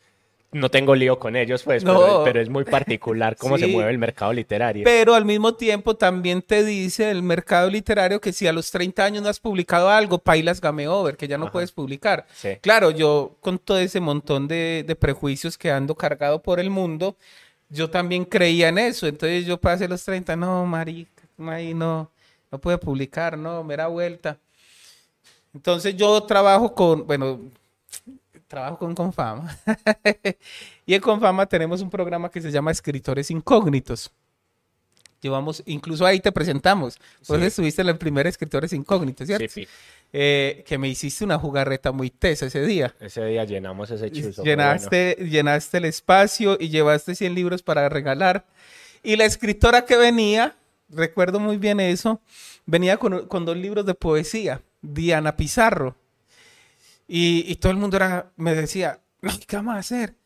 no 0.53 0.71
tengo 0.71 0.95
lío 0.95 1.19
con 1.19 1.37
ellos, 1.37 1.63
pues, 1.63 1.85
pero, 1.85 2.41
es 2.41 2.49
muy 2.49 2.65
particular 2.65 3.37
cómo 3.37 3.59
se 3.59 3.67
mueve 3.67 3.91
el 3.91 3.99
mercado 3.99 4.33
literario. 4.33 4.85
Pero 4.85 5.15
al 5.15 5.25
mismo 5.25 5.55
tiempo 5.55 5.97
también 5.97 6.43
te 6.43 6.65
dice 6.65 7.11
el 7.11 7.23
mercado 7.23 7.69
literario 7.69 8.21
que 8.21 8.33
si 8.33 8.47
a 8.47 8.53
los 8.53 8.71
30 8.71 9.05
años 9.05 9.23
no 9.23 9.29
has 9.29 9.41
publicado 9.41 9.89
algo, 9.91 10.19
pailas 10.19 10.61
game 10.61 10.89
over, 10.89 11.17
que 11.17 11.29
ya 11.29 11.39
no 11.39 11.51
puedes 11.51 11.73
publicar. 11.73 12.27
Claro, 12.61 12.91
yo 12.91 13.37
con 13.41 13.59
todo 13.59 13.79
ese 13.79 14.01
montón 14.01 14.49
de, 14.49 14.97
prejuicios 14.99 15.59
que 15.59 15.71
ando 15.71 15.95
cargado 15.95 16.43
por 16.43 16.59
el 16.59 16.71
mundo, 16.71 17.17
yo 17.69 17.91
también 17.91 18.25
creía 18.25 18.69
en 18.69 18.79
eso. 18.79 19.07
Entonces 19.07 19.45
yo 19.45 19.61
pasé 19.61 19.89
los 19.89 20.05
30, 20.05 20.37
no, 20.37 20.65
marica, 20.65 21.23
no, 21.37 22.11
no 22.51 22.59
puede 22.59 22.79
publicar, 22.79 23.37
no, 23.37 23.63
me 23.63 23.77
da 23.77 23.89
vuelta. 23.89 24.39
Entonces 25.55 25.97
yo 25.97 26.23
trabajo 26.23 26.75
con, 26.75 27.07
bueno, 27.07 27.41
trabajo 28.47 28.79
con 28.79 28.95
Confama. 28.95 29.57
y 30.87 30.95
en 30.95 31.01
Confama 31.01 31.47
tenemos 31.47 31.81
un 31.81 31.91
programa 31.91 32.31
que 32.31 32.41
se 32.41 32.51
llama 32.51 32.71
Escritores 32.71 33.31
Incógnitos. 33.31 34.13
Llevamos, 35.21 35.63
incluso 35.67 36.05
ahí 36.05 36.21
te 36.21 36.31
presentamos. 36.31 36.99
Pues 37.27 37.43
estuviste 37.43 37.83
en 37.83 37.89
el 37.89 37.99
primer 37.99 38.27
Escritores 38.27 38.73
Incógnitos, 38.73 39.27
¿cierto? 39.27 39.49
Sí, 39.49 39.65
sí. 39.65 39.69
Eh, 40.13 40.65
que 40.67 40.79
me 40.79 40.89
hiciste 40.89 41.25
una 41.25 41.39
jugarreta 41.39 41.91
muy 41.93 42.11
tesa 42.11 42.47
ese 42.47 42.65
día. 42.65 42.95
Ese 43.01 43.25
día 43.25 43.45
llenamos 43.45 43.91
ese 43.91 44.11
chuzo. 44.11 44.45
Llenaste, 44.45 45.17
llenaste 45.21 45.79
el 45.79 45.85
espacio 45.87 46.57
y 46.61 46.69
llevaste 46.69 47.15
100 47.15 47.35
libros 47.35 47.63
para 47.63 47.89
regalar. 47.89 48.47
Y 49.03 49.17
la 49.17 49.25
escritora 49.25 49.85
que 49.85 49.97
venía, 49.97 50.57
recuerdo 50.89 51.41
muy 51.41 51.57
bien 51.57 51.81
eso, 51.81 52.21
venía 52.67 52.97
con, 52.99 53.27
con 53.27 53.45
dos 53.45 53.57
libros 53.57 53.85
de 53.85 53.95
poesía, 53.95 54.63
Diana 54.81 55.37
Pizarro. 55.37 55.97
Y, 57.09 57.55
todo 57.57 57.73
el 57.73 57.79
mundo 57.79 57.99
me 58.37 58.55
decía, 58.55 59.01
¿qué 59.47 59.57
vamos 59.57 59.75
a 59.75 59.79
hacer? 59.79 60.17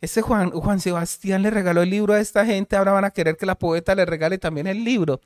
Este 0.00 0.22
Juan, 0.22 0.50
Juan 0.50 0.78
Sebastián 0.78 1.42
le 1.42 1.50
regaló 1.50 1.82
el 1.82 1.90
libro 1.90 2.14
a 2.14 2.20
esta 2.20 2.46
gente, 2.46 2.76
ahora 2.76 2.92
van 2.92 3.04
a 3.04 3.10
querer 3.10 3.36
que 3.36 3.46
la 3.46 3.58
poeta 3.58 3.94
le 3.94 4.04
regale 4.06 4.38
también 4.38 4.68
el 4.68 4.84
libro. 4.84 5.20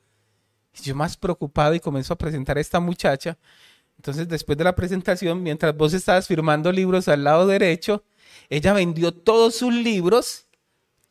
Y 0.75 0.83
yo 0.85 0.95
más 0.95 1.17
preocupado 1.17 1.75
y 1.75 1.81
comenzó 1.81 2.15
a 2.15 2.19
presentar 2.19 2.57
a 2.57 2.61
esta 2.63 2.81
muchacha. 2.81 3.37
Entonces, 3.97 4.27
después 4.27 4.57
de 4.57 4.65
la 4.65 4.75
presentación, 4.75 5.43
mientras 5.43 5.77
vos 5.77 5.93
estabas 5.93 6.27
firmando 6.27 6.73
libros 6.73 7.09
al 7.09 7.25
lado 7.25 7.47
derecho, 7.47 8.05
ella 8.49 8.73
vendió 8.73 9.13
todos 9.13 9.55
sus 9.57 9.73
libros 9.75 10.47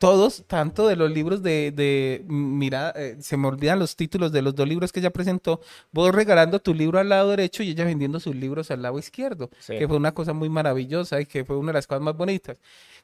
todos, 0.02 0.42
tanto 0.48 0.88
de 0.88 0.96
los 0.96 1.12
libros 1.12 1.44
de, 1.44 2.24
mira, 2.26 2.92
eh, 2.96 3.18
se 3.20 3.36
me 3.36 3.46
olvidan 3.46 3.78
los 3.78 3.94
títulos 3.94 4.32
de 4.32 4.42
los 4.42 4.52
dos 4.52 4.66
libros 4.66 4.90
que 4.90 4.98
ella 4.98 5.12
presentó, 5.12 5.60
vos 5.92 6.12
regalando 6.12 6.58
tu 6.58 6.74
libro 6.74 6.98
al 6.98 7.08
lado 7.08 7.30
derecho 7.30 7.62
y 7.62 7.70
ella 7.70 7.84
vendiendo 7.84 8.18
sus 8.18 8.34
libros 8.34 8.72
al 8.72 8.82
lado 8.82 8.98
izquierdo, 8.98 9.48
que 9.64 9.86
fue 9.86 9.96
una 9.96 10.12
cosa 10.12 10.32
muy 10.32 10.48
maravillosa 10.48 11.20
y 11.20 11.26
que 11.26 11.44
fue 11.44 11.56
una 11.56 11.68
de 11.68 11.74
las 11.74 11.86
cosas 11.86 12.02
más 12.02 12.16
bonitas, 12.16 12.56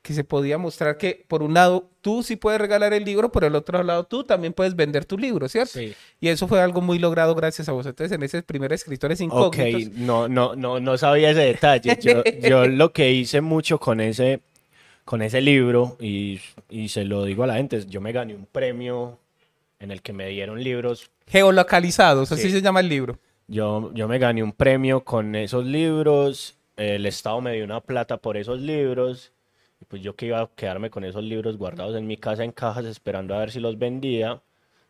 que 0.03 0.13
se 0.13 0.25
podía 0.25 0.59
mostrar 0.59 0.97
que 0.97 1.25
por 1.29 1.45
un 1.45 1.55
lado 1.55 1.89
tú 2.01 2.25
sí 2.25 2.35
puedes 2.35 2.61
regalar 2.61 2.93
el 2.93 3.05
libro, 3.05 3.31
por 3.31 3.45
el 3.45 3.55
otro 3.55 3.81
lado 3.85 4.03
tú 4.03 4.25
también 4.25 4.53
puedes 4.53 4.75
vender 4.75 5.05
tu 5.05 5.17
libro, 5.17 5.49
¿cierto? 5.49 5.79
Y 5.81 6.29
eso 6.29 6.49
fue 6.49 6.61
algo 6.61 6.81
muy 6.81 6.99
logrado 6.99 7.37
gracias 7.37 7.69
a 7.69 7.73
vos. 7.73 7.87
Entonces, 7.87 8.11
en 8.17 8.25
ese 8.25 8.43
primer 8.43 8.73
escritores 8.73 9.21
incógnitos. 9.21 9.87
Ok, 9.87 9.93
no, 9.95 10.27
no, 10.27 10.57
no, 10.57 10.81
no 10.81 10.99
sabía 10.99 11.31
ese 11.31 11.43
detalle. 11.43 11.97
yo 12.43 12.67
lo 12.67 12.93
que 12.93 13.13
hice 13.13 13.41
mucho 13.41 13.79
con 13.79 14.01
ese 14.01 14.41
con 15.09 15.23
ese 15.23 15.41
libro 15.41 15.97
y, 16.01 16.39
y 16.69 16.89
se 16.91 17.07
lo 17.07 17.25
digo 17.25 17.43
a 17.43 17.47
la 17.47 17.55
gente, 17.55 17.83
yo 17.89 17.99
me 18.03 18.13
gané 18.13 18.35
un 18.35 18.45
premio 18.45 19.19
en 19.81 19.91
el 19.91 20.03
que 20.03 20.13
me 20.13 20.29
dieron 20.29 20.63
libros. 20.63 21.11
Geolocalizados, 21.27 22.31
así 22.31 22.43
Sí. 22.43 22.51
se 22.51 22.61
llama 22.61 22.81
el 22.81 22.91
libro. 22.91 23.19
Yo, 23.47 23.91
yo 23.95 24.07
me 24.07 24.19
gané 24.19 24.43
un 24.43 24.53
premio 24.53 25.03
con 25.05 25.35
esos 25.35 25.65
libros, 25.65 26.59
el 26.77 27.07
Estado 27.07 27.41
me 27.41 27.55
dio 27.55 27.65
una 27.65 27.81
plata 27.81 28.19
por 28.19 28.37
esos 28.37 28.61
libros, 28.61 29.33
y 29.81 29.87
pues 29.87 30.03
yo 30.03 30.15
que 30.15 30.27
iba 30.27 30.43
a 30.43 30.51
quedarme 30.55 30.91
con 30.91 31.05
esos 31.05 31.25
libros 31.25 31.57
guardados 31.57 31.97
en 31.97 32.07
mi 32.07 32.19
casa 32.19 32.45
en 32.45 32.53
cajas 32.53 32.85
esperando 32.85 33.35
a 33.35 33.39
ver 33.39 33.51
si 33.51 33.61
los 33.61 33.79
vendía. 33.79 34.43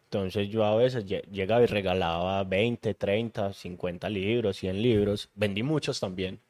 Entonces 0.06 0.48
yo 0.48 0.64
a 0.64 0.74
veces 0.74 1.06
lle- 1.06 1.22
llegaba 1.30 1.62
y 1.62 1.66
regalaba 1.66 2.42
20, 2.42 2.92
30, 2.94 3.52
50 3.52 4.08
libros, 4.08 4.56
100 4.56 4.82
libros. 4.82 5.28
Vendí 5.36 5.62
muchos 5.62 6.00
también, 6.00 6.40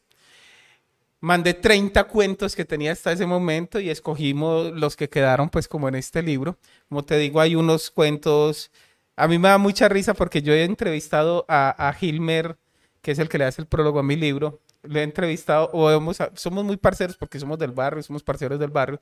Mandé 1.20 1.54
30 1.54 2.06
cuentos 2.06 2.56
que 2.56 2.66
tenía 2.66 2.92
hasta 2.92 3.12
ese 3.12 3.28
momento 3.28 3.80
y 3.80 3.92
escogimos 3.92 4.72
los 4.72 4.96
que 4.96 5.10
quedaron 5.10 5.50
pues 5.50 5.68
como 5.68 5.88
en 5.90 5.94
este 5.94 6.24
libro. 6.24 6.58
Como 6.90 7.06
te 7.06 7.20
digo, 7.20 7.40
hay 7.40 7.54
unos 7.56 7.92
cuentos, 7.92 8.72
a 9.16 9.28
mí 9.28 9.40
me 9.40 9.50
da 9.50 9.58
mucha 9.58 9.88
risa 9.88 10.14
porque 10.14 10.42
yo 10.42 10.54
he 10.54 10.64
entrevistado 10.64 11.46
a, 11.48 11.88
a 11.90 11.94
Gilmer, 11.94 12.58
que 13.02 13.12
es 13.12 13.20
el 13.20 13.30
que 13.30 13.38
le 13.38 13.46
hace 13.46 13.62
el 13.62 13.68
prólogo 13.68 14.00
a 14.00 14.04
mi 14.04 14.16
libro. 14.16 14.60
Lo 14.84 15.00
he 15.00 15.04
entrevistado, 15.04 15.70
o 15.74 15.90
hemos, 15.90 16.18
somos 16.36 16.64
muy 16.64 16.78
parceros 16.78 17.18
porque 17.18 17.40
somos 17.40 17.58
del 17.58 17.72
barrio, 17.72 18.04
somos 18.04 18.24
parceros 18.24 18.60
del 18.60 18.70
barrio. 18.70 19.00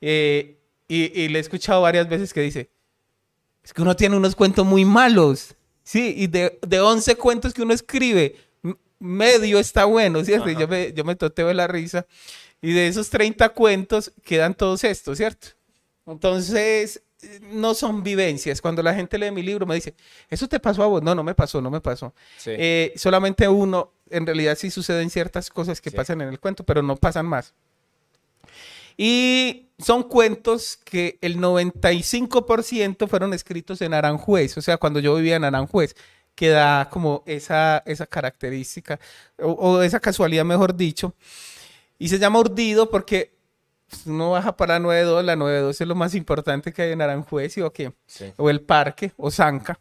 Eh, 0.00 0.58
y, 0.88 1.20
y 1.20 1.28
le 1.28 1.38
he 1.38 1.42
escuchado 1.42 1.82
varias 1.82 2.08
veces 2.08 2.32
que 2.32 2.40
dice, 2.40 2.70
es 3.62 3.72
que 3.72 3.82
uno 3.82 3.94
tiene 3.94 4.16
unos 4.16 4.34
cuentos 4.34 4.64
muy 4.64 4.84
malos. 4.84 5.54
Sí, 5.82 6.14
y 6.16 6.26
de, 6.26 6.58
de 6.66 6.80
11 6.80 7.16
cuentos 7.16 7.52
que 7.52 7.62
uno 7.62 7.74
escribe, 7.74 8.36
medio 8.98 9.58
está 9.58 9.84
bueno, 9.86 10.24
¿cierto? 10.24 10.48
Ajá. 10.48 10.60
yo 10.60 10.68
me, 10.68 10.92
yo 10.92 11.04
me 11.04 11.16
toteo 11.16 11.48
de 11.48 11.54
la 11.54 11.66
risa. 11.66 12.06
Y 12.62 12.72
de 12.72 12.88
esos 12.88 13.08
30 13.10 13.48
cuentos 13.50 14.12
quedan 14.22 14.54
todos 14.54 14.84
estos, 14.84 15.16
¿cierto? 15.18 15.48
Entonces, 16.06 17.02
no 17.42 17.74
son 17.74 18.02
vivencias. 18.02 18.60
Cuando 18.60 18.82
la 18.82 18.94
gente 18.94 19.18
lee 19.18 19.30
mi 19.30 19.42
libro 19.42 19.66
me 19.66 19.74
dice, 19.74 19.94
¿eso 20.28 20.48
te 20.48 20.60
pasó 20.60 20.82
a 20.82 20.86
vos? 20.86 21.02
No, 21.02 21.14
no 21.14 21.22
me 21.22 21.34
pasó, 21.34 21.60
no 21.60 21.70
me 21.70 21.80
pasó. 21.80 22.14
Sí. 22.38 22.50
Eh, 22.54 22.92
solamente 22.96 23.46
uno, 23.48 23.92
en 24.10 24.26
realidad 24.26 24.56
sí 24.58 24.70
suceden 24.70 25.10
ciertas 25.10 25.50
cosas 25.50 25.80
que 25.80 25.90
Sí. 25.90 25.96
pasan 25.96 26.20
en 26.20 26.28
el 26.28 26.40
cuento, 26.40 26.64
pero 26.64 26.82
no 26.82 26.96
pasan 26.96 27.26
más. 27.26 27.54
Y 28.96 29.68
son 29.78 30.02
cuentos 30.02 30.78
que 30.84 31.18
el 31.22 31.38
95% 31.38 33.08
fueron 33.08 33.32
escritos 33.32 33.80
en 33.80 33.94
Aranjuez, 33.94 34.58
o 34.58 34.62
sea, 34.62 34.76
cuando 34.76 35.00
yo 35.00 35.14
vivía 35.14 35.36
en 35.36 35.44
Aranjuez, 35.44 35.94
que 36.34 36.48
da 36.48 36.88
como 36.90 37.22
esa, 37.26 37.82
esa 37.86 38.06
característica, 38.06 38.98
o, 39.38 39.52
o 39.52 39.82
esa 39.82 40.00
casualidad, 40.00 40.44
mejor 40.44 40.74
dicho. 40.74 41.14
Y 41.98 42.08
se 42.08 42.18
llama 42.18 42.40
Urdido 42.40 42.90
porque 42.90 43.32
pues, 43.90 44.06
uno 44.06 44.30
baja 44.30 44.56
para 44.56 44.74
la 44.74 44.80
92, 44.80 45.24
la 45.24 45.36
92 45.36 45.80
es 45.80 45.88
lo 45.88 45.94
más 45.94 46.14
importante 46.14 46.72
que 46.72 46.82
hay 46.82 46.92
en 46.92 47.02
Aranjuez, 47.02 47.52
¿sí 47.52 47.60
o 47.60 47.72
qué? 47.72 47.92
Sí, 48.06 48.32
O 48.36 48.48
el 48.48 48.60
parque, 48.60 49.12
o 49.16 49.30
Zanca, 49.30 49.78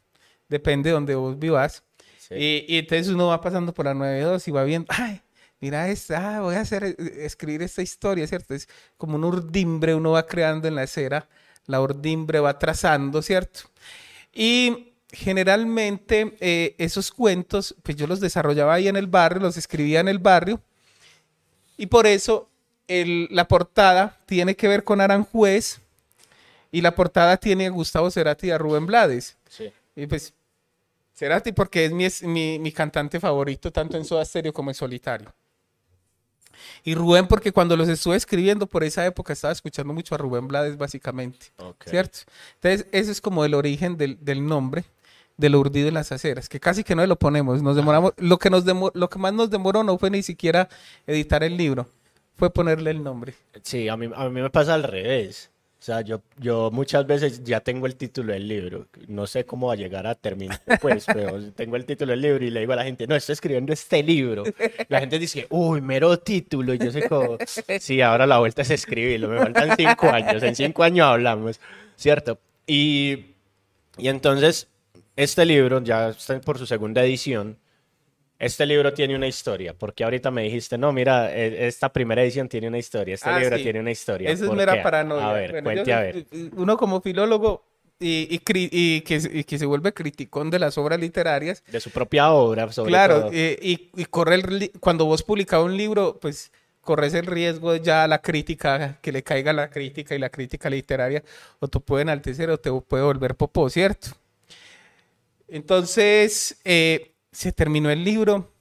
depende 0.48 0.90
de 0.90 0.94
donde 0.96 1.16
vos 1.16 1.38
vivas. 1.38 1.84
sí. 2.18 2.36
Y, 2.36 2.66
y 2.68 2.78
entonces 2.80 3.08
uno 3.10 3.28
va 3.28 3.42
pasando 3.42 3.74
por 3.74 3.86
la 3.86 3.94
92 3.94 4.48
y 4.48 4.52
va 4.52 4.64
viendo, 4.64 4.88
ay, 4.90 5.22
mira 5.60 5.90
esta, 5.90 6.38
ah, 6.38 6.42
voy 6.42 6.56
a 6.56 6.62
hacer, 6.62 6.84
eh, 6.84 6.96
escribir 7.20 7.62
esta 7.62 7.82
historia, 7.82 8.26
¿cierto? 8.28 8.54
Es 8.54 8.68
como 8.98 9.16
un 9.16 9.24
urdimbre, 9.24 9.96
uno 9.96 10.12
va 10.12 10.26
creando 10.26 10.68
en 10.68 10.76
la 10.76 10.84
acera, 10.84 11.28
la 11.66 11.82
urdimbre 11.82 12.40
va 12.40 12.58
trazando, 12.58 13.22
¿cierto? 13.22 13.62
Y 14.34 14.94
generalmente 15.12 16.36
eh, 16.40 16.76
esos 16.78 17.12
cuentos, 17.12 17.76
pues 17.84 17.98
yo 17.98 18.08
los 18.08 18.20
desarrollaba 18.20 18.74
ahí 18.74 18.88
en 18.88 18.96
el 18.96 19.08
barrio, 19.08 19.42
los 19.42 19.58
escribía 19.58 20.00
en 20.00 20.08
el 20.08 20.20
barrio, 20.20 20.62
y 21.78 21.86
por 21.88 22.08
eso 22.08 22.49
el- 22.90 23.28
la 23.32 23.48
portada 23.48 24.18
tiene 24.26 24.56
que 24.56 24.68
ver 24.68 24.84
con 24.84 25.00
Aranjuez, 25.00 25.80
y 26.72 26.82
la 26.82 26.94
portada 26.94 27.38
tiene 27.38 27.66
a 27.68 27.70
Gustavo 27.70 28.12
Cerati 28.12 28.48
y 28.48 28.52
a 28.52 28.58
Rubén 28.58 28.86
Blades. 28.86 29.38
sí. 29.48 29.72
Y 29.96 30.06
pues, 30.08 30.34
Cerati 31.16 31.52
porque 31.52 31.86
es 31.86 31.92
mi, 31.92 32.06
es 32.06 32.24
mi, 32.24 32.60
mi 32.60 32.72
cantante 32.72 33.20
favorito, 33.20 33.72
tanto 33.72 33.98
en 33.98 34.06
Soda 34.06 34.24
Stereo 34.24 34.54
como 34.54 34.70
en 34.70 34.76
solitario. 34.76 35.34
Y 36.84 36.96
Rubén 36.96 37.28
porque 37.28 37.52
cuando 37.52 37.76
los 37.78 37.88
estuve 37.90 38.16
escribiendo 38.16 38.68
por 38.68 38.84
esa 38.84 39.06
época 39.06 39.34
estaba 39.34 39.52
escuchando 39.54 39.94
mucho 39.94 40.16
a 40.16 40.18
Rubén 40.18 40.48
Blades 40.48 40.78
básicamente, 40.78 41.48
Ok. 41.58 41.86
¿cierto? 41.88 42.20
Entonces, 42.56 42.88
ese 42.92 43.12
es 43.12 43.22
como 43.22 43.44
el 43.46 43.54
origen 43.54 43.98
del, 43.98 44.18
del 44.24 44.46
nombre 44.46 44.84
del 45.38 45.56
urdido 45.56 45.88
en 45.88 45.94
las 45.94 46.12
aceras, 46.12 46.50
que 46.50 46.60
casi 46.60 46.84
que 46.84 46.96
no 46.96 47.06
lo 47.08 47.18
ponemos, 47.18 47.62
nos 47.62 47.76
demoramos, 47.78 48.14
lo 48.18 48.38
que, 48.40 48.50
nos 48.50 48.66
demo- 48.66 48.92
lo 48.94 49.10
que 49.10 49.20
más 49.20 49.34
nos 49.34 49.50
demoró 49.50 49.84
no 49.84 49.98
fue 49.98 50.10
ni 50.10 50.22
siquiera 50.22 50.68
editar 51.08 51.44
el 51.44 51.56
libro, 51.56 51.88
fue 52.40 52.52
ponerle 52.52 52.92
el 52.92 53.04
nombre. 53.04 53.36
Sí, 53.62 53.90
a 53.90 53.98
mí, 53.98 54.10
a 54.16 54.30
mí 54.30 54.42
me 54.42 54.50
pasa 54.50 54.74
al 54.74 54.84
revés. 54.84 55.52
O 55.80 55.82
sea, 55.82 56.02
yo, 56.02 56.22
yo 56.38 56.72
muchas 56.72 57.08
veces 57.08 57.42
ya 57.44 57.62
tengo 57.62 57.86
el 57.86 57.96
título 57.96 58.34
del 58.34 58.48
libro. 58.50 58.88
No 59.08 59.28
sé 59.28 59.46
cómo 59.46 59.68
va 59.68 59.74
a 59.74 59.78
llegar 59.78 60.08
a 60.08 60.16
terminar, 60.16 60.60
pues, 60.82 61.06
pero 61.14 61.42
tengo 61.52 61.78
el 61.78 61.86
título 61.86 62.12
del 62.12 62.22
libro 62.22 62.46
y 62.46 62.50
le 62.50 62.62
digo 62.62 62.74
a 62.74 62.78
la 62.78 62.84
gente, 62.84 63.08
no, 63.08 63.16
estoy 63.16 63.34
escribiendo 63.34 63.72
este 63.72 64.04
libro. 64.04 64.44
La 64.90 65.00
gente 65.00 65.18
dice, 65.20 65.48
uy, 65.50 65.80
mero 65.80 66.20
título. 66.20 66.74
Y 66.74 66.80
yo 66.80 66.92
sé 66.92 67.08
como, 67.08 67.38
sí, 67.80 68.02
ahora 68.02 68.26
la 68.28 68.40
vuelta 68.40 68.62
es 68.62 68.72
escribirlo. 68.72 69.30
Me 69.30 69.38
faltan 69.38 69.76
cinco 69.78 70.10
años. 70.10 70.44
En 70.44 70.56
cinco 70.56 70.84
años 70.84 71.08
hablamos, 71.08 71.62
¿cierto? 71.96 72.40
Y, 72.68 73.36
y 73.98 74.08
entonces, 74.10 74.68
este 75.16 75.46
libro 75.46 75.82
ya 75.82 76.10
está 76.10 76.42
por 76.42 76.58
su 76.58 76.66
segunda 76.66 77.04
edición. 77.04 77.58
Este 78.40 78.66
libro 78.66 78.94
tiene 78.94 79.18
una 79.18 79.28
historia, 79.28 79.74
porque 79.74 80.06
ahorita 80.06 80.32
me 80.32 80.44
dijiste, 80.44 80.78
no, 80.78 80.94
mira, 80.94 81.36
e- 81.36 81.68
esta 81.68 81.92
primera 81.92 82.24
edición 82.24 82.48
tiene 82.48 82.70
una 82.70 82.78
historia, 82.78 83.16
este 83.16 83.30
Ah, 83.30 83.38
libro 83.38 83.58
sí. 83.58 83.64
tiene 83.64 83.82
una 83.82 83.92
historia. 83.92 84.30
Eso 84.30 84.46
es 84.46 84.48
¿Por 84.48 84.58
mera 84.58 84.82
paranoia. 84.82 85.30
A 85.30 85.34
ver, 85.34 85.52
Bueno, 85.52 85.64
cuente 85.66 85.90
yo- 85.92 85.98
a 85.98 86.00
ver. 86.00 86.26
Uno 86.56 86.78
como 86.78 87.02
filólogo 87.02 87.66
y, 88.00 88.30
y 88.34 88.36
y 88.36 89.02
que, 89.02 89.16
y 89.34 89.44
que 89.44 89.60
se 89.60 89.66
vuelve 89.66 89.94
criticón 89.94 90.50
de 90.50 90.58
las 90.60 90.78
obras 90.78 91.02
literarias, 91.02 91.66
De 91.68 91.82
su 91.82 91.92
propia 91.92 92.32
obra, 92.32 92.72
sobre 92.72 92.92
claro, 92.92 93.22
todo. 93.24 93.32
eh, 93.34 93.60
y, 93.62 94.06
corre 94.06 94.36
el 94.36 94.72
cuando 94.80 95.04
vos 95.04 95.22
publicas 95.22 95.62
un 95.62 95.76
libro, 95.76 96.18
pues 96.22 96.54
corres 96.80 97.14
el 97.16 97.26
riesgo 97.26 97.76
ya 97.76 98.08
la 98.08 98.22
crítica, 98.22 99.00
que 99.02 99.12
le 99.12 99.22
caiga 99.22 99.52
la 99.52 99.70
crítica 99.70 100.16
y 100.16 100.18
la 100.20 100.30
crítica 100.30 100.70
literaria, 100.70 101.24
o 101.60 101.68
te 101.68 101.82
puede 101.82 102.04
enaltecer 102.04 102.50
o 102.50 102.58
te 102.58 102.72
puede 102.72 103.04
volver 103.04 103.36
popó, 103.36 103.70
¿cierto? 103.70 104.12
Entonces, 105.50 106.58
eh, 106.64 107.12
se 107.32 107.52
terminó 107.52 107.90
el 107.90 108.04
libro 108.04 108.52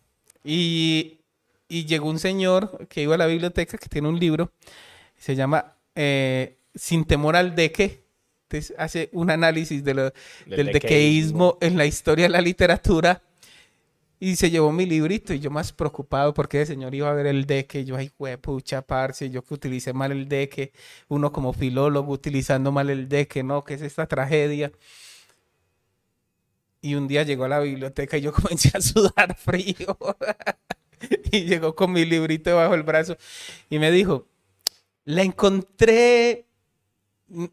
y, 0.44 1.20
y 1.68 1.86
llegó 1.86 2.08
un 2.08 2.18
señor 2.18 2.86
que 2.88 3.02
iba 3.02 3.14
a 3.14 3.18
la 3.18 3.26
biblioteca 3.26 3.78
que 3.78 3.88
tiene 3.88 4.08
un 4.08 4.18
libro, 4.18 4.52
se 5.18 5.36
llama 5.36 5.76
eh, 5.94 6.58
Sin 6.74 7.04
temor 7.06 7.36
al 7.36 7.54
deque. 7.56 8.04
Entonces 8.44 8.74
hace 8.78 9.10
un 9.12 9.30
análisis 9.30 9.84
de 9.84 9.94
lo- 9.94 10.04
del, 10.04 10.14
Del 10.46 10.72
dequeísmo 10.72 11.58
en 11.60 11.76
la 11.78 11.86
historia 11.86 12.26
de 12.26 12.30
la 12.30 12.40
literatura 12.42 13.22
Y 14.20 14.34
se 14.36 14.50
llevó 14.50 14.72
mi 14.72 14.84
librito 14.84 15.32
y 15.32 15.38
yo 15.38 15.48
más 15.50 15.72
preocupado 15.72 16.34
porque 16.34 16.60
el 16.62 16.66
señor 16.66 16.92
iba 16.94 17.08
a 17.08 17.12
ver 17.14 17.26
el 17.28 17.46
deque. 17.46 17.84
Yo, 17.84 17.96
ay, 17.96 18.10
pucha, 18.40 18.82
parce, 18.82 19.30
yo 19.30 19.42
que 19.44 19.54
utilicé 19.54 19.92
mal 19.92 20.10
el 20.10 20.28
deque. 20.28 20.72
Uno 21.08 21.30
como 21.32 21.52
filólogo 21.52 22.12
utilizando 22.12 22.72
mal 22.72 22.90
el 22.90 23.08
deque, 23.08 23.44
¿no? 23.44 23.62
¿Qué 23.64 23.74
es 23.74 23.82
esta 23.82 24.06
tragedia? 24.08 24.72
Y 26.80 26.94
un 26.94 27.08
día 27.08 27.24
llegó 27.24 27.44
a 27.44 27.48
la 27.48 27.60
biblioteca 27.60 28.16
y 28.16 28.22
yo 28.22 28.32
comencé 28.34 28.70
a 28.74 28.80
sudar 28.80 29.36
frío. 29.36 29.96
y 31.32 31.44
llegó 31.44 31.74
con 31.74 31.92
mi 31.92 32.04
librito 32.04 32.54
bajo 32.56 32.74
el 32.74 32.82
brazo 32.82 33.16
y 33.70 33.78
me 33.78 33.90
dijo, 33.90 34.26
la 35.04 35.22
encontré, 35.22 36.46
mm, 37.28 37.44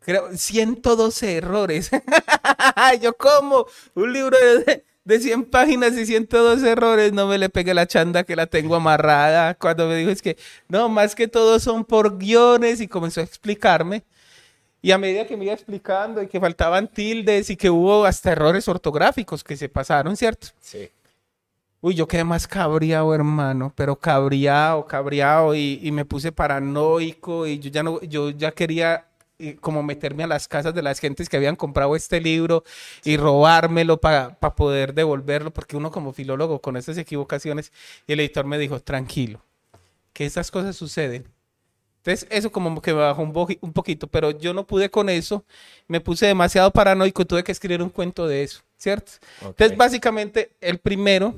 creo, 0.00 0.36
112 0.36 1.36
errores. 1.36 1.90
yo 3.02 3.16
como 3.16 3.66
un 3.94 4.12
libro 4.12 4.36
de, 4.38 4.84
de 5.04 5.20
100 5.20 5.44
páginas 5.44 5.92
y 5.96 6.06
112 6.06 6.68
errores, 6.68 7.12
no 7.12 7.26
me 7.26 7.38
le 7.38 7.48
pegué 7.48 7.74
la 7.74 7.86
chanda 7.86 8.24
que 8.24 8.36
la 8.36 8.46
tengo 8.46 8.74
amarrada. 8.76 9.54
Cuando 9.54 9.86
me 9.88 9.96
dijo 9.96 10.10
es 10.10 10.22
que, 10.22 10.36
no, 10.68 10.88
más 10.88 11.14
que 11.14 11.28
todo 11.28 11.60
son 11.60 11.84
por 11.84 12.18
guiones 12.18 12.80
y 12.80 12.88
comenzó 12.88 13.20
a 13.20 13.24
explicarme. 13.24 14.04
Y 14.82 14.92
a 14.92 14.98
medida 14.98 15.26
que 15.26 15.36
me 15.36 15.44
iba 15.44 15.54
explicando 15.54 16.22
y 16.22 16.28
que 16.28 16.38
faltaban 16.38 16.88
tildes 16.88 17.50
y 17.50 17.56
que 17.56 17.70
hubo 17.70 18.04
hasta 18.04 18.32
errores 18.32 18.68
ortográficos 18.68 19.42
que 19.42 19.56
se 19.56 19.68
pasaron, 19.68 20.16
¿cierto? 20.16 20.48
Sí. 20.60 20.90
Uy, 21.80 21.94
yo 21.94 22.06
quedé 22.06 22.24
más 22.24 22.46
cabreado, 22.46 23.14
hermano, 23.14 23.72
pero 23.74 23.96
cabreado, 23.96 24.86
cabreado 24.86 25.54
y, 25.54 25.80
y 25.82 25.92
me 25.92 26.04
puse 26.04 26.32
paranoico 26.32 27.46
y 27.46 27.58
yo 27.58 27.70
ya 27.70 27.82
no, 27.82 28.00
yo 28.02 28.30
ya 28.30 28.52
quería 28.52 29.06
como 29.60 29.82
meterme 29.82 30.24
a 30.24 30.26
las 30.26 30.48
casas 30.48 30.74
de 30.74 30.82
las 30.82 30.98
gentes 30.98 31.28
que 31.28 31.36
habían 31.36 31.56
comprado 31.56 31.94
este 31.94 32.20
libro 32.20 32.64
y 33.04 33.16
robármelo 33.16 33.98
para 34.00 34.38
poder 34.38 34.94
devolverlo, 34.94 35.52
porque 35.52 35.76
uno 35.76 35.90
como 35.90 36.12
filólogo 36.12 36.60
con 36.60 36.76
esas 36.76 36.96
equivocaciones, 36.98 37.72
y 38.06 38.12
el 38.14 38.20
editor 38.20 38.46
me 38.46 38.58
dijo, 38.58 38.80
tranquilo, 38.80 39.42
que 40.12 40.24
esas 40.24 40.50
cosas 40.50 40.76
suceden. 40.76 41.26
Entonces, 42.06 42.28
eso 42.30 42.52
como 42.52 42.80
que 42.80 42.94
me 42.94 43.00
bajó 43.00 43.22
un, 43.22 43.32
un 43.60 43.72
poquito, 43.72 44.06
pero 44.06 44.30
yo 44.30 44.54
no 44.54 44.64
pude 44.64 44.90
con 44.90 45.08
eso, 45.08 45.44
me 45.88 46.00
puse 46.00 46.26
demasiado 46.26 46.70
paranoico 46.70 47.22
y 47.22 47.24
tuve 47.24 47.42
que 47.42 47.50
escribir 47.50 47.82
un 47.82 47.90
cuento 47.90 48.28
de 48.28 48.44
eso, 48.44 48.62
¿cierto? 48.76 49.12
Entonces, 49.40 49.76
básicamente, 49.76 50.52
el 50.60 50.78
primero, 50.78 51.34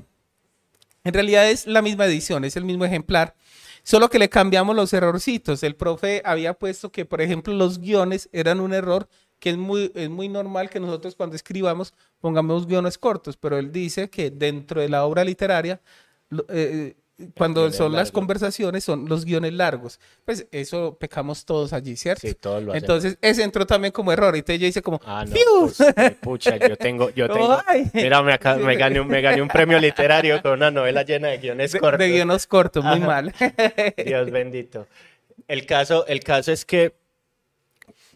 en 1.05 1.15
realidad 1.15 1.49
es 1.49 1.67
la 1.67 1.81
misma 1.81 2.05
edición, 2.05 2.45
es 2.45 2.57
el 2.57 2.65
mismo 2.65 2.85
ejemplar, 2.85 3.35
Solo 3.89 4.11
que 4.11 4.19
le 4.19 4.29
cambiamos 4.29 4.77
los 4.77 4.93
errorcitos. 4.93 5.63
El 5.63 5.75
profe 5.75 6.21
había 6.27 6.53
puesto 6.53 6.93
que, 6.93 7.07
por 7.07 7.23
ejemplo, 7.23 7.55
los 7.55 7.79
guiones 7.79 8.29
eran 8.33 8.61
un 8.61 8.75
error 8.75 9.09
que 9.39 9.49
es 9.49 9.57
muy, 9.57 9.91
es 9.95 10.11
muy 10.11 10.29
normal 10.29 10.69
que 10.69 10.79
nosotros 10.79 11.15
cuando 11.17 11.37
escribamos 11.37 11.95
pongamos 12.21 12.67
guiones 12.67 12.99
cortos, 12.99 13.39
pero 13.39 13.57
él 13.57 13.73
dice 13.73 14.11
que 14.11 14.31
dentro 14.31 14.83
de 14.83 14.91
la 14.91 15.07
obra 15.07 15.25
literaria 15.25 15.81
eh, 16.51 16.97
cuando 17.35 17.73
son 17.73 17.93
las 17.93 18.13
conversaciones, 18.13 18.85
son 18.85 19.09
los 19.09 19.25
guiones 19.25 19.53
largos. 19.53 19.99
Pues 20.25 20.47
eso 20.53 20.97
pecamos 20.99 21.45
todos 21.45 21.73
allí, 21.73 21.97
¿cierto? 21.97 22.27
Sí, 22.27 22.35
todos 22.35 22.63
lo 22.63 22.73
hacemos. 22.73 22.83
Entonces, 22.83 23.19
ese 23.21 23.43
entró 23.43 23.67
también 23.67 23.93
como 23.93 24.13
error. 24.13 24.37
Y 24.37 24.39
entonces 24.39 24.61
yo 24.61 24.67
hice 24.69 24.83
como, 24.83 25.01
ah, 25.05 25.25
no, 25.25 25.35
pues, 25.61 25.79
pucha, 26.21 26.57
yo 26.57 26.77
tengo, 26.77 27.11
yo 27.11 27.29
tengo, 27.33 27.59
mira, 27.93 28.23
me, 28.23 28.39
me, 28.65 28.77
gané 28.77 29.01
un, 29.01 29.09
me 29.09 29.21
gané 29.21 29.43
un 29.43 29.49
premio 29.49 29.81
literario 29.81 30.41
con 30.43 30.53
una 30.53 30.71
novela 30.71 31.03
llena 31.03 31.29
de 31.29 31.39
guiones 31.39 31.75
cortos. 31.75 31.99
De, 31.99 32.09
guiones 32.09 32.47
cortos, 32.47 32.85
muy 32.85 33.01
mal. 33.01 33.35
Dios 34.05 34.31
bendito. 34.31 34.87
El 35.49 35.67
caso, 35.67 36.07
el 36.07 36.21
caso 36.21 36.53
es 36.53 36.65
que 36.65 36.95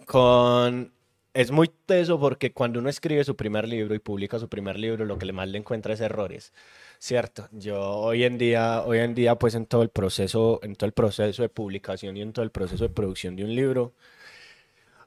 con... 0.07 0.93
Es 1.35 1.51
muy 1.51 1.71
teso 1.87 2.21
porque 2.21 2.53
cuando 2.53 2.79
uno 2.79 2.91
escribe 2.91 3.25
su 3.25 3.37
primer 3.37 3.67
libro 3.67 3.95
y 3.95 3.99
publica 3.99 4.39
su 4.39 4.51
primer 4.51 4.79
libro, 4.79 5.07
lo 5.07 5.17
que 5.17 5.25
le 5.25 5.33
más 5.33 5.49
le 5.49 5.57
encuentra 5.57 5.95
es 5.95 6.01
errores. 6.03 6.53
Cierto, 7.05 7.49
yo 7.51 7.81
hoy 7.81 8.23
en 8.23 8.39
día, 8.39 8.85
hoy 8.85 8.99
en 8.99 9.13
día, 9.13 9.35
pues 9.35 9.57
en 9.57 9.67
todo 9.67 9.83
el 9.83 9.89
proceso, 9.89 10.61
en 10.63 10.77
todo 10.77 10.87
el 10.87 10.93
proceso 10.93 11.43
de 11.43 11.49
publicación 11.49 12.17
y 12.17 12.23
en 12.23 12.33
todo 12.33 12.45
el 12.45 12.53
proceso 12.53 12.85
de 12.85 12.91
producción 12.95 13.35
de 13.35 13.43
un 13.43 13.57
libro, 13.57 13.93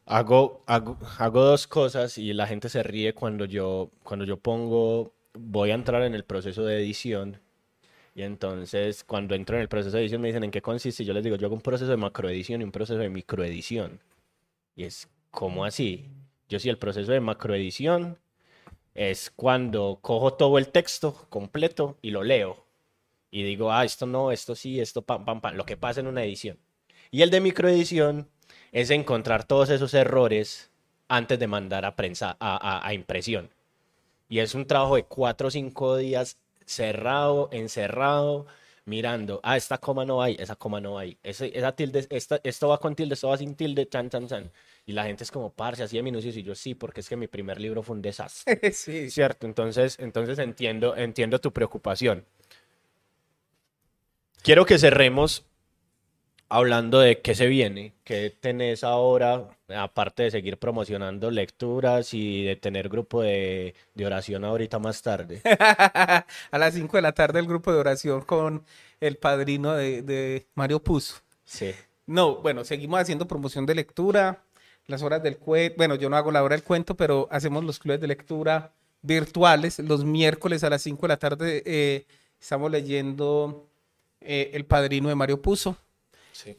hago, 0.06 0.62
hago, 0.68 0.98
hago 1.20 1.42
dos 1.42 1.68
cosas 1.68 2.18
y 2.18 2.34
la 2.34 2.48
gente 2.48 2.68
se 2.68 2.84
ríe 2.84 3.14
cuando 3.14 3.46
yo, 3.46 3.92
cuando 4.04 4.26
yo 4.26 4.36
pongo, 4.36 5.14
voy 5.36 5.72
a 5.72 5.76
entrar 5.76 6.02
en 6.04 6.16
el 6.16 6.26
proceso 6.26 6.66
de 6.66 6.80
edición 6.82 7.40
y 8.14 8.24
entonces 8.24 9.06
cuando 9.06 9.34
entro 9.34 9.56
en 9.56 9.62
el 9.62 9.70
proceso 9.70 9.96
de 9.96 10.04
edición 10.04 10.22
me 10.22 10.28
dicen 10.28 10.44
en 10.44 10.52
qué 10.52 10.62
consiste 10.62 11.04
y 11.04 11.06
yo 11.06 11.14
les 11.14 11.24
digo, 11.24 11.38
yo 11.38 11.48
hago 11.48 11.56
un 11.56 11.62
proceso 11.62 11.90
de 11.92 11.98
macroedición 11.98 12.60
y 12.60 12.66
un 12.66 12.74
proceso 12.74 13.00
de 13.00 13.10
microedición. 13.10 14.02
Y 14.76 14.84
es, 14.84 15.08
¿cómo 15.32 15.64
así? 15.64 16.10
Yo 16.50 16.60
sí, 16.60 16.68
el 16.68 16.78
proceso 16.78 17.14
de 17.14 17.22
macroedición 17.22 18.20
es 18.96 19.30
cuando 19.30 20.00
cojo 20.02 20.34
todo 20.34 20.58
el 20.58 20.70
texto 20.70 21.28
completo 21.30 21.98
y 22.02 22.12
lo 22.12 22.24
leo. 22.24 22.66
Y 23.30 23.44
digo, 23.44 23.72
ah, 23.72 23.84
esto 23.84 24.06
no, 24.06 24.32
esto 24.32 24.56
sí, 24.56 24.80
esto 24.80 25.02
pam, 25.02 25.26
pam, 25.26 25.42
pam, 25.42 25.56
lo 25.56 25.66
que 25.66 25.78
pasa 25.78 26.00
en 26.00 26.08
una 26.08 26.24
edición. 26.24 26.58
Y 27.12 27.22
el 27.22 27.30
de 27.30 27.42
microedición 27.42 28.30
es 28.72 28.90
encontrar 28.90 29.46
todos 29.46 29.70
esos 29.70 29.94
errores 29.94 30.72
antes 31.08 31.38
de 31.38 31.48
mandar 31.48 31.86
a 31.86 31.96
prensa, 31.96 32.38
a, 32.40 32.94
impresión. 32.94 33.50
Y 34.30 34.40
es 34.40 34.56
un 34.56 34.66
trabajo 34.66 34.96
de 34.96 35.04
cuatro 35.04 35.50
o 35.50 35.52
cinco 35.52 35.98
días 35.98 36.38
cerrado, 36.66 37.50
encerrado, 37.52 38.48
mirando, 38.86 39.40
ah, 39.44 39.58
esta 39.58 39.78
coma 39.78 40.06
no 40.06 40.22
hay, 40.22 40.36
esa 40.40 40.56
coma 40.56 40.82
no 40.82 40.98
hay, 40.98 41.18
esa 41.24 41.72
tilde, 41.74 42.08
esto 42.10 42.68
va 42.68 42.80
con 42.80 42.96
tilde, 42.96 43.14
esto 43.14 43.30
va 43.30 43.38
sin 43.38 43.56
tilde, 43.56 43.88
chan, 43.88 44.10
chan, 44.10 44.28
chan. 44.28 44.52
Y 44.86 44.94
la 44.94 45.06
gente 45.06 45.24
es 45.24 45.32
como, 45.32 45.52
parce, 45.52 45.84
así 45.84 45.98
de 45.98 46.04
minucios. 46.04 46.38
Y 46.38 46.44
yo, 46.44 46.54
sí, 46.54 46.76
porque 46.76 47.02
es 47.02 47.10
que 47.10 47.16
mi 47.16 47.28
primer 47.28 47.60
libro 47.60 47.82
fue 47.82 47.96
un 47.96 48.02
desastre. 48.02 48.60
sí. 48.74 49.10
Cierto, 49.10 49.48
entonces, 49.48 49.98
entonces 50.00 50.38
entiendo, 50.40 50.96
entiendo 50.96 51.40
tu 51.40 51.52
preocupación. 51.52 52.26
Quiero 54.44 54.66
que 54.66 54.78
cerremos 54.78 55.44
hablando 56.50 57.00
de 57.00 57.22
qué 57.22 57.34
se 57.34 57.48
viene, 57.48 57.94
qué 58.04 58.30
tenés 58.30 58.84
ahora, 58.84 59.50
aparte 59.76 60.24
de 60.24 60.32
seguir 60.32 60.58
promocionando 60.58 61.32
lecturas 61.32 62.14
y 62.14 62.44
de 62.44 62.56
tener 62.56 62.88
grupo 62.88 63.24
de, 63.24 63.74
de 63.96 64.06
oración 64.06 64.46
ahorita 64.46 64.78
más 64.78 65.02
tarde. 65.02 65.42
A 65.44 66.58
las 66.58 66.76
5 66.76 66.96
de 66.96 67.02
la 67.02 67.14
tarde 67.14 67.40
el 67.40 67.48
grupo 67.48 67.74
de 67.74 67.80
oración 67.80 68.22
con 68.22 68.64
el 69.00 69.18
padrino 69.18 69.74
de, 69.74 70.04
de 70.04 70.46
Mario 70.54 70.84
Puzo. 70.84 71.16
Sí. 71.44 71.74
No, 72.06 72.36
bueno, 72.36 72.64
seguimos 72.64 73.00
haciendo 73.00 73.28
promoción 73.28 73.66
de 73.66 73.74
lectura 73.74 74.45
las 74.88 75.02
horas 75.02 75.24
del 75.24 75.38
cuento, 75.38 75.76
bueno, 75.78 75.96
yo 75.96 76.10
no 76.10 76.18
hago 76.18 76.32
la 76.32 76.44
hora 76.44 76.56
del 76.56 76.64
cuento, 76.64 76.96
pero 76.96 77.28
hacemos 77.32 77.64
los 77.64 77.80
clubes 77.80 78.02
de 78.02 78.08
lectura 78.08 78.72
virtuales. 79.02 79.80
Los 79.80 80.04
miércoles 80.06 80.64
a 80.64 80.70
las 80.70 80.82
5 80.84 81.02
de 81.02 81.08
la 81.08 81.18
tarde 81.18 81.64
eh, 81.66 82.06
estamos 82.40 82.70
leyendo 82.72 83.68
eh, 84.22 84.52
El 84.54 84.66
Padrino 84.66 85.10
de 85.10 85.16
Mario 85.16 85.42
Puzo. 85.42 85.78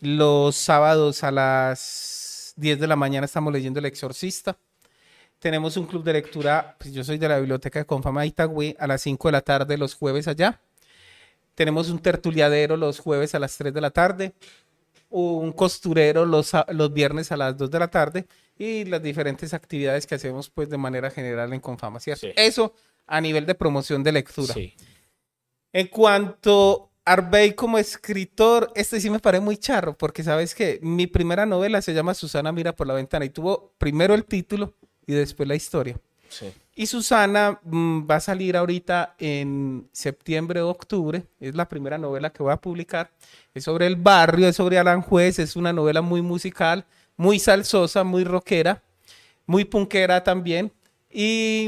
Los 0.00 0.56
sábados 0.56 1.22
a 1.22 1.30
las 1.30 2.54
10 2.56 2.80
de 2.80 2.86
la 2.86 2.96
mañana 2.96 3.26
estamos 3.26 3.52
leyendo 3.52 3.78
El 3.78 3.86
Exorcista. 3.86 4.56
Tenemos 5.38 5.76
un 5.76 5.86
club 5.86 6.02
de 6.02 6.14
lectura, 6.14 6.76
pues 6.78 6.94
yo 6.94 7.04
soy 7.04 7.18
de 7.18 7.28
la 7.28 7.38
biblioteca 7.38 7.78
de 7.78 7.84
Confama 7.84 8.22
de 8.22 8.28
Itagüí, 8.28 8.74
a 8.78 8.86
las 8.86 9.02
5 9.02 9.28
de 9.28 9.32
la 9.32 9.42
tarde 9.42 9.76
los 9.76 9.94
jueves 9.94 10.26
allá. 10.26 10.60
Tenemos 11.54 11.90
un 11.90 11.98
tertuliadero 11.98 12.76
los 12.76 12.98
jueves 12.98 13.34
a 13.34 13.38
las 13.38 13.56
3 13.56 13.72
de 13.72 13.80
la 13.80 13.90
tarde 13.90 14.32
un 15.10 15.52
costurero 15.52 16.24
los, 16.26 16.52
los 16.68 16.92
viernes 16.92 17.32
a 17.32 17.36
las 17.36 17.56
2 17.56 17.70
de 17.70 17.78
la 17.78 17.88
tarde 17.88 18.26
y 18.58 18.84
las 18.84 19.02
diferentes 19.02 19.54
actividades 19.54 20.06
que 20.06 20.14
hacemos 20.14 20.50
pues 20.50 20.68
de 20.68 20.78
manera 20.78 21.10
general 21.10 21.52
en 21.52 21.60
Confama, 21.60 21.98
Eso 22.36 22.74
a 23.06 23.20
nivel 23.20 23.46
de 23.46 23.54
promoción 23.54 24.02
de 24.02 24.12
lectura. 24.12 24.54
En 25.72 25.86
cuanto 25.88 26.90
a 27.04 27.12
Arbey 27.12 27.54
como 27.54 27.78
escritor, 27.78 28.72
este 28.74 29.00
sí 29.00 29.10
me 29.10 29.20
parece 29.20 29.44
muy 29.44 29.56
charro, 29.56 29.96
porque 29.96 30.24
sabes 30.24 30.54
que 30.54 30.80
mi 30.82 31.06
primera 31.06 31.46
novela 31.46 31.80
se 31.82 31.94
llama 31.94 32.14
Susana 32.14 32.50
mira 32.50 32.74
por 32.74 32.86
la 32.86 32.94
ventana 32.94 33.24
y 33.24 33.30
tuvo 33.30 33.74
primero 33.78 34.14
el 34.14 34.24
título 34.24 34.74
y 35.06 35.14
después 35.14 35.48
la 35.48 35.54
historia. 35.54 36.00
Y 36.78 36.86
Susana 36.88 37.58
mm, 37.64 38.02
va 38.08 38.16
a 38.16 38.20
salir 38.20 38.54
ahorita 38.54 39.16
en 39.18 39.88
septiembre 39.92 40.60
o 40.60 40.68
octubre. 40.68 41.26
Es 41.40 41.54
la 41.54 41.70
primera 41.70 41.96
novela 41.96 42.30
que 42.30 42.42
voy 42.42 42.52
a 42.52 42.58
publicar. 42.58 43.10
Es 43.54 43.64
sobre 43.64 43.86
el 43.86 43.96
barrio, 43.96 44.46
es 44.46 44.56
sobre 44.56 44.78
Aranjuez. 44.78 45.38
Es 45.38 45.56
una 45.56 45.72
novela 45.72 46.02
muy 46.02 46.20
musical, 46.20 46.84
muy 47.16 47.38
salsosa, 47.38 48.04
muy 48.04 48.24
rockera, 48.24 48.82
muy 49.46 49.64
punkera 49.64 50.22
también. 50.22 50.70
Y, 51.10 51.66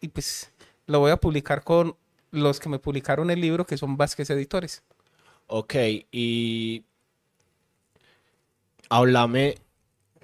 y 0.00 0.08
pues 0.08 0.50
lo 0.86 1.00
voy 1.00 1.10
a 1.10 1.18
publicar 1.18 1.62
con 1.62 1.94
los 2.30 2.60
que 2.60 2.70
me 2.70 2.78
publicaron 2.78 3.30
el 3.30 3.42
libro, 3.42 3.66
que 3.66 3.76
son 3.76 3.98
Vázquez 3.98 4.30
Editores. 4.30 4.82
Ok, 5.48 5.74
y 6.12 6.82
háblame 8.88 9.58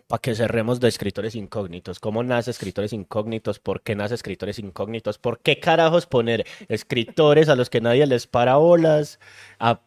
para 0.06 0.20
que 0.20 0.34
cerremos 0.34 0.78
de 0.80 0.88
escritores 0.88 1.34
incógnitos. 1.34 1.98
¿Cómo 1.98 2.22
nace 2.22 2.50
escritores 2.50 2.92
incógnitos? 2.92 3.58
¿Por 3.58 3.80
qué 3.80 3.96
nace 3.96 4.14
escritores 4.14 4.58
incógnitos? 4.58 5.18
¿Por 5.18 5.40
qué 5.40 5.58
carajos 5.58 6.06
poner 6.06 6.46
escritores 6.68 7.48
a 7.48 7.56
los 7.56 7.70
que 7.70 7.80
nadie 7.80 8.06
les 8.06 8.26
para 8.26 8.56
bolas 8.56 9.18
a, 9.58 9.80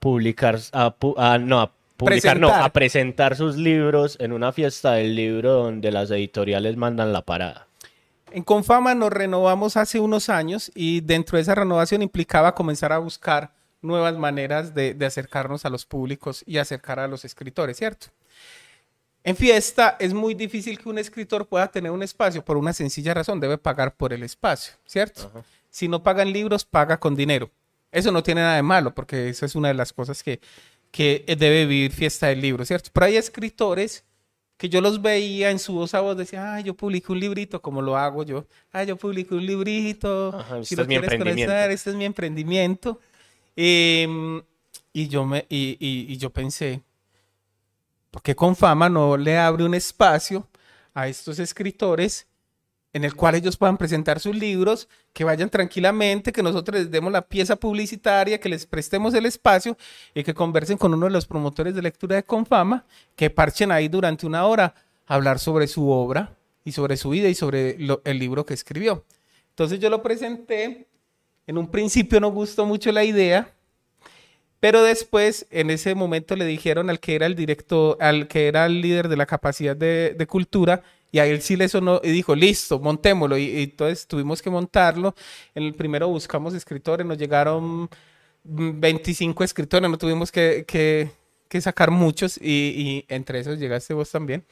publicar, 0.00 0.58
a, 0.72 1.38
no, 1.38 1.60
a 1.60 1.72
publicar, 1.96 2.40
no, 2.40 2.48
a 2.48 2.68
presentar 2.70 3.36
sus 3.36 3.56
libros 3.56 4.16
en 4.20 4.32
una 4.32 4.52
fiesta 4.52 4.94
del 4.94 5.14
libro 5.14 5.52
donde 5.52 5.92
las 5.92 6.10
editoriales 6.10 6.76
mandan 6.76 7.12
la 7.12 7.22
parada? 7.22 7.68
En 8.32 8.42
Confama 8.42 8.94
nos 8.94 9.10
renovamos 9.10 9.76
hace 9.76 10.00
unos 10.00 10.28
años 10.28 10.70
y 10.74 11.00
dentro 11.02 11.36
de 11.36 11.42
esa 11.42 11.54
renovación 11.54 12.02
implicaba 12.02 12.54
comenzar 12.54 12.92
a 12.92 12.98
buscar 12.98 13.52
nuevas 13.82 14.16
maneras 14.16 14.74
de, 14.74 14.94
de 14.94 15.06
acercarnos 15.06 15.64
a 15.64 15.70
los 15.70 15.86
públicos 15.86 16.44
y 16.46 16.58
acercar 16.58 16.98
a 16.98 17.08
los 17.08 17.24
escritores, 17.24 17.76
¿cierto? 17.76 18.08
En 19.22 19.36
fiesta 19.36 19.96
es 20.00 20.14
muy 20.14 20.34
difícil 20.34 20.78
que 20.78 20.88
un 20.88 20.98
escritor 20.98 21.46
pueda 21.46 21.70
tener 21.70 21.90
un 21.92 22.02
espacio 22.02 22.42
por 22.44 22.56
una 22.56 22.72
sencilla 22.72 23.12
razón, 23.12 23.38
debe 23.40 23.58
pagar 23.58 23.94
por 23.94 24.12
el 24.12 24.22
espacio, 24.22 24.74
¿cierto? 24.86 25.30
Si 25.68 25.88
no 25.88 26.02
pagan 26.02 26.32
libros, 26.32 26.64
paga 26.64 26.98
con 26.98 27.14
dinero. 27.14 27.50
Eso 27.92 28.10
no 28.12 28.22
tiene 28.22 28.40
nada 28.40 28.56
de 28.56 28.62
malo, 28.62 28.94
porque 28.94 29.28
esa 29.28 29.46
es 29.46 29.54
una 29.54 29.68
de 29.68 29.74
las 29.74 29.92
cosas 29.92 30.22
que, 30.22 30.40
que 30.90 31.24
debe 31.38 31.66
vivir 31.66 31.92
fiesta 31.92 32.28
del 32.28 32.40
libro, 32.40 32.64
¿cierto? 32.64 32.90
Pero 32.92 33.06
hay 33.06 33.16
escritores 33.16 34.04
que 34.56 34.68
yo 34.68 34.80
los 34.80 35.00
veía 35.02 35.50
en 35.50 35.58
su 35.58 35.72
voz 35.74 35.94
a 35.94 36.00
voz, 36.00 36.16
decía, 36.16 36.54
ah, 36.54 36.60
yo 36.60 36.74
publico 36.74 37.12
un 37.12 37.20
librito, 37.20 37.60
como 37.62 37.82
lo 37.82 37.96
hago 37.96 38.22
yo. 38.24 38.46
Ah, 38.72 38.84
yo 38.84 38.96
publico 38.96 39.34
un 39.34 39.44
librito. 39.46 40.34
Ajá, 40.36 40.56
si 40.56 40.74
este 40.74 40.76
lo 40.76 40.82
es 40.82 40.88
quieres 40.88 41.10
conocer, 41.46 41.70
este 41.70 41.90
es 41.90 41.96
mi 41.96 42.04
emprendimiento. 42.04 43.00
Em, 43.56 44.42
y, 44.92 45.08
yo 45.08 45.24
me, 45.24 45.46
y, 45.48 45.76
y- 45.80 46.12
y 46.12 46.16
yo 46.16 46.30
pensé, 46.30 46.82
¿por 48.10 48.22
qué 48.22 48.34
con 48.34 48.56
fama 48.56 48.88
no 48.88 49.16
le 49.16 49.38
abre 49.38 49.64
un 49.64 49.74
espacio 49.74 50.48
a 50.94 51.08
estos 51.08 51.38
escritores 51.38 52.26
en 52.92 53.04
el 53.04 53.14
cual 53.14 53.36
ellos 53.36 53.56
puedan 53.56 53.76
presentar 53.76 54.18
sus 54.18 54.34
libros, 54.34 54.88
que 55.12 55.22
vayan 55.22 55.48
tranquilamente, 55.48 56.32
que 56.32 56.42
nosotros 56.42 56.80
les 56.80 56.90
demos 56.90 57.12
la 57.12 57.22
pieza 57.22 57.56
publicitaria, 57.56 58.40
que 58.40 58.48
les 58.48 58.66
prestemos 58.66 59.14
el 59.14 59.26
espacio 59.26 59.76
y 60.12 60.24
que 60.24 60.34
conversen 60.34 60.76
con 60.76 60.92
uno 60.94 61.06
de 61.06 61.12
los 61.12 61.26
promotores 61.26 61.74
de 61.74 61.82
lectura 61.82 62.16
de 62.16 62.24
Confama, 62.24 62.84
que 63.14 63.30
parchen 63.30 63.70
ahí 63.70 63.88
durante 63.88 64.26
una 64.26 64.44
hora 64.44 64.74
a 65.06 65.14
hablar 65.14 65.38
sobre 65.38 65.68
su 65.68 65.88
obra 65.88 66.36
y 66.64 66.72
sobre 66.72 66.96
su 66.96 67.10
vida 67.10 67.28
y 67.28 67.34
sobre 67.34 67.76
el 68.04 68.18
libro 68.18 68.44
que 68.44 68.54
escribió. 68.54 69.04
Entonces 69.50 69.78
yo 69.78 69.88
lo 69.88 70.02
presenté, 70.02 70.88
en 71.46 71.58
un 71.58 71.70
principio 71.70 72.20
no 72.20 72.30
gustó 72.30 72.66
mucho 72.66 72.90
la 72.90 73.04
idea, 73.04 73.54
pero 74.60 74.82
después, 74.82 75.46
en 75.50 75.70
ese 75.70 75.94
momento, 75.94 76.36
le 76.36 76.44
dijeron 76.46 76.90
al 76.90 77.00
que 77.00 77.14
era 77.14 77.26
el 77.26 77.34
director, 77.34 77.96
al 78.00 78.28
que 78.28 78.46
era 78.48 78.66
el 78.66 78.80
líder 78.82 79.08
de 79.08 79.16
la 79.16 79.26
capacidad 79.26 79.76
de, 79.76 80.14
de 80.16 80.26
cultura, 80.26 80.82
y 81.12 81.18
a 81.18 81.26
él 81.26 81.42
sí 81.42 81.56
le 81.56 81.68
sonó 81.68 82.00
y 82.04 82.10
dijo, 82.10 82.34
listo, 82.36 82.78
montémoslo. 82.78 83.36
Y, 83.38 83.44
y 83.44 83.62
entonces 83.64 84.06
tuvimos 84.06 84.42
que 84.42 84.50
montarlo. 84.50 85.14
En 85.54 85.64
el 85.64 85.74
primero 85.74 86.08
buscamos 86.08 86.54
escritores, 86.54 87.06
nos 87.06 87.18
llegaron 87.18 87.88
mm, 88.44 88.80
25 88.80 89.44
escritores, 89.44 89.90
no 89.90 89.98
tuvimos 89.98 90.30
que, 90.32 90.64
que- 90.66 91.10
que 91.48 91.60
sacar 91.60 91.90
muchos, 91.90 92.38
y, 92.40 92.46
y 92.76 93.04
entre 93.08 93.40
esos 93.40 93.58
llegaste 93.58 93.92
vos 93.92 94.08
también. 94.10 94.44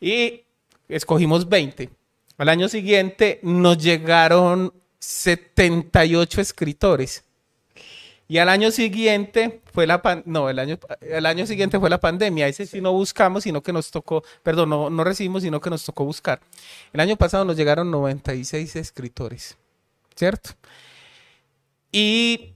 Y 0.00 0.42
escogimos 0.88 1.48
20. 1.48 1.90
Al 2.38 2.48
año 2.48 2.68
siguiente 2.68 3.40
nos 3.42 3.78
llegaron 3.78 4.72
78 5.00 6.40
escritores. 6.40 7.23
Y 8.26 8.38
al 8.38 8.48
año 8.48 8.70
siguiente 8.70 9.60
fue 9.72 9.86
la 9.86 10.00
pan- 10.00 10.22
no, 10.24 10.48
el 10.48 10.58
año, 10.58 10.78
el 11.02 11.26
año 11.26 11.46
siguiente 11.46 11.78
fue 11.78 11.90
la 11.90 12.00
pandemia. 12.00 12.48
Ese 12.48 12.66
sí 12.66 12.80
no 12.80 12.92
buscamos, 12.92 13.42
sino 13.44 13.62
que 13.62 13.72
nos 13.72 13.90
tocó, 13.90 14.24
perdón, 14.42 14.70
no, 14.70 14.88
no 14.88 15.04
recibimos, 15.04 15.42
sino 15.42 15.60
que 15.60 15.68
nos 15.70 15.84
tocó 15.84 16.04
buscar. 16.04 16.40
El 16.92 17.00
año 17.00 17.16
pasado 17.16 17.44
nos 17.44 17.56
llegaron 17.56 17.90
96 17.90 18.76
escritores, 18.76 19.56
¿cierto? 20.16 20.50
Y 21.92 22.54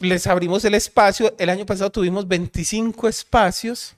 les 0.00 0.26
abrimos 0.26 0.64
el 0.64 0.74
espacio. 0.74 1.34
El 1.38 1.48
año 1.50 1.64
pasado 1.64 1.90
tuvimos 1.90 2.26
25 2.26 3.08
espacios. 3.08 3.94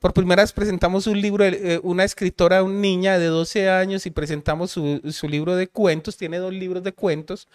Por 0.00 0.12
primera 0.12 0.42
vez 0.42 0.52
presentamos 0.52 1.06
un 1.06 1.20
libro, 1.20 1.44
eh, 1.44 1.80
una 1.82 2.04
escritora, 2.04 2.62
una 2.62 2.78
niña 2.78 3.18
de 3.18 3.26
12 3.26 3.70
años, 3.70 4.04
y 4.04 4.10
presentamos 4.10 4.70
su, 4.72 5.00
su 5.12 5.28
libro 5.28 5.56
de 5.56 5.68
cuentos. 5.68 6.16
Tiene 6.16 6.38
dos 6.38 6.52
libros 6.52 6.82
de 6.82 6.92
cuentos 6.92 7.48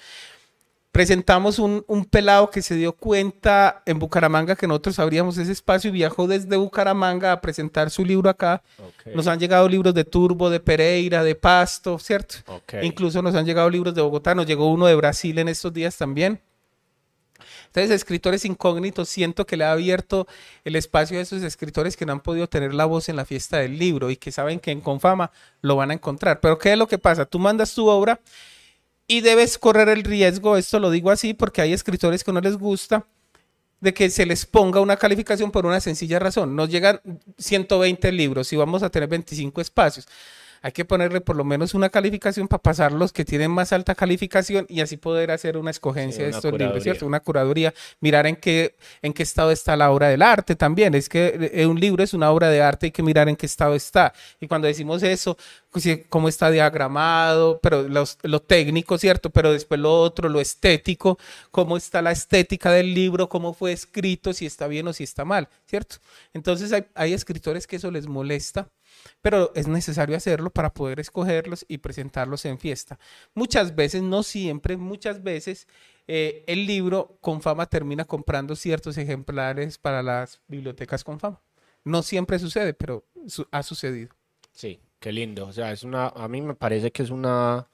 presentamos 0.92 1.58
un, 1.58 1.86
un 1.88 2.06
pelado 2.06 2.50
que 2.50 2.62
se 2.62 2.76
dio 2.76 2.94
cuenta 2.94 3.82
en 3.86 3.98
Bucaramanga 3.98 4.56
que 4.56 4.68
nosotros 4.68 5.00
abríamos 5.00 5.38
ese 5.38 5.52
espacio 5.52 5.90
y 5.90 5.94
viajó 5.94 6.28
desde 6.28 6.58
Bucaramanga 6.58 7.32
a 7.32 7.42
presentar 7.42 7.90
su 7.90 8.04
libro 8.04 8.30
acá. 8.30 8.62
Ok. 8.78 9.16
Nos 9.16 9.28
han 9.28 9.40
llegado 9.40 9.68
libros 9.70 9.94
de 9.94 10.04
Turbo, 10.04 10.50
de 10.50 10.60
Pereira, 10.60 11.24
de 11.24 11.36
Pasto, 11.36 11.98
¿cierto? 11.98 12.36
Ok. 12.48 12.76
Incluso 12.84 13.22
nos 13.22 13.36
han 13.36 13.46
llegado 13.46 13.70
libros 13.70 13.96
de 13.96 14.02
Bogotá, 14.02 14.36
nos 14.36 14.46
llegó 14.46 14.70
uno 14.70 14.86
de 14.86 14.96
Brasil 14.96 15.38
en 15.40 15.48
estos 15.48 15.72
días 15.72 15.98
también. 15.98 16.42
Entonces, 17.68 17.92
escritores 17.92 18.44
incógnitos, 18.44 19.08
siento 19.08 19.46
que 19.46 19.56
le 19.56 19.64
ha 19.64 19.72
abierto 19.72 20.28
el 20.66 20.76
espacio 20.76 21.18
a 21.18 21.22
esos 21.22 21.42
escritores 21.42 21.96
que 21.96 22.06
no 22.06 22.12
han 22.12 22.20
podido 22.20 22.48
tener 22.48 22.74
la 22.74 22.84
voz 22.84 23.08
en 23.08 23.16
la 23.16 23.24
fiesta 23.24 23.60
del 23.60 23.80
libro 23.80 24.10
y 24.10 24.18
que 24.18 24.34
saben 24.34 24.60
que 24.60 24.72
en 24.72 24.82
Confama 24.82 25.32
lo 25.62 25.78
van 25.78 25.92
a 25.92 25.94
encontrar. 25.94 26.42
Pero 26.42 26.58
¿qué 26.58 26.74
es 26.74 26.78
lo 26.78 26.88
que 26.88 26.98
pasa? 26.98 27.26
Tú 27.26 27.40
mandas 27.40 27.74
tu 27.74 27.88
obra 27.88 28.20
y 29.12 29.20
debes 29.20 29.58
correr 29.58 29.90
el 29.90 30.06
riesgo, 30.06 30.56
esto 30.56 30.80
lo 30.80 30.90
digo 30.90 31.12
así 31.12 31.34
porque 31.34 31.62
hay 31.62 31.74
escritores 31.74 32.24
que 32.24 32.32
no 32.32 32.40
les 32.40 32.56
gusta, 32.56 33.06
de 33.82 33.94
que 33.94 34.10
se 34.10 34.26
les 34.26 34.46
ponga 34.46 34.80
una 34.80 34.96
calificación 34.96 35.52
por 35.52 35.66
una 35.66 35.82
sencilla 35.82 36.18
razón. 36.18 36.56
Nos 36.56 36.70
llegan 36.70 37.02
120 37.38 38.10
libros 38.14 38.54
y 38.54 38.56
vamos 38.56 38.84
a 38.84 38.90
tener 38.90 39.10
25 39.10 39.60
espacios. 39.60 40.08
Hay 40.62 40.72
que 40.72 40.86
ponerle 40.86 41.22
por 41.22 41.36
lo 41.36 41.44
menos 41.44 41.74
una 41.74 41.90
calificación 41.90 42.48
para 42.48 42.62
pasar 42.62 42.92
los 42.92 43.12
que 43.12 43.26
tienen 43.26 43.50
más 43.52 43.74
alta 43.74 43.96
calificación 43.96 44.66
y 44.70 44.82
así 44.82 44.98
poder 44.98 45.32
hacer 45.32 45.58
una 45.58 45.72
escogencia 45.72 46.18
Sí, 46.18 46.22
de 46.24 46.28
una 46.30 46.38
estos 46.38 46.52
libros, 46.52 46.60
curaduría. 46.68 46.84
¿cierto? 46.84 47.06
Una 47.08 47.20
curaduría, 47.20 47.74
mirar 48.00 48.28
en 48.28 48.36
qué, 48.36 48.76
en 49.02 49.14
qué 49.14 49.24
estado 49.24 49.52
está 49.52 49.76
la 49.76 49.92
obra 49.92 50.10
del 50.10 50.22
arte 50.22 50.56
también. 50.56 50.94
Es 50.94 51.10
que 51.10 51.50
eh, 51.54 51.66
un 51.66 51.80
libro 51.80 52.04
es 52.04 52.14
una 52.14 52.32
obra 52.32 52.50
de 52.50 52.62
arte, 52.62 52.88
hay 52.88 52.92
que 52.92 53.04
mirar 53.04 53.28
en 53.30 53.36
qué 53.36 53.46
estado 53.46 53.76
está. 53.76 54.14
Y 54.40 54.48
cuando 54.48 54.68
decimos 54.68 55.02
eso, 55.04 55.38
pues, 55.72 55.88
cómo 56.10 56.30
está 56.30 56.52
diagramado, 56.52 57.60
pero 57.62 57.84
los- 57.84 58.18
lo 58.24 58.42
técnico, 58.42 58.98
¿cierto? 58.98 59.30
Pero 59.30 59.52
después 59.54 59.80
lo 59.80 60.00
otro, 60.00 60.30
lo 60.30 60.40
estético, 60.42 61.18
cómo 61.52 61.78
está 61.78 62.02
la 62.02 62.12
estética 62.12 62.72
del 62.72 62.94
libro, 62.94 63.30
cómo 63.30 63.54
fue 63.54 63.72
escrito, 63.72 64.34
si 64.34 64.46
está 64.46 64.68
bien 64.68 64.88
o 64.88 64.94
si 64.94 65.04
está 65.04 65.26
mal, 65.26 65.48
¿cierto? 65.66 65.98
Entonces 66.34 66.72
hay, 66.74 66.86
hay 66.96 67.14
escritores 67.14 67.68
que 67.68 67.78
eso 67.78 67.90
les 67.92 68.08
molesta, 68.08 68.68
pero 69.22 69.52
es 69.56 69.68
necesario 69.68 70.16
hacerlo 70.18 70.50
para 70.52 70.74
poder 70.74 71.00
escogerlos 71.00 71.66
y 71.68 71.80
presentarlos 71.80 72.46
en 72.46 72.60
fiesta. 72.60 73.00
Muchas 73.34 73.76
veces, 73.76 74.02
no 74.04 74.24
siempre, 74.24 74.78
muchas 74.78 75.24
veces 75.24 75.68
eh, 76.08 76.44
el 76.48 76.66
libro 76.66 77.18
con 77.22 77.42
fama 77.42 77.66
termina 77.68 78.06
comprando 78.06 78.56
ciertos 78.56 78.98
ejemplares 78.98 79.78
para 79.78 80.04
las 80.04 80.42
bibliotecas 80.48 81.04
con 81.04 81.20
fama. 81.20 81.42
No 81.84 82.04
siempre 82.04 82.40
sucede, 82.40 82.74
pero 82.74 83.06
su- 83.28 83.48
ha 83.52 83.64
sucedido. 83.64 84.14
Sí, 84.52 84.80
qué 85.00 85.12
lindo. 85.12 85.48
O 85.48 85.54
sea, 85.54 85.72
es 85.72 85.84
una, 85.84 86.08
a 86.10 86.28
mí 86.28 86.42
me 86.42 86.56
parece 86.56 86.92
que 86.92 87.04
es 87.04 87.10
una, 87.10 87.68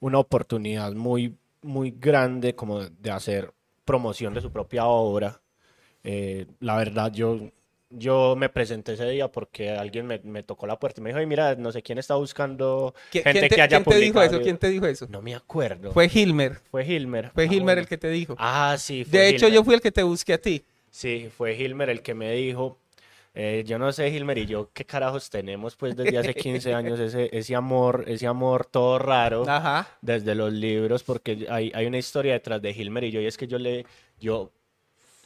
una 0.00 0.18
oportunidad 0.18 0.92
muy, 0.92 1.36
muy 1.62 1.92
grande 1.92 2.54
como 2.54 2.80
de 2.80 3.10
hacer 3.10 3.52
promoción 3.84 4.34
de 4.34 4.40
su 4.40 4.50
propia 4.52 4.86
obra. 4.86 5.40
Eh, 6.04 6.46
la 6.60 6.76
verdad, 6.76 7.12
yo, 7.12 7.38
yo 7.90 8.36
me 8.36 8.48
presenté 8.48 8.92
ese 8.92 9.08
día 9.10 9.28
porque 9.28 9.70
alguien 9.70 10.06
me, 10.06 10.20
me 10.22 10.42
tocó 10.42 10.66
la 10.66 10.78
puerta 10.78 11.00
y 11.00 11.04
me 11.04 11.10
dijo, 11.10 11.18
"Ay, 11.18 11.26
mira, 11.26 11.54
no 11.56 11.72
sé 11.72 11.82
quién 11.82 11.98
está 11.98 12.14
buscando 12.14 12.94
¿Qui- 13.12 13.22
gente 13.22 13.32
¿Quién 13.32 13.48
te, 13.48 13.54
que 13.56 13.62
haya 13.62 13.76
quién 13.78 13.84
te 13.84 13.96
dijo 13.96 14.22
eso? 14.22 14.30
¿Quién 14.36 14.42
libros". 14.44 14.60
te 14.60 14.68
dijo 14.70 14.86
eso? 14.86 15.06
No 15.10 15.20
me 15.22 15.34
acuerdo. 15.34 15.92
Fue 15.92 16.08
Hilmer. 16.12 16.60
Fue 16.70 16.86
Hilmer. 16.86 17.30
Fue 17.34 17.44
Ah, 17.44 17.46
Hilmer 17.46 17.62
bueno. 17.64 17.80
el 17.82 17.88
que 17.88 17.98
te 17.98 18.08
dijo. 18.08 18.36
Ah, 18.38 18.76
sí, 18.78 19.04
fue 19.04 19.18
de 19.18 19.28
hecho, 19.28 19.48
yo 19.48 19.64
fui 19.64 19.74
el 19.74 19.80
que 19.80 19.90
te 19.92 20.02
busqué 20.02 20.34
a 20.34 20.38
ti. 20.38 20.64
Sí, 20.90 21.28
fue 21.36 21.54
Hilmer 21.54 21.90
el 21.90 22.02
que 22.02 22.14
me 22.14 22.32
dijo, 22.32 22.78
eh, 23.34 23.62
yo 23.66 23.78
no 23.78 23.92
sé, 23.92 24.08
Hilmer 24.08 24.38
y 24.38 24.46
yo, 24.46 24.70
qué 24.72 24.84
carajos 24.84 25.30
tenemos 25.30 25.76
pues 25.76 25.94
desde 25.96 26.18
hace 26.18 26.34
15 26.34 26.74
años 26.74 26.98
ese, 27.00 27.28
ese 27.32 27.54
amor, 27.54 28.04
ese 28.08 28.26
amor 28.26 28.66
todo 28.66 28.98
raro 28.98 29.48
Ajá. 29.48 29.86
desde 30.00 30.34
los 30.34 30.52
libros, 30.52 31.02
porque 31.04 31.46
hay, 31.48 31.70
hay 31.74 31.86
una 31.86 31.98
historia 31.98 32.32
detrás 32.34 32.60
de 32.62 32.70
Hilmer 32.70 33.04
y 33.04 33.10
yo, 33.12 33.20
y 33.20 33.26
es 33.26 33.36
que 33.36 33.46
yo 33.46 33.58
le, 33.58 33.84
yo 34.20 34.50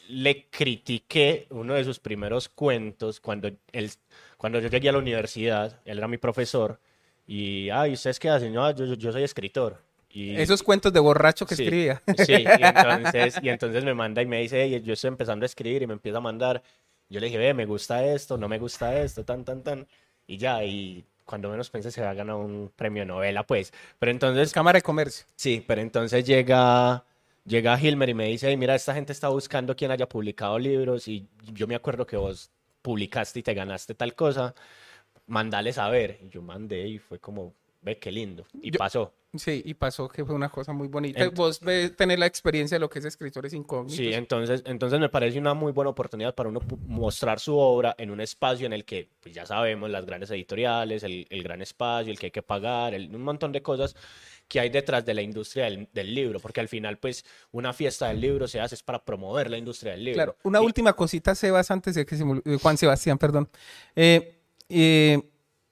le 0.09 0.47
critiqué 0.51 1.47
uno 1.51 1.75
de 1.75 1.85
sus 1.85 1.99
primeros 1.99 2.49
cuentos 2.49 3.21
cuando, 3.21 3.51
él, 3.73 3.91
cuando 4.37 4.61
yo 4.61 4.69
llegué 4.69 4.89
a 4.89 4.93
la 4.93 4.99
universidad, 4.99 5.81
él 5.85 5.99
era 5.99 6.09
mi 6.09 6.19
profesor, 6.19 6.79
y, 7.27 7.71
ay, 7.71 7.95
¿ustedes 7.95 8.19
qué 8.21 8.29
hacen? 8.29 8.53
No, 8.53 8.71
yo, 8.73 8.85
yo- 8.85 8.95
yo 8.95 9.13
soy 9.13 9.23
escritor. 9.23 9.81
Y, 10.11 10.37
Esos 10.37 10.63
cuentos 10.63 10.93
de 10.93 11.01
borracho 11.01 11.47
que 11.47 11.57
Sí, 11.57 11.63
escribía. 11.65 12.03
Sí, 12.17 12.33
y 12.33 12.63
entonces, 12.65 13.39
y 13.43 13.49
entonces 13.49 13.83
me 13.85 13.95
manda 13.95 14.23
y 14.23 14.27
me 14.27 14.41
dice, 14.41 14.63
"Ey, 14.63 14.81
yo 14.83 14.93
estoy 14.93 15.09
empezando 15.09 15.45
a 15.45 15.47
escribir 15.47 15.83
y 15.83 15.87
me 15.87 15.95
empieza 15.95 16.19
a 16.19 16.21
mandar. 16.21 16.63
Yo 17.09 17.19
le 17.21 17.27
dije, 17.27 17.39
ve, 17.39 17.55
me 17.55 17.67
gusta 17.67 18.05
esto, 18.05 18.37
no 18.39 18.49
me 18.49 18.59
gusta 18.59 18.97
esto, 19.01 19.25
tan, 19.25 19.45
tan, 19.45 19.63
tan. 19.63 19.87
Y 20.27 20.37
ya, 20.39 20.63
y 20.65 21.05
cuando 21.25 21.49
menos 21.51 21.71
pensé 21.71 21.91
se 21.91 22.01
va 22.03 22.11
a 22.11 22.15
ganar 22.15 22.37
un 22.37 22.71
premio 22.77 23.05
novela, 23.05 23.45
pues. 23.47 23.73
Pero 23.99 24.11
entonces, 24.13 24.53
Cámara 24.53 24.79
de 24.79 24.83
Comercio. 24.83 25.27
sí, 25.37 25.65
pero 25.67 25.81
entonces 25.81 26.25
llega, 26.25 27.05
llega 27.45 27.79
Hilmer 27.81 28.09
y 28.09 28.15
me 28.15 28.27
dice, 28.27 28.49
"Ey, 28.49 28.57
mira, 28.57 28.75
esta 28.75 28.95
gente 28.95 29.13
está 29.13 29.29
buscando 29.29 29.75
quien 29.77 29.91
haya 29.91 30.09
publicado 30.09 30.59
libros 30.59 31.09
y 31.09 31.27
yo 31.53 31.67
me 31.67 31.75
acuerdo 31.75 32.07
que 32.07 32.17
vos 32.17 32.51
publicaste 32.83 33.41
y 33.41 33.43
te 33.43 33.55
ganaste 33.55 33.95
tal 33.95 34.15
cosa, 34.15 34.55
mandale 35.27 35.73
saber. 35.73 36.19
Y 36.23 36.29
yo 36.29 36.43
mandé 36.43 36.87
y 36.89 36.99
fue 36.99 37.19
como, 37.19 37.55
ve 37.83 37.99
qué 37.99 38.13
lindo. 38.13 38.45
Y 38.61 38.71
Yo- 38.71 38.79
pasó. 38.79 39.13
Sí, 39.37 39.63
y 39.65 39.75
pasó 39.75 40.09
que 40.09 40.25
fue 40.25 40.33
una 40.33 40.49
cosa 40.49 40.73
muy 40.73 40.87
bonita. 40.87 41.19
Ent- 41.27 41.35
Vos 41.35 41.59
ves 41.59 41.97
tener 41.97 42.21
la 42.21 42.27
experiencia 42.27 42.77
de 42.77 42.79
lo 42.79 42.89
que 42.89 43.01
es 43.01 43.05
escritores 43.05 43.53
incógnitos. 43.53 43.97
Sí, 43.97 44.13
entonces, 44.13 44.63
entonces 44.65 45.01
me 45.01 45.09
parece 45.09 45.41
una 45.41 45.55
muy 45.55 45.73
buena 45.73 45.91
oportunidad 45.91 46.37
para 46.37 46.51
uno 46.51 46.61
mostrar 46.87 47.41
su 47.41 47.59
obra 47.59 47.97
en 47.99 48.13
un 48.13 48.21
espacio 48.21 48.65
en 48.67 48.73
el 48.73 48.85
que, 48.85 49.09
pues 49.21 49.35
ya 49.35 49.45
sabemos, 49.45 49.91
las 49.91 50.07
grandes 50.07 50.31
editoriales, 50.31 51.03
el, 51.03 51.27
el 51.31 51.43
gran 51.43 51.63
espacio, 51.63 52.13
el 52.13 52.19
que 52.21 52.27
hay 52.27 52.31
que 52.31 52.43
pagar, 52.43 52.95
el- 52.95 53.13
un 53.13 53.23
montón 53.23 53.51
de 53.51 53.61
cosas 53.61 53.97
que 54.49 54.61
hay 54.61 54.69
detrás 54.69 55.05
de 55.05 55.15
la 55.15 55.23
industria 55.23 55.65
del, 55.65 55.89
del 55.93 56.15
libro, 56.15 56.39
porque 56.41 56.61
al 56.61 56.69
final, 56.69 56.99
pues, 56.99 57.25
una 57.51 57.73
fiesta 57.73 58.09
del 58.09 58.21
libro 58.21 58.47
se 58.47 58.61
hace 58.61 58.75
es 58.75 58.83
para 58.83 59.05
promover 59.05 59.51
la 59.51 59.59
industria 59.59 59.93
del 59.93 60.05
libro. 60.05 60.17
Claro, 60.17 60.37
una 60.45 60.61
Y- 60.61 60.65
última 60.65 60.93
cosita, 60.93 61.35
Sebas, 61.35 61.71
antes 61.71 61.95
de 61.95 62.05
que 62.07 62.17
se 62.17 62.25
eh, 62.45 62.59
Juan 62.61 62.77
Sebastián, 62.77 63.19
perdón. 63.19 63.49
Eh, 63.97 64.39
eh, 64.69 65.23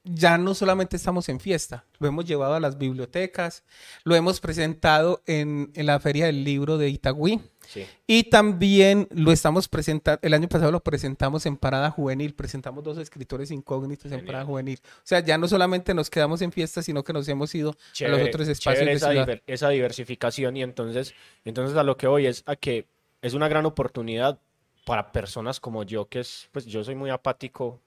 ya 0.05 0.37
no 0.37 0.55
solamente 0.55 0.97
estamos 0.97 1.29
en 1.29 1.39
fiesta, 1.39 1.85
lo 2.01 2.09
hemos 2.09 2.25
llevado 2.25 2.55
a 2.55 2.61
las 2.61 2.77
bibliotecas, 2.79 3.63
lo 4.05 4.15
hemos 4.17 4.41
presentado 4.41 5.23
en, 5.27 5.71
en 5.75 5.87
la 5.87 6.01
Feria 6.01 6.27
del 6.27 6.43
Libro 6.45 6.79
de 6.79 6.89
Itagüí 6.89 7.41
Sí, 7.69 7.87
y 8.09 8.25
también 8.25 9.07
lo 9.13 9.31
estamos 9.31 9.69
presentando, 9.69 10.19
el 10.23 10.35
año 10.35 10.49
pasado 10.49 10.73
lo 10.73 10.81
presentamos 10.83 11.47
en 11.47 11.57
Parada 11.57 11.91
Juvenil, 11.93 12.35
presentamos 12.35 12.83
dos 12.83 12.99
escritores 12.99 13.53
incógnitos 13.53 14.11
en. 14.11 14.27
Parada 14.27 14.45
Juvenil. 14.45 14.81
O 14.83 15.01
sea, 15.05 15.21
ya 15.21 15.39
no 15.39 15.47
solamente 15.47 15.95
nos 15.95 16.11
quedamos 16.11 16.43
en 16.43 16.51
fiesta, 16.51 16.83
sino 16.83 17.05
que 17.05 17.13
nos 17.13 17.29
hemos 17.29 17.55
ido 17.55 17.77
a 18.05 18.09
los 18.09 18.21
otros 18.23 18.49
espacios 18.49 18.85
de 18.85 18.93
esa, 18.93 19.11
ciudad. 19.13 19.27
diver- 19.27 19.43
esa 19.47 19.69
diversificación 19.69 20.57
y 20.57 20.63
entonces, 20.65 21.15
entonces 21.45 21.77
a 21.77 21.85
lo 21.85 21.97
que 21.97 22.09
voy 22.09 22.27
es 22.27 22.43
a 22.47 22.57
que 22.57 22.89
es 23.23 23.35
una 23.35 23.47
gran 23.49 23.65
oportunidad 23.65 24.41
para 24.85 25.13
personas 25.13 25.61
como 25.61 25.85
yo, 25.85 26.07
que 26.09 26.19
es, 26.21 26.49
pues 26.51 26.67
yo 26.67 26.83
soy 26.83 26.97
muy 26.97 27.11
apático 27.11 27.81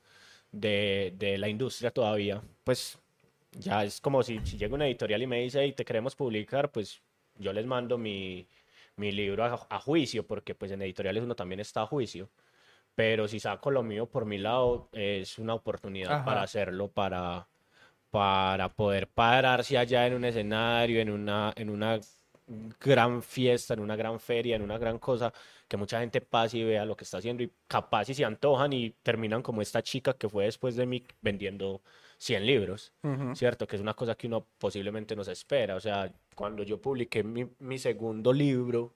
de, 0.55 1.13
de 1.17 1.37
la 1.37 1.49
industria 1.49 1.91
todavía, 1.91 2.41
pues 2.63 2.97
ya 3.51 3.83
es 3.83 3.99
como 3.99 4.23
si, 4.23 4.39
si 4.43 4.57
llega 4.57 4.73
una 4.73 4.87
editorial 4.87 5.21
y 5.21 5.27
me 5.27 5.41
dice, 5.41 5.61
hey, 5.61 5.73
te 5.73 5.85
queremos 5.85 6.15
publicar, 6.15 6.71
pues 6.71 7.01
yo 7.37 7.51
les 7.51 7.65
mando 7.65 7.97
mi, 7.97 8.47
mi 8.95 9.11
libro 9.11 9.43
a, 9.43 9.67
a 9.69 9.79
juicio, 9.79 10.25
porque 10.25 10.55
pues 10.55 10.71
en 10.71 10.81
editoriales 10.81 11.23
uno 11.23 11.35
también 11.35 11.59
está 11.59 11.81
a 11.81 11.87
juicio, 11.87 12.29
pero 12.95 13.27
si 13.27 13.39
saco 13.39 13.69
lo 13.69 13.83
mío 13.83 14.05
por 14.07 14.25
mi 14.25 14.37
lado, 14.37 14.87
es 14.93 15.37
una 15.39 15.53
oportunidad 15.53 16.13
Ajá. 16.13 16.25
para 16.25 16.43
hacerlo, 16.43 16.87
para, 16.87 17.47
para 18.09 18.69
poder 18.69 19.07
pararse 19.07 19.77
allá 19.77 20.07
en 20.07 20.13
un 20.13 20.23
escenario, 20.23 21.01
en 21.01 21.09
una, 21.09 21.53
en 21.57 21.69
una 21.69 21.99
gran 22.47 23.23
fiesta, 23.23 23.73
en 23.73 23.79
una 23.79 23.95
gran 23.95 24.19
feria, 24.19 24.55
en 24.55 24.61
una 24.61 24.77
gran 24.77 24.99
cosa, 24.99 25.33
que 25.67 25.77
mucha 25.77 25.99
gente 25.99 26.21
pase 26.21 26.59
y 26.59 26.63
vea 26.63 26.85
lo 26.85 26.95
que 26.95 27.03
está 27.03 27.17
haciendo 27.17 27.43
y 27.43 27.51
capaz 27.67 28.09
y 28.09 28.13
se 28.13 28.25
antojan 28.25 28.71
y 28.73 28.91
terminan 29.01 29.41
como 29.41 29.61
esta 29.61 29.81
chica 29.81 30.13
que 30.13 30.29
fue 30.29 30.45
después 30.45 30.75
de 30.75 30.85
mí 30.85 31.03
vendiendo 31.21 31.81
100 32.17 32.45
libros, 32.45 32.93
Ujú. 33.03 33.35
¿cierto? 33.35 33.67
Que 33.67 33.75
es 33.75 33.81
una 33.81 33.93
cosa 33.93 34.15
que 34.15 34.27
uno 34.27 34.47
posiblemente 34.57 35.15
no 35.15 35.23
se 35.23 35.31
espera. 35.31 35.75
O 35.75 35.79
sea, 35.79 36.13
cuando 36.35 36.63
yo 36.63 36.79
publiqué 36.79 37.23
mi, 37.23 37.49
mi 37.59 37.77
segundo 37.79 38.31
libro, 38.31 38.95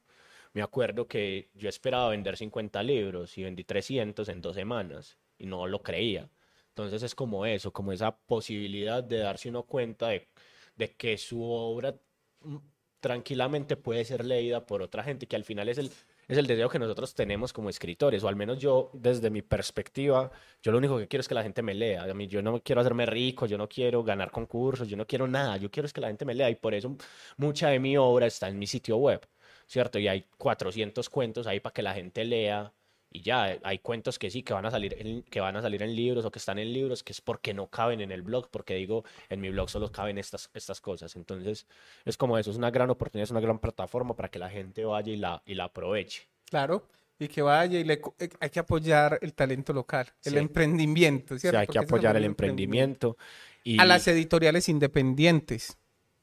me 0.54 0.62
acuerdo 0.62 1.08
que 1.08 1.50
yo 1.54 1.70
esperaba 1.70 2.10
vender 2.10 2.38
50 2.38 2.82
libros 2.84 3.38
y 3.38 3.44
vendí 3.44 3.64
300 3.64 4.30
en 4.30 4.42
dos 4.42 4.56
semanas 4.56 5.18
y 5.38 5.46
no 5.46 5.68
lo 5.68 5.82
creía. 5.82 6.30
Entonces 6.70 7.04
es 7.04 7.16
como 7.16 7.46
eso, 7.46 7.74
como 7.74 7.92
esa 7.92 8.16
posibilidad 8.16 9.04
de 9.04 9.18
darse 9.18 9.50
uno 9.50 9.64
cuenta 9.64 10.10
de, 10.10 10.28
de 10.76 10.96
que 10.96 11.18
su 11.18 11.44
obra 11.44 11.96
tranquilamente 13.00 13.78
puede 13.78 14.06
ser 14.06 14.26
leída 14.26 14.66
por 14.66 14.82
otra 14.82 15.04
gente, 15.04 15.28
que 15.28 15.36
al 15.36 15.44
final 15.44 15.70
es 15.70 15.78
el, 15.78 15.92
es 16.28 16.38
el 16.38 16.48
deseo 16.48 16.70
que 16.70 16.80
nosotros 16.80 17.14
tenemos 17.16 17.54
como 17.54 17.70
escritores, 17.70 18.24
o 18.24 18.28
al 18.28 18.36
menos 18.36 18.60
yo, 18.60 18.92
desde 18.94 19.30
mi 19.30 19.42
perspectiva, 19.42 20.32
yo 20.62 20.72
lo 20.72 20.78
único 20.78 20.98
que 20.98 21.08
quiero 21.08 21.22
es 21.22 21.28
que 21.28 21.36
la 21.36 21.44
gente 21.44 21.62
me 21.62 21.74
lea. 21.74 22.04
A 22.04 22.14
mí, 22.14 22.28
yo 22.28 22.42
no 22.42 22.62
quiero 22.62 22.82
hacerme 22.82 23.06
rico, 23.06 23.46
yo 23.46 23.58
no 23.58 23.68
quiero 23.70 24.04
ganar 24.04 24.32
concursos, 24.32 24.88
yo 24.88 24.98
no 24.98 25.08
quiero 25.08 25.28
nada, 25.28 25.58
yo 25.58 25.72
quiero 25.72 25.86
es 25.88 25.94
que 25.94 26.02
la 26.02 26.08
gente 26.08 26.26
me 26.26 26.36
lea 26.36 26.50
y 26.50 26.56
por 26.56 26.74
eso 26.74 26.96
mucha 27.38 27.70
de 27.70 27.80
mi 27.80 27.98
obra 27.98 28.28
está 28.28 28.48
en 28.50 28.60
mi 28.60 28.68
sitio 28.68 28.98
web, 28.98 29.22
¿cierto? 29.68 30.00
Y 30.00 30.08
hay 30.08 30.26
400 30.38 31.10
cuentos 31.10 31.48
ahí 31.48 31.60
para 31.60 31.74
que 31.74 31.82
la 31.82 31.94
gente 31.94 32.26
lea. 32.26 32.74
Y 33.12 33.22
ya, 33.22 33.54
eh, 33.54 33.60
hay 33.64 33.80
cuentos 33.80 34.20
que 34.20 34.30
sí, 34.30 34.44
que 34.44 34.54
van 34.54 34.66
a 34.68 34.72
salir 34.72 34.96
en, 35.00 35.24
que 35.24 35.40
van 35.40 35.56
a 35.56 35.62
salir 35.62 35.82
en 35.82 35.96
libros 35.96 36.26
o 36.26 36.32
que 36.32 36.38
están 36.40 36.60
en 36.60 36.72
libros, 36.72 37.04
que 37.04 37.12
es 37.12 37.22
porque 37.22 37.54
no 37.56 37.68
caben 37.68 38.02
en 38.02 38.12
el 38.12 38.22
blog, 38.22 38.50
porque 38.52 38.76
digo, 38.76 39.04
en 39.30 39.42
mi 39.42 39.50
blog 39.50 39.70
solo 39.70 39.92
caben 39.92 40.18
estas, 40.20 40.50
estas 40.54 40.80
cosas. 40.80 41.16
Entonces, 41.16 41.66
es 42.06 42.18
como 42.18 42.38
eso, 42.38 42.52
es 42.52 42.58
una 42.58 42.70
gran 42.70 42.90
oportunidad, 42.92 43.24
es 43.24 43.32
una 43.32 43.40
gran 43.40 43.58
plataforma 43.60 44.16
para 44.16 44.30
que 44.30 44.38
la 44.38 44.50
gente 44.50 44.86
vaya 44.86 45.12
y 45.12 45.18
la, 45.18 45.42
y 45.46 45.56
la 45.56 45.66
aproveche. 45.66 46.28
Claro, 46.46 46.88
y 47.18 47.28
que 47.28 47.42
vaya 47.42 47.80
y 47.80 47.84
le, 47.84 48.02
eh, 48.20 48.30
hay 48.40 48.50
que 48.50 48.60
apoyar 48.60 49.18
el 49.22 49.34
talento 49.34 49.74
local, 49.74 50.08
el 50.24 50.34
Sí. 50.34 50.38
emprendimiento, 50.38 51.38
¿cierto? 51.40 51.54
sea, 51.56 51.60
hay 51.62 51.66
Porque 51.68 51.80
que 51.80 51.86
apoyar 51.86 52.16
el 52.16 52.24
emprendimiento. 52.26 53.18
Y 53.64 53.80
A 53.80 53.86
las 53.86 54.08
editoriales 54.08 54.70
independientes, 54.70 55.78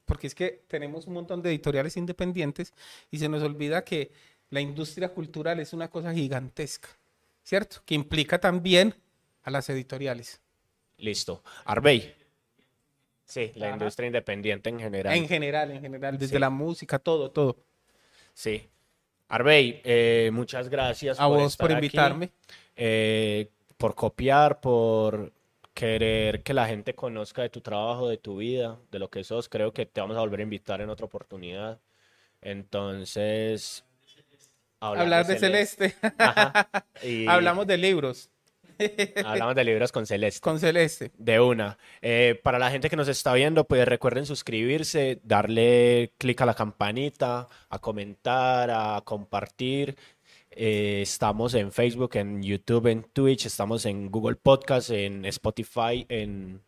porque 0.05 0.27
es 0.27 0.33
que 0.35 0.63
tenemos 0.67 1.05
un 1.05 1.13
montón 1.15 1.41
de 1.41 1.49
editoriales 1.49 1.97
independientes 1.97 2.73
y 3.11 3.19
se 3.19 3.27
nos 3.29 3.43
olvida 3.43 3.83
que 3.83 4.11
la 4.49 4.61
industria 4.61 5.09
cultural 5.09 5.59
es 5.59 5.73
una 5.73 5.89
cosa 5.89 6.13
gigantesca, 6.13 6.89
¿cierto? 7.43 7.77
Que 7.85 7.95
implica 7.95 8.39
también 8.39 8.93
a 9.43 9.51
las 9.51 9.69
editoriales. 9.69 10.41
listo. 10.99 11.43
Arbey. 11.65 12.15
Sí, 13.23 13.51
la 13.55 13.67
Ajá. 13.67 13.75
industria 13.75 14.07
independiente 14.07 14.69
en 14.69 14.79
general. 14.79 15.13
En 15.15 15.27
general, 15.27 15.69
en 15.71 15.81
general, 15.81 16.17
desde 16.17 16.35
Sí. 16.35 16.39
la 16.39 16.49
música, 16.49 16.97
todo, 16.97 17.29
todo. 17.29 17.57
Sí. 18.33 18.67
Arbey, 19.27 19.81
eh, 19.83 20.31
muchas 20.33 20.69
gracias 20.69 21.19
A 21.19 21.27
por 21.27 21.37
vos 21.39 21.57
por 21.57 21.65
aquí, 21.71 21.73
invitarme. 21.85 22.31
eh, 22.75 23.49
por 23.77 23.93
copiar, 23.95 24.59
por 24.61 25.33
querer 25.73 26.41
que 26.41 26.53
la 26.53 26.65
gente 26.67 26.95
conozca 26.95 27.41
de 27.43 27.49
tu 27.49 27.61
trabajo, 27.61 28.07
de 28.09 28.17
tu 28.17 28.37
vida, 28.37 28.79
de 28.89 28.97
lo 28.99 29.09
que 29.09 29.23
sos. 29.23 29.49
Creo 29.49 29.71
que 29.73 29.85
te 29.85 29.99
vamos 30.01 30.17
a 30.17 30.21
volver 30.21 30.39
a 30.39 30.43
invitar 30.43 30.81
en 30.81 30.89
otra 30.89 31.05
oportunidad. 31.05 31.79
Entonces, 32.41 33.83
Hablar 34.79 35.25
de 35.25 35.39
Celeste. 35.39 35.95
Ajá. 36.17 36.69
Y 37.03 37.27
Hablamos 37.27 37.67
de 37.67 37.77
libros 37.77 38.29
hablamos 39.25 39.55
de 39.55 39.63
libros 39.63 39.91
con 39.91 40.05
Celeste. 40.05 40.39
con 40.41 40.59
Celeste. 40.59 41.11
De 41.17 41.39
una. 41.39 41.77
Eh, 42.01 42.39
para 42.43 42.59
la 42.59 42.71
gente 42.71 42.89
que 42.89 42.95
nos 42.95 43.07
está 43.07 43.33
viendo, 43.33 43.65
pues 43.65 43.87
recuerden 43.87 44.25
suscribirse, 44.25 45.19
darle 45.23 46.13
clic 46.17 46.41
a 46.41 46.45
la 46.45 46.53
campanita, 46.53 47.47
a 47.69 47.79
comentar, 47.79 48.69
a 48.71 49.01
compartir. 49.03 49.97
Eh, 50.51 51.01
estamos 51.01 51.53
en 51.53 51.71
Facebook, 51.71 52.15
en 52.15 52.41
YouTube, 52.41 52.87
en 52.87 53.03
Twitch, 53.03 53.45
estamos 53.45 53.85
en 53.85 54.09
Google 54.09 54.37
Podcast, 54.37 54.89
en 54.89 55.25
Spotify, 55.25 56.05
en 56.09 56.61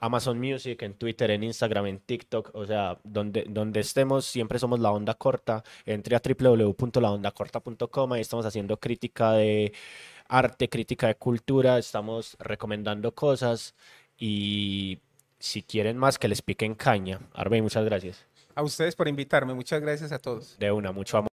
Amazon 0.00 0.38
Music, 0.40 0.82
en 0.82 0.94
Twitter, 0.94 1.30
en 1.30 1.44
Instagram, 1.44 1.86
en 1.86 2.00
TikTok, 2.00 2.50
o 2.54 2.66
sea, 2.66 2.98
donde, 3.04 3.44
donde 3.48 3.80
estemos, 3.80 4.24
siempre 4.24 4.58
somos 4.58 4.80
La 4.80 4.90
Onda 4.90 5.14
Corta. 5.14 5.62
Entre 5.84 6.16
a 6.16 6.20
www.laondacorta.com, 6.20 8.12
ahí 8.12 8.22
estamos 8.22 8.46
haciendo 8.46 8.78
crítica 8.78 9.32
de 9.32 9.72
arte, 10.28 10.68
crítica 10.68 11.06
de 11.08 11.16
cultura, 11.16 11.78
estamos 11.78 12.36
recomendando 12.40 13.14
cosas 13.14 13.74
y 14.18 15.00
si 15.38 15.62
quieren 15.62 15.96
más 15.98 16.18
que 16.18 16.28
les 16.28 16.42
piquen 16.42 16.74
caña. 16.74 17.20
Arbey, 17.34 17.62
muchas 17.62 17.84
gracias. 17.84 18.26
A 18.54 18.62
ustedes 18.62 18.96
por 18.96 19.08
invitarme. 19.08 19.54
Muchas 19.54 19.80
gracias 19.80 20.12
a 20.12 20.18
todos. 20.18 20.58
De 20.58 20.70
una, 20.70 20.92
mucho 20.92 21.18
amor. 21.18 21.29